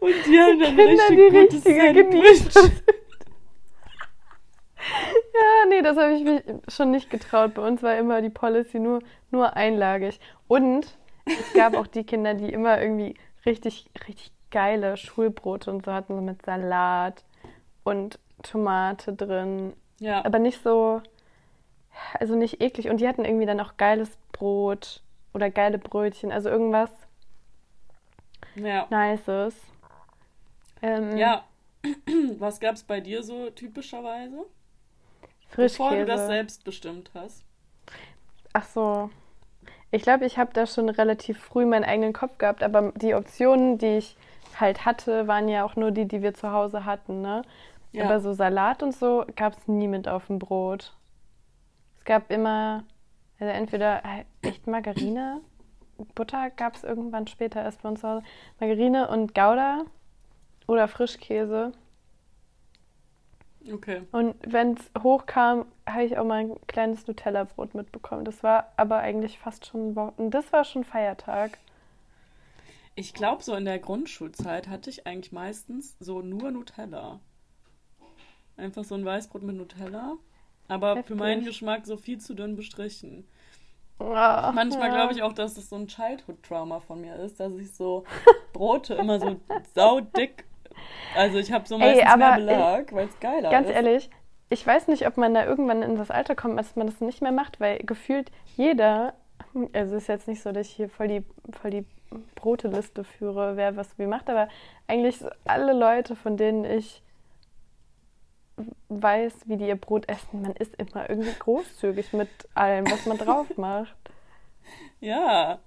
Und 0.00 0.14
die 0.26 0.38
haben 0.38 0.60
dann 0.60 0.76
Kinder, 0.76 0.92
richtig 0.92 1.16
die 1.16 1.38
gutes 1.38 1.66
richtige. 1.66 2.04
Genießer. 2.04 2.70
Ja, 5.34 5.68
nee, 5.68 5.82
das 5.82 5.96
habe 5.96 6.14
ich 6.14 6.24
mich 6.24 6.42
schon 6.68 6.92
nicht 6.92 7.10
getraut. 7.10 7.54
Bei 7.54 7.66
uns 7.66 7.82
war 7.82 7.98
immer 7.98 8.22
die 8.22 8.30
Policy 8.30 8.78
nur, 8.78 9.00
nur 9.30 9.56
einlagig. 9.56 10.20
Und 10.48 10.96
es 11.26 11.52
gab 11.54 11.74
auch 11.74 11.86
die 11.86 12.04
Kinder, 12.04 12.34
die 12.34 12.52
immer 12.52 12.80
irgendwie 12.80 13.14
richtig, 13.44 13.90
richtig 14.06 14.32
geile 14.50 14.96
Schulbrote 14.96 15.70
und 15.70 15.84
so 15.84 15.92
hatten, 15.92 16.14
so 16.14 16.20
mit 16.20 16.42
Salat 16.42 17.24
und 17.86 18.18
Tomate 18.42 19.12
drin. 19.12 19.72
Ja, 19.98 20.24
Aber 20.24 20.38
nicht 20.38 20.62
so, 20.62 21.00
also 22.18 22.34
nicht 22.34 22.60
eklig. 22.60 22.88
Und 22.88 23.00
die 23.00 23.08
hatten 23.08 23.24
irgendwie 23.24 23.46
dann 23.46 23.60
auch 23.60 23.76
geiles 23.76 24.10
Brot 24.32 25.02
oder 25.32 25.50
geile 25.50 25.78
Brötchen, 25.78 26.32
also 26.32 26.48
irgendwas 26.48 26.90
ja. 28.56 28.86
Nices. 28.90 29.54
Ähm, 30.82 31.16
Ja. 31.16 31.44
Was 32.38 32.58
gab's 32.58 32.82
bei 32.82 33.00
dir 33.00 33.22
so 33.22 33.50
typischerweise? 33.50 34.44
Frischkäse. 35.48 35.82
Bevor 35.84 35.96
du 35.96 36.04
das 36.04 36.26
selbst 36.26 36.64
bestimmt 36.64 37.10
hast. 37.14 37.44
Ach 38.52 38.64
so. 38.64 39.10
Ich 39.92 40.02
glaube, 40.02 40.26
ich 40.26 40.36
habe 40.36 40.52
da 40.52 40.66
schon 40.66 40.88
relativ 40.88 41.38
früh 41.38 41.64
meinen 41.64 41.84
eigenen 41.84 42.12
Kopf 42.12 42.38
gehabt, 42.38 42.64
aber 42.64 42.92
die 42.96 43.14
Optionen, 43.14 43.78
die 43.78 43.98
ich 43.98 44.16
halt 44.58 44.84
hatte, 44.84 45.28
waren 45.28 45.48
ja 45.48 45.64
auch 45.64 45.76
nur 45.76 45.92
die, 45.92 46.06
die 46.06 46.22
wir 46.22 46.34
zu 46.34 46.50
Hause 46.50 46.84
hatten, 46.84 47.22
ne? 47.22 47.42
Ja. 47.96 48.04
Aber 48.04 48.20
so 48.20 48.34
Salat 48.34 48.82
und 48.82 48.94
so 48.94 49.24
gab 49.36 49.56
es 49.56 49.68
nie 49.68 49.88
mit 49.88 50.06
auf 50.06 50.26
dem 50.26 50.38
Brot. 50.38 50.94
Es 51.98 52.04
gab 52.04 52.30
immer, 52.30 52.84
also 53.40 53.50
entweder 53.50 54.02
äh, 54.04 54.24
echt 54.46 54.66
Margarine, 54.66 55.40
Butter 56.14 56.50
gab 56.50 56.74
es 56.74 56.84
irgendwann 56.84 57.26
später 57.26 57.62
erst 57.62 57.80
bei 57.80 57.88
uns 57.88 58.02
zu 58.02 58.08
Hause, 58.08 58.22
Margarine 58.60 59.08
und 59.08 59.34
Gouda 59.34 59.84
oder 60.66 60.88
Frischkäse. 60.88 61.72
Okay. 63.72 64.02
Und 64.12 64.36
wenn 64.46 64.74
es 64.74 65.02
hochkam, 65.02 65.64
habe 65.88 66.04
ich 66.04 66.18
auch 66.18 66.24
mal 66.26 66.40
ein 66.40 66.66
kleines 66.66 67.06
Nutella-Brot 67.06 67.74
mitbekommen. 67.74 68.26
Das 68.26 68.42
war 68.42 68.72
aber 68.76 68.98
eigentlich 68.98 69.38
fast 69.38 69.64
schon 69.64 69.96
Wo 69.96 70.12
und 70.18 70.32
das 70.32 70.52
war 70.52 70.64
schon 70.64 70.84
Feiertag. 70.84 71.56
Ich 72.94 73.14
glaube, 73.14 73.42
so 73.42 73.54
in 73.54 73.64
der 73.64 73.78
Grundschulzeit 73.78 74.68
hatte 74.68 74.90
ich 74.90 75.06
eigentlich 75.06 75.32
meistens 75.32 75.96
so 75.98 76.20
nur 76.20 76.50
Nutella. 76.50 77.20
Einfach 78.56 78.84
so 78.84 78.94
ein 78.94 79.04
Weißbrot 79.04 79.42
mit 79.42 79.56
Nutella. 79.56 80.16
Aber 80.68 80.96
Heftig. 80.96 81.06
für 81.06 81.14
meinen 81.14 81.44
Geschmack 81.44 81.86
so 81.86 81.96
viel 81.96 82.18
zu 82.18 82.34
dünn 82.34 82.56
bestrichen. 82.56 83.26
Oh, 83.98 84.04
Manchmal 84.04 84.88
ja. 84.88 84.94
glaube 84.94 85.12
ich 85.14 85.22
auch, 85.22 85.32
dass 85.32 85.54
das 85.54 85.70
so 85.70 85.76
ein 85.76 85.86
Childhood-Trauma 85.86 86.80
von 86.80 87.00
mir 87.00 87.16
ist, 87.16 87.40
dass 87.40 87.54
ich 87.54 87.72
so 87.72 88.04
Brote 88.52 88.94
immer 88.94 89.18
so 89.18 89.40
saudick. 89.74 90.44
Also 91.16 91.38
ich 91.38 91.50
habe 91.50 91.66
so 91.66 91.76
Ey, 91.76 91.80
meistens 91.80 92.16
mehr 92.16 92.26
aber, 92.26 92.36
Belag, 92.36 92.92
weil 92.92 93.08
es 93.08 93.20
geiler 93.20 93.50
Ganz 93.50 93.68
ist. 93.68 93.74
ehrlich, 93.74 94.10
ich 94.50 94.66
weiß 94.66 94.88
nicht, 94.88 95.06
ob 95.06 95.16
man 95.16 95.32
da 95.32 95.46
irgendwann 95.46 95.82
in 95.82 95.96
das 95.96 96.10
Alter 96.10 96.34
kommt, 96.34 96.58
dass 96.58 96.76
man 96.76 96.86
das 96.86 97.00
nicht 97.00 97.22
mehr 97.22 97.32
macht, 97.32 97.58
weil 97.58 97.78
gefühlt 97.78 98.30
jeder, 98.56 99.14
also 99.72 99.96
es 99.96 100.02
ist 100.02 100.08
jetzt 100.08 100.28
nicht 100.28 100.42
so, 100.42 100.52
dass 100.52 100.66
ich 100.66 100.74
hier 100.74 100.90
voll 100.90 101.08
die, 101.08 101.24
voll 101.60 101.70
die 101.70 101.86
Broteliste 102.34 103.02
führe, 103.02 103.56
wer 103.56 103.76
was 103.76 103.98
wie 103.98 104.06
macht, 104.06 104.28
aber 104.28 104.48
eigentlich 104.86 105.18
so 105.18 105.28
alle 105.44 105.72
Leute, 105.72 106.14
von 106.14 106.36
denen 106.36 106.64
ich 106.64 107.02
weiß, 108.88 109.34
wie 109.46 109.56
die 109.56 109.68
ihr 109.68 109.76
Brot 109.76 110.08
essen, 110.08 110.42
man 110.42 110.52
ist 110.52 110.74
immer 110.76 111.08
irgendwie 111.10 111.34
großzügig 111.38 112.12
mit 112.12 112.28
allem, 112.54 112.90
was 112.90 113.04
man 113.06 113.18
drauf 113.18 113.46
macht. 113.56 113.96
Ja, 115.00 115.58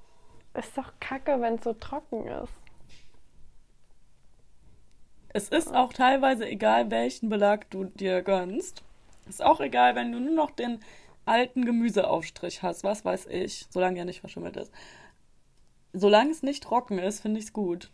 Ist 0.54 0.78
doch 0.78 0.92
kacke, 1.00 1.40
wenn 1.42 1.56
es 1.56 1.64
so 1.64 1.74
trocken 1.74 2.26
ist. 2.28 2.54
es 5.34 5.50
ist 5.50 5.74
auch 5.74 5.94
teilweise 5.94 6.48
egal, 6.48 6.90
welchen 6.92 7.30
Belag 7.30 7.70
du 7.70 7.86
dir 7.86 8.22
gönnst. 8.24 8.84
Ist 9.28 9.44
auch 9.44 9.62
egal, 9.62 9.96
wenn 9.96 10.12
du 10.12 10.20
nur 10.20 10.34
noch 10.34 10.52
den 10.52 10.80
alten 11.26 11.66
Gemüseaufstrich 11.66 12.64
hast, 12.64 12.84
was 12.84 13.06
weiß 13.06 13.28
ich, 13.28 13.68
solange 13.70 14.00
er 14.00 14.06
nicht 14.06 14.22
verschimmelt 14.22 14.58
ist. 14.58 14.74
Solange 15.94 16.32
es 16.32 16.42
nicht 16.42 16.64
trocken 16.64 16.98
ist, 16.98 17.20
finde 17.22 17.40
ich 17.40 17.46
es 17.46 17.54
gut. 17.54 17.92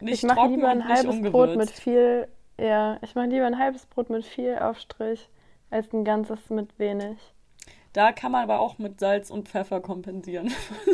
Nicht 0.00 0.22
ich 0.22 0.28
mache 0.28 0.48
lieber 0.48 0.68
ein 0.68 0.86
halbes 0.86 1.20
Brot 1.22 1.56
mit 1.56 1.70
viel, 1.70 2.28
ja, 2.58 2.98
ich 3.02 3.14
mache 3.14 3.26
lieber 3.26 3.46
ein 3.46 3.58
halbes 3.58 3.86
Brot 3.86 4.10
mit 4.10 4.24
viel 4.24 4.58
Aufstrich 4.58 5.28
als 5.70 5.92
ein 5.92 6.04
ganzes 6.04 6.50
mit 6.50 6.78
wenig. 6.78 7.18
Da 7.92 8.12
kann 8.12 8.32
man 8.32 8.42
aber 8.42 8.60
auch 8.60 8.78
mit 8.78 9.00
Salz 9.00 9.30
und 9.30 9.48
Pfeffer 9.48 9.80
kompensieren. 9.80 10.52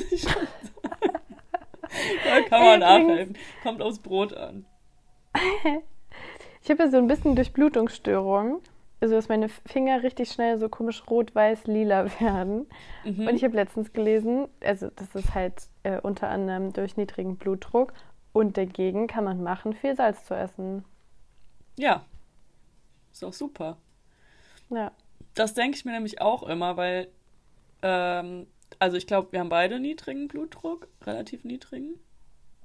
da 2.25 2.41
kann 2.49 2.63
man 2.63 2.81
nachhelfen. 2.81 3.37
Kommt 3.63 3.83
aufs 3.83 3.99
Brot 3.99 4.33
an. 4.35 4.65
Ich 6.63 6.71
habe 6.71 6.85
ja 6.85 6.91
so 6.91 6.97
ein 6.99 7.09
bisschen 7.09 7.35
Durchblutungsstörung. 7.37 8.61
Also, 9.01 9.17
dass 9.17 9.29
meine 9.29 9.49
Finger 9.49 10.03
richtig 10.03 10.31
schnell 10.31 10.57
so 10.57 10.71
komisch 10.71 11.03
rot, 11.11 11.35
weiß, 11.35 11.67
lila 11.67 12.07
werden. 12.21 12.67
Mhm. 13.05 13.27
Und 13.27 13.35
ich 13.35 13.45
habe 13.45 13.55
letztens 13.57 13.93
gelesen, 13.93 14.49
also 14.65 14.89
das 14.97 15.15
ist 15.15 15.35
halt 15.35 15.69
äh, 15.83 16.01
unter 16.01 16.29
anderem 16.29 16.73
durch 16.73 16.97
niedrigen 16.97 17.37
Blutdruck 17.37 17.93
und 18.33 18.57
dagegen 18.57 19.07
kann 19.07 19.25
man 19.25 19.43
machen, 19.43 19.75
viel 19.75 19.95
Salz 19.95 20.25
zu 20.25 20.35
essen. 20.35 20.85
Ja. 21.77 22.05
Ist 23.13 23.25
auch 23.25 23.33
super. 23.33 23.79
Ja. 24.71 24.93
Das 25.35 25.55
denke 25.55 25.77
ich 25.77 25.85
mir 25.85 25.93
nämlich 25.93 26.21
auch 26.21 26.43
immer, 26.45 26.77
weil, 26.77 27.09
ähm, 27.83 28.47
also 28.79 28.97
ich 28.97 29.07
glaube, 29.07 29.33
wir 29.33 29.41
haben 29.41 29.49
beide 29.49 29.81
niedrigen 29.81 30.29
Blutdruck, 30.29 30.89
relativ 31.03 31.45
niedrigen. 31.45 31.95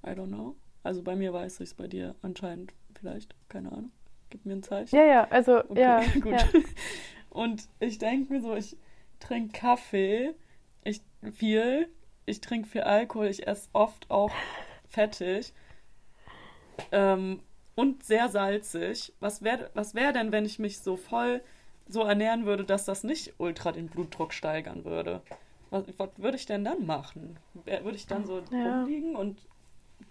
I 0.06 0.10
don't 0.10 0.28
know. 0.28 0.56
Also 0.84 1.04
bei 1.04 1.16
mir 1.16 1.34
weiß 1.34 1.56
ich 1.60 1.70
es, 1.70 1.74
bei 1.74 1.88
dir 1.88 2.16
anscheinend 2.22 2.74
vielleicht, 2.96 3.36
keine 3.50 3.72
Ahnung. 3.72 3.92
Gib 4.30 4.46
mir 4.46 4.54
ein 4.54 4.64
Zeichen. 4.64 4.96
Ja, 4.96 5.04
ja, 5.06 5.28
also, 5.30 5.64
Okay, 5.70 5.82
ja. 5.82 6.02
gut. 6.22 6.32
ja. 6.32 6.40
Und 7.30 7.68
ich 7.80 7.98
denke 7.98 8.32
mir 8.34 8.42
so, 8.42 8.56
ich 8.56 8.78
trinke 9.20 9.60
Kaffee, 9.60 10.34
ich 10.84 11.02
viel, 11.34 11.90
ich 12.26 12.42
trinke 12.42 12.68
viel 12.68 12.82
Alkohol, 12.82 13.28
ich 13.28 13.48
esse 13.48 13.70
oft 13.74 14.10
auch 14.10 14.32
fettig 14.88 15.54
ähm, 16.92 17.42
und 17.80 18.04
sehr 18.04 18.28
salzig. 18.28 19.14
Was 19.22 19.42
wäre 19.42 19.70
was 19.74 19.96
wär 19.96 20.12
denn, 20.12 20.34
wenn 20.34 20.44
ich 20.44 20.60
mich 20.60 20.80
so 20.80 20.98
voll 20.98 21.42
so 21.88 22.04
ernähren 22.04 22.46
würde, 22.46 22.66
dass 22.66 22.84
das 22.84 23.06
nicht 23.06 23.36
ultra 23.38 23.72
den 23.72 23.88
Blutdruck 23.88 24.34
steigern 24.34 24.84
würde? 24.84 25.22
Was, 25.70 25.86
was 25.98 26.10
würde 26.18 26.36
ich 26.36 26.46
denn 26.46 26.66
dann 26.66 26.86
machen? 26.86 27.40
Würde 27.64 27.96
ich 27.96 28.06
dann 28.06 28.26
so 28.26 28.42
Ja. 28.52 28.82
rumliegen 28.82 29.16
und 29.16 29.40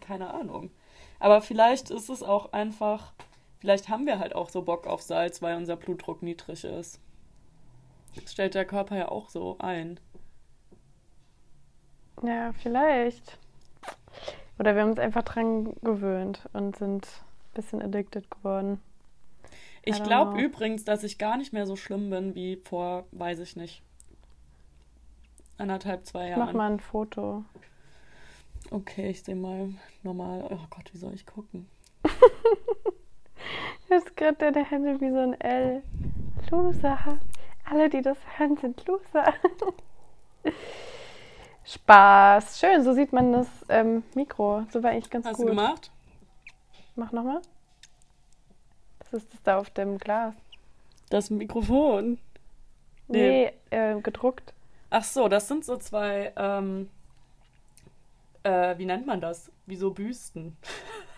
keine 0.00 0.32
Ahnung. 0.32 0.70
Aber 1.18 1.42
vielleicht 1.42 1.90
ist 1.90 2.08
es 2.08 2.22
auch 2.22 2.54
einfach, 2.54 3.12
vielleicht 3.58 3.90
haben 3.90 4.06
wir 4.06 4.18
halt 4.18 4.34
auch 4.34 4.48
so 4.48 4.62
Bock 4.62 4.86
auf 4.86 5.02
Salz, 5.02 5.42
weil 5.42 5.56
unser 5.58 5.76
Blutdruck 5.76 6.22
niedrig 6.22 6.64
ist. 6.64 7.00
Das 8.14 8.32
stellt 8.32 8.54
der 8.54 8.64
Körper 8.64 8.96
ja 8.96 9.08
auch 9.10 9.28
so 9.28 9.56
ein. 9.58 10.00
Ja, 12.22 12.54
vielleicht. 12.54 13.38
Oder 14.58 14.74
wir 14.74 14.80
haben 14.82 14.90
uns 14.90 14.98
einfach 14.98 15.22
dran 15.22 15.74
gewöhnt 15.82 16.48
und 16.54 16.74
sind 16.76 17.06
bisschen 17.58 17.82
addicted 17.82 18.30
geworden. 18.30 18.80
I 19.86 19.90
Ich 19.90 20.02
glaube 20.02 20.40
übrigens, 20.40 20.84
dass 20.84 21.02
ich 21.02 21.18
gar 21.18 21.36
nicht 21.36 21.52
mehr 21.52 21.66
so 21.66 21.76
schlimm 21.76 22.10
bin 22.10 22.34
wie 22.34 22.56
vor, 22.64 23.04
weiß 23.12 23.40
ich 23.40 23.56
nicht, 23.56 23.82
anderthalb, 25.58 26.06
zwei 26.06 26.30
Ich 26.30 26.36
mach 26.36 26.46
Jahren. 26.46 26.56
mal 26.56 26.72
ein 26.72 26.80
Foto. 26.80 27.44
Okay, 28.70 29.10
ich 29.10 29.22
sehe 29.22 29.36
mal 29.36 29.70
normal. 30.02 30.44
Oh 30.50 30.58
Gott, 30.70 30.92
wie 30.92 30.98
soll 30.98 31.14
ich 31.14 31.26
gucken? 31.26 31.66
Jetzt 33.88 34.16
gerade 34.16 34.36
deine 34.36 34.64
Hände 34.64 35.00
wie 35.00 35.10
so 35.10 35.18
ein 35.18 35.40
L. 35.40 35.82
Loser. 36.50 37.18
Alle, 37.64 37.88
die 37.88 38.02
das 38.02 38.18
hören, 38.36 38.56
sind 38.56 38.84
Loser. 38.86 39.32
Spaß. 41.64 42.58
Schön, 42.58 42.82
so 42.82 42.92
sieht 42.94 43.12
man 43.12 43.32
das 43.32 43.46
ähm, 43.68 44.02
Mikro. 44.14 44.64
So 44.70 44.82
war 44.82 44.90
eigentlich 44.90 45.10
ganz 45.10 45.26
Hast 45.26 45.36
gut. 45.36 45.46
du 45.46 45.50
gemacht? 45.50 45.90
Mach 46.98 47.12
nochmal. 47.12 47.40
Was 48.98 49.12
ist 49.12 49.32
das 49.32 49.42
da 49.44 49.58
auf 49.58 49.70
dem 49.70 49.98
Glas? 49.98 50.34
Das 51.10 51.30
Mikrofon. 51.30 52.18
Nee, 53.06 53.52
äh, 53.70 54.00
gedruckt. 54.00 54.52
Ach 54.90 55.04
so, 55.04 55.28
das 55.28 55.46
sind 55.46 55.64
so 55.64 55.76
zwei, 55.76 56.32
ähm, 56.36 56.90
äh, 58.42 58.76
wie 58.78 58.84
nennt 58.84 59.06
man 59.06 59.20
das? 59.20 59.52
Wie 59.66 59.76
so 59.76 59.92
Büsten. 59.92 60.56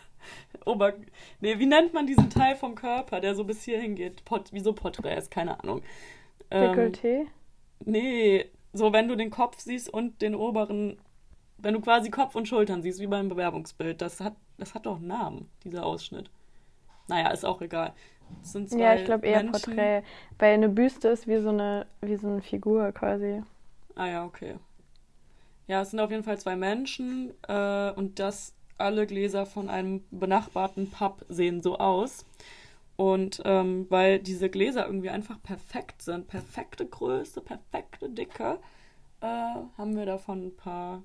Ober, 0.67 0.93
nee, 1.41 1.59
wie 1.59 1.67
nennt 1.67 1.95
man 1.95 2.07
diesen 2.07 2.29
Teil 2.29 2.57
vom 2.57 2.75
Körper, 2.75 3.21
der 3.21 3.35
so 3.35 3.45
bis 3.45 3.63
hierhin 3.63 3.95
geht? 3.95 4.23
Pot, 4.27 4.53
wie 4.53 4.61
so 4.61 4.75
Porträts, 4.75 5.31
keine 5.31 5.59
Ahnung. 5.61 5.81
Ähm, 6.51 6.75
Dekolleté. 6.75 7.27
nee, 7.87 8.51
so 8.75 8.93
wenn 8.93 9.09
du 9.09 9.17
den 9.17 9.31
Kopf 9.31 9.59
siehst 9.61 9.89
und 9.89 10.21
den 10.21 10.35
oberen, 10.35 10.99
wenn 11.57 11.73
du 11.73 11.81
quasi 11.81 12.11
Kopf 12.11 12.35
und 12.35 12.47
Schultern 12.47 12.83
siehst, 12.83 13.01
wie 13.01 13.07
beim 13.07 13.31
Bewerbungsbild, 13.31 14.03
das 14.03 14.21
hat, 14.21 14.37
das 14.61 14.75
hat 14.75 14.87
doch 14.87 14.97
einen 14.97 15.09
Namen, 15.09 15.51
dieser 15.65 15.85
Ausschnitt. 15.85 16.31
Naja, 17.09 17.31
ist 17.31 17.45
auch 17.45 17.61
egal. 17.61 17.93
Das 18.43 18.53
sind 18.53 18.71
zwei 18.71 18.79
Ja, 18.79 18.95
ich 18.95 19.05
glaube 19.05 19.27
eher 19.27 19.43
Menschen. 19.43 19.75
Porträt. 19.75 20.03
Weil 20.39 20.55
eine 20.55 20.69
Büste 20.69 21.09
ist 21.09 21.27
wie 21.27 21.39
so 21.39 21.49
eine, 21.49 21.87
wie 22.01 22.17
so 22.17 22.29
eine 22.29 22.43
Figur 22.43 22.93
quasi. 22.93 23.43
Ah 23.97 24.07
ja, 24.07 24.25
okay. 24.25 24.57
Ja, 25.67 25.83
es 25.83 25.91
sind 25.91 26.01
auf 26.01 26.11
jeden 26.11 26.25
Fall 26.25 26.39
zwei 26.39 26.57
Menschen 26.57 27.33
äh, 27.49 27.91
und 27.93 28.19
das 28.19 28.55
alle 28.79 29.07
Gläser 29.07 29.47
von 29.47 29.69
einem 29.69 30.05
benachbarten 30.11 30.91
Pub 30.91 31.25
sehen 31.29 31.63
so 31.63 31.79
aus. 31.79 32.25
Und 32.97 33.41
ähm, 33.45 33.87
weil 33.89 34.19
diese 34.19 34.51
Gläser 34.51 34.87
irgendwie 34.87 35.11
einfach 35.11 35.43
perfekt 35.43 36.03
sind, 36.03 36.29
perfekte 36.29 36.87
Größe, 36.87 37.41
perfekte 37.41 38.11
Dicke, 38.11 38.59
äh, 39.21 39.27
haben 39.27 39.97
wir 39.97 40.07
davon 40.07 40.49
ein 40.49 40.57
paar 40.57 41.03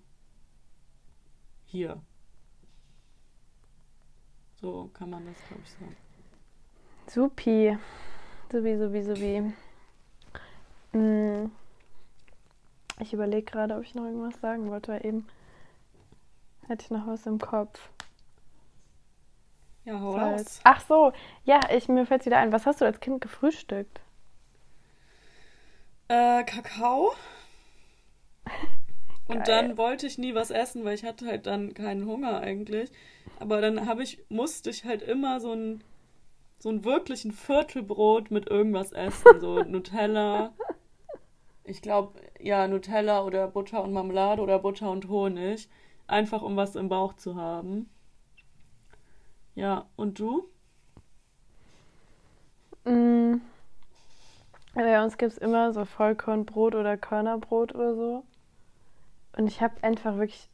hier. 1.66 2.01
So 4.62 4.89
kann 4.93 5.10
man 5.10 5.26
das, 5.26 5.36
glaube 5.47 5.64
ich, 5.64 5.72
sagen. 5.72 5.95
Supi. 7.08 7.78
Supi, 8.51 8.78
supi, 8.78 9.03
supi. 9.03 9.53
Mm. 10.97 11.51
Ich 12.99 13.14
überlege 13.14 13.43
gerade, 13.43 13.76
ob 13.76 13.84
ich 13.84 13.93
noch 13.95 14.06
irgendwas 14.06 14.39
sagen 14.39 14.70
wollte, 14.70 14.93
weil 14.93 15.06
eben 15.06 15.28
hatte 16.70 16.84
ich 16.84 16.91
noch 16.91 17.06
was 17.08 17.26
im 17.26 17.39
Kopf. 17.39 17.89
Ja, 19.84 19.99
hau 19.99 20.16
raus. 20.16 20.62
Ach 20.64 20.80
so, 20.82 21.14
ja, 21.43 21.60
ich, 21.70 21.88
mir 21.88 22.06
fällt 22.06 22.26
wieder 22.26 22.38
ein. 22.38 22.51
Was 22.51 22.66
hast 22.66 22.82
du 22.82 22.86
als 22.86 22.99
Kind 22.99 23.22
gefrühstückt? 23.22 24.01
Äh, 26.08 26.43
Kakao. 26.43 27.14
Und 29.28 29.43
Geil. 29.43 29.45
dann 29.45 29.78
wollte 29.78 30.05
ich 30.05 30.17
nie 30.17 30.36
was 30.36 30.51
essen, 30.51 30.86
weil 30.86 30.93
ich 30.93 31.03
hatte 31.03 31.26
halt 31.26 31.47
dann 31.47 31.73
keinen 31.73 32.05
Hunger 32.05 32.39
eigentlich. 32.39 32.91
Aber 33.39 33.59
dann 33.59 33.88
habe 33.88 34.03
ich, 34.03 34.23
musste 34.30 34.69
ich 34.69 34.86
halt 34.86 35.01
immer 35.01 35.39
so 35.39 35.51
ein, 35.51 35.84
so 36.59 36.69
ein 36.69 36.84
wirklichen 36.86 37.32
Viertelbrot 37.32 38.30
mit 38.30 38.47
irgendwas 38.47 38.91
essen. 38.91 39.39
So 39.39 39.63
Nutella. 39.63 40.53
Ich 41.63 41.82
glaube, 41.82 42.19
ja, 42.39 42.67
Nutella 42.67 43.23
oder 43.23 43.47
Butter 43.47 43.84
und 43.84 43.93
Marmelade 43.93 44.41
oder 44.41 44.59
Butter 44.59 44.91
und 44.91 45.07
Honig. 45.09 45.67
Einfach 46.07 46.43
um 46.43 46.55
was 46.55 46.76
im 46.76 46.88
Bauch 46.88 47.13
zu 47.13 47.36
haben. 47.36 47.89
Ja, 49.55 49.88
und 49.95 50.19
du? 50.19 50.47
Mm. 52.84 53.41
Bei 54.76 55.03
uns 55.03 55.17
gibt 55.17 55.32
es 55.32 55.38
immer 55.38 55.73
so 55.73 55.86
Vollkornbrot 55.86 56.76
oder 56.76 56.97
Körnerbrot 56.97 57.73
oder 57.73 57.95
so. 57.95 58.23
Und 59.38 59.47
ich 59.47 59.61
habe 59.61 59.75
einfach 59.83 60.17
wirklich 60.17 60.49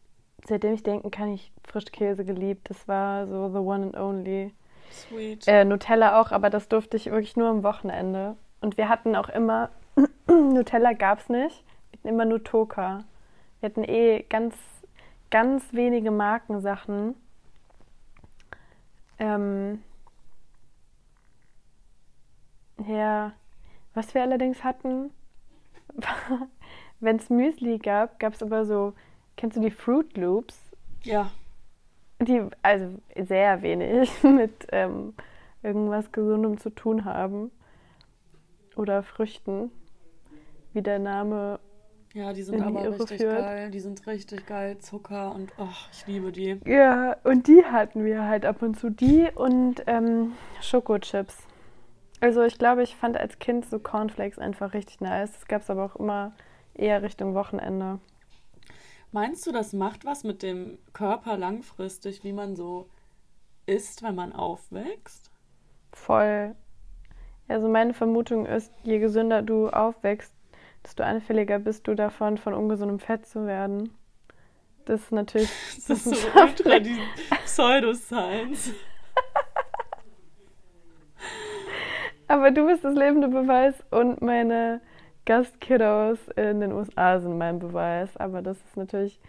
seitdem 0.48 0.74
ich 0.74 0.84
denken 0.84 1.12
kann, 1.12 1.34
ich 1.34 1.52
Frischkäse 1.68 2.26
geliebt. 2.26 2.70
Das 2.70 2.88
war 2.88 3.28
so 3.28 3.50
the 3.50 3.60
one 3.60 3.86
and 3.86 3.98
only. 3.98 4.54
Sweet. 4.92 5.48
Äh, 5.48 5.66
Nutella 5.66 6.20
auch, 6.20 6.32
aber 6.32 6.50
das 6.50 6.68
durfte 6.68 6.98
ich 6.98 7.06
wirklich 7.08 7.38
nur 7.38 7.50
am 7.50 7.64
Wochenende. 7.64 8.36
Und 8.60 8.78
wir 8.78 8.90
hatten 8.90 9.16
auch 9.16 9.30
immer, 9.30 9.70
Nutella 10.28 10.94
gab 10.94 11.20
es 11.20 11.30
nicht, 11.30 11.64
wir 11.92 12.00
hatten 12.00 12.08
immer 12.08 12.26
nur 12.26 12.44
Toka. 12.44 13.04
Wir 13.60 13.70
hatten 13.70 13.84
eh 13.84 14.24
ganz, 14.24 14.56
ganz 15.30 15.74
wenige 15.74 16.12
Markensachen. 16.12 17.16
Ähm, 19.20 19.84
ja, 22.88 23.34
was 23.94 24.14
wir 24.14 24.24
allerdings 24.24 24.64
hatten, 24.64 25.12
wenn 27.02 27.18
es 27.18 27.30
Müsli 27.30 27.78
gab, 27.78 28.20
gab 28.20 28.34
es 28.34 28.42
aber 28.42 28.66
so, 28.66 28.94
kennst 29.36 29.58
du 29.58 29.62
die 29.62 29.72
Fruit 29.72 30.16
Loops? 30.18 30.72
ja. 31.04 31.32
die 32.20 32.42
also 32.62 33.00
sehr 33.16 33.62
wenig 33.62 34.12
mit 34.24 34.68
ähm, 34.72 35.14
irgendwas 35.64 36.12
Gesundem 36.12 36.58
zu 36.58 36.70
tun 36.70 37.06
haben. 37.06 37.52
Oder 38.76 39.04
Früchten, 39.04 39.70
wie 40.74 40.82
der 40.82 41.00
Name. 41.00 41.60
Ja, 42.14 42.34
die 42.34 42.44
sind 42.44 42.58
die 42.58 42.64
aber 42.64 42.90
richtig 42.90 43.22
führt. 43.22 43.38
geil. 43.38 43.72
Die 43.72 43.80
sind 43.80 44.06
richtig 44.08 44.46
geil. 44.46 44.78
Zucker 44.80 45.34
und 45.34 45.52
oh, 45.58 45.68
ich 45.92 46.08
liebe 46.08 46.32
die. 46.32 46.60
Ja, 46.66 47.18
und 47.24 47.48
die 47.48 47.64
hatten 47.66 48.06
wir 48.06 48.26
halt 48.28 48.46
ab 48.46 48.62
und 48.62 48.80
zu. 48.80 48.90
Die 48.90 49.30
und 49.34 49.84
ähm, 49.88 50.34
Schokochips. 50.62 51.48
Also 52.22 52.44
ich 52.44 52.58
glaube, 52.58 52.84
ich 52.84 52.96
fand 52.96 53.18
als 53.18 53.40
Kind 53.40 53.66
so 53.66 53.80
Cornflakes 53.80 54.40
einfach 54.40 54.74
richtig 54.74 55.02
nice. 55.02 55.32
Das 55.34 55.48
gab 55.48 55.62
es 55.62 55.70
aber 55.70 55.86
auch 55.86 55.96
immer 55.96 56.34
eher 56.74 57.02
Richtung 57.02 57.34
Wochenende. 57.34 58.00
Meinst 59.12 59.46
du, 59.46 59.52
das 59.52 59.74
macht 59.74 60.06
was 60.06 60.24
mit 60.24 60.42
dem 60.42 60.78
Körper 60.94 61.38
langfristig, 61.38 62.24
wie 62.24 62.32
man 62.34 62.56
so 62.56 62.90
isst, 63.66 64.04
wenn 64.04 64.16
man 64.16 64.34
aufwächst? 64.34 65.32
Voll. 65.92 66.56
Also 67.48 67.68
meine 67.68 67.94
Vermutung 67.94 68.46
ist, 68.46 68.72
je 68.84 69.00
gesünder 69.00 69.42
du 69.42 69.68
aufwächst, 69.68 70.34
desto 70.84 71.04
anfälliger 71.04 71.60
bist 71.60 71.88
du 71.88 71.96
davon, 71.96 72.38
von 72.38 72.54
ungesundem 72.54 73.00
Fett 73.00 73.26
zu 73.26 73.46
werden. 73.46 73.94
Das 74.86 75.02
ist 75.02 75.12
natürlich 75.12 75.52
Das 75.88 76.06
ist 76.06 76.06
so 76.06 76.28
ultra 76.40 76.80
die 76.80 76.98
Pseudoscience. 77.44 78.72
Aber 82.28 82.52
du 82.52 82.66
bist 82.66 82.86
das 82.86 82.96
lebende 82.96 83.28
Beweis 83.28 83.76
und 83.92 84.22
meine 84.22 84.80
Gastkiddos 85.26 86.20
in 86.36 86.60
den 86.60 86.72
USA 86.72 87.20
sind 87.20 87.38
mein 87.38 87.60
Beweis. 87.60 88.16
Aber 88.18 88.42
das 88.42 88.58
ist 88.58 88.78
natürlich 88.78 89.20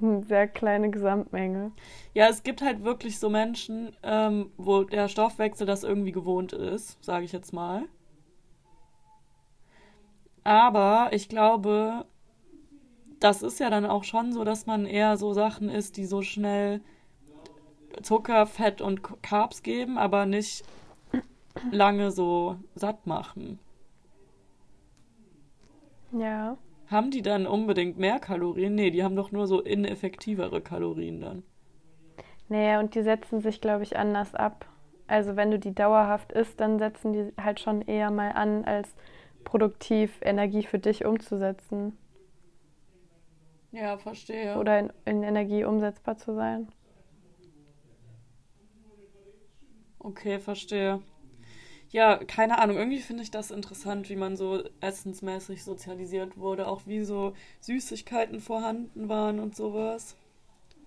eine 0.00 0.22
sehr 0.24 0.48
kleine 0.48 0.90
Gesamtmenge. 0.90 1.72
Ja, 2.14 2.28
es 2.28 2.42
gibt 2.42 2.62
halt 2.62 2.84
wirklich 2.84 3.18
so 3.18 3.30
Menschen, 3.30 3.96
ähm, 4.02 4.50
wo 4.56 4.84
der 4.84 5.08
Stoffwechsel 5.08 5.66
das 5.66 5.84
irgendwie 5.84 6.12
gewohnt 6.12 6.52
ist, 6.52 7.02
sage 7.04 7.24
ich 7.24 7.32
jetzt 7.32 7.52
mal. 7.52 7.84
Aber 10.44 11.10
ich 11.12 11.28
glaube, 11.28 12.04
das 13.20 13.42
ist 13.42 13.60
ja 13.60 13.70
dann 13.70 13.86
auch 13.86 14.04
schon 14.04 14.32
so, 14.32 14.42
dass 14.42 14.66
man 14.66 14.86
eher 14.86 15.16
so 15.16 15.32
Sachen 15.32 15.68
isst, 15.68 15.96
die 15.96 16.06
so 16.06 16.22
schnell 16.22 16.80
Zucker, 18.02 18.46
Fett 18.46 18.80
und 18.80 19.02
Carbs 19.22 19.62
geben, 19.62 19.98
aber 19.98 20.26
nicht 20.26 20.64
lange 21.70 22.10
so 22.10 22.56
satt 22.74 23.06
machen. 23.06 23.58
Ja. 26.12 26.56
Haben 26.86 27.10
die 27.10 27.22
dann 27.22 27.48
unbedingt 27.48 27.98
mehr 27.98 28.20
Kalorien? 28.20 28.76
Nee, 28.76 28.92
die 28.92 29.02
haben 29.02 29.16
doch 29.16 29.32
nur 29.32 29.48
so 29.48 29.60
ineffektivere 29.60 30.60
Kalorien 30.60 31.20
dann. 31.20 31.42
Naja, 32.48 32.80
und 32.80 32.94
die 32.94 33.02
setzen 33.02 33.40
sich, 33.40 33.60
glaube 33.60 33.82
ich, 33.82 33.96
anders 33.96 34.34
ab. 34.34 34.66
Also 35.06 35.36
wenn 35.36 35.50
du 35.50 35.58
die 35.58 35.74
dauerhaft 35.74 36.32
isst, 36.32 36.60
dann 36.60 36.78
setzen 36.78 37.12
die 37.12 37.32
halt 37.40 37.60
schon 37.60 37.82
eher 37.82 38.10
mal 38.10 38.32
an, 38.32 38.64
als 38.64 38.94
produktiv 39.44 40.18
Energie 40.22 40.62
für 40.62 40.78
dich 40.78 41.04
umzusetzen 41.04 41.96
Ja, 43.72 43.98
verstehe. 43.98 44.60
oder 44.60 44.78
in, 44.78 44.92
in 45.04 45.22
Energie 45.24 45.64
umsetzbar 45.64 46.16
zu 46.16 46.34
sein. 46.34 46.68
Okay, 50.04 50.38
verstehe. 50.38 51.00
Ja, 51.92 52.16
keine 52.16 52.58
Ahnung. 52.58 52.78
Irgendwie 52.78 53.00
finde 53.00 53.22
ich 53.22 53.30
das 53.30 53.50
interessant, 53.50 54.08
wie 54.08 54.16
man 54.16 54.34
so 54.34 54.62
essensmäßig 54.80 55.62
sozialisiert 55.62 56.38
wurde. 56.38 56.66
Auch 56.66 56.82
wie 56.86 57.04
so 57.04 57.34
Süßigkeiten 57.60 58.40
vorhanden 58.40 59.10
waren 59.10 59.38
und 59.38 59.54
sowas. 59.54 60.16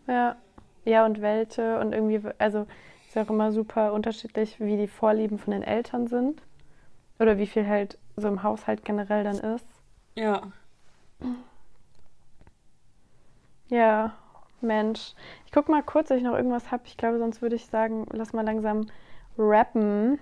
Ja, 0.07 0.35
ja, 0.83 1.05
und 1.05 1.21
welche 1.21 1.79
und 1.79 1.93
irgendwie, 1.93 2.21
also 2.39 2.65
ist 3.07 3.15
ja 3.15 3.21
auch 3.23 3.29
immer 3.29 3.51
super 3.51 3.93
unterschiedlich, 3.93 4.59
wie 4.59 4.77
die 4.77 4.87
Vorlieben 4.87 5.37
von 5.37 5.51
den 5.51 5.63
Eltern 5.63 6.07
sind 6.07 6.41
oder 7.19 7.37
wie 7.37 7.47
viel 7.47 7.67
halt 7.67 7.99
so 8.15 8.27
im 8.27 8.41
Haushalt 8.41 8.83
generell 8.83 9.23
dann 9.23 9.37
ist. 9.37 9.67
Ja. 10.15 10.51
Ja, 13.69 14.15
Mensch. 14.59 15.13
Ich 15.45 15.51
guck 15.51 15.69
mal 15.69 15.83
kurz, 15.83 16.09
ob 16.09 16.17
ich 16.17 16.23
noch 16.23 16.35
irgendwas 16.35 16.71
habe. 16.71 16.83
Ich 16.87 16.97
glaube, 16.97 17.19
sonst 17.19 17.43
würde 17.43 17.55
ich 17.55 17.67
sagen, 17.67 18.07
lass 18.11 18.33
mal 18.33 18.45
langsam 18.45 18.87
rappen. 19.37 20.19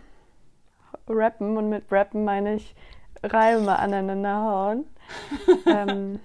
Rappen 1.07 1.57
und 1.57 1.69
mit 1.69 1.91
rappen 1.91 2.23
meine 2.23 2.55
ich 2.55 2.75
Reime 3.23 3.77
aneinander 3.79 4.35
hauen. 4.35 4.85
ähm, 5.65 6.19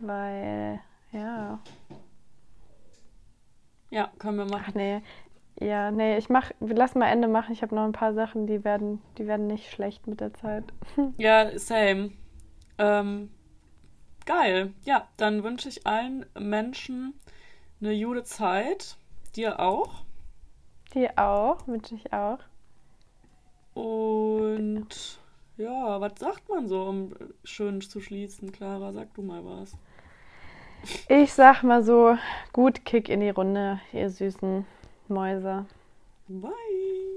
weil, 0.00 0.80
ja. 1.12 1.60
Ja, 3.90 4.10
können 4.18 4.38
wir 4.38 4.46
Ach 4.56 4.68
machen. 4.68 4.74
nee. 4.74 5.02
Ja, 5.60 5.90
nee, 5.90 6.16
ich 6.16 6.30
mach, 6.30 6.50
lass 6.60 6.94
mal 6.94 7.08
Ende 7.10 7.28
machen. 7.28 7.52
Ich 7.52 7.62
habe 7.62 7.74
noch 7.74 7.84
ein 7.84 7.92
paar 7.92 8.14
Sachen, 8.14 8.46
die 8.46 8.64
werden, 8.64 9.02
die 9.18 9.26
werden 9.26 9.46
nicht 9.46 9.70
schlecht 9.70 10.06
mit 10.06 10.20
der 10.20 10.32
Zeit. 10.34 10.64
Ja, 11.18 11.58
same. 11.58 12.12
Ähm, 12.78 13.30
geil. 14.24 14.72
Ja, 14.84 15.08
dann 15.18 15.42
wünsche 15.44 15.68
ich 15.68 15.86
allen 15.86 16.24
Menschen 16.38 17.14
eine 17.80 17.98
gute 18.02 18.22
Zeit. 18.22 18.96
Dir 19.36 19.60
auch. 19.60 20.04
Die 20.94 21.16
auch, 21.18 21.66
wünsche 21.68 21.94
ich 21.94 22.12
auch. 22.12 22.38
Und 23.80 25.18
ja, 25.56 26.00
was 26.00 26.18
sagt 26.18 26.48
man 26.48 26.68
so, 26.68 26.82
um 26.82 27.12
schön 27.44 27.80
zu 27.80 28.00
schließen? 28.00 28.52
Clara, 28.52 28.92
sag 28.92 29.14
du 29.14 29.22
mal 29.22 29.42
was. 29.44 29.72
Ich 31.08 31.32
sag 31.32 31.62
mal 31.62 31.82
so, 31.82 32.16
gut 32.52 32.84
Kick 32.84 33.08
in 33.08 33.20
die 33.20 33.30
Runde, 33.30 33.80
ihr 33.92 34.10
süßen 34.10 34.66
Mäuse. 35.08 35.64
Bye. 36.28 37.09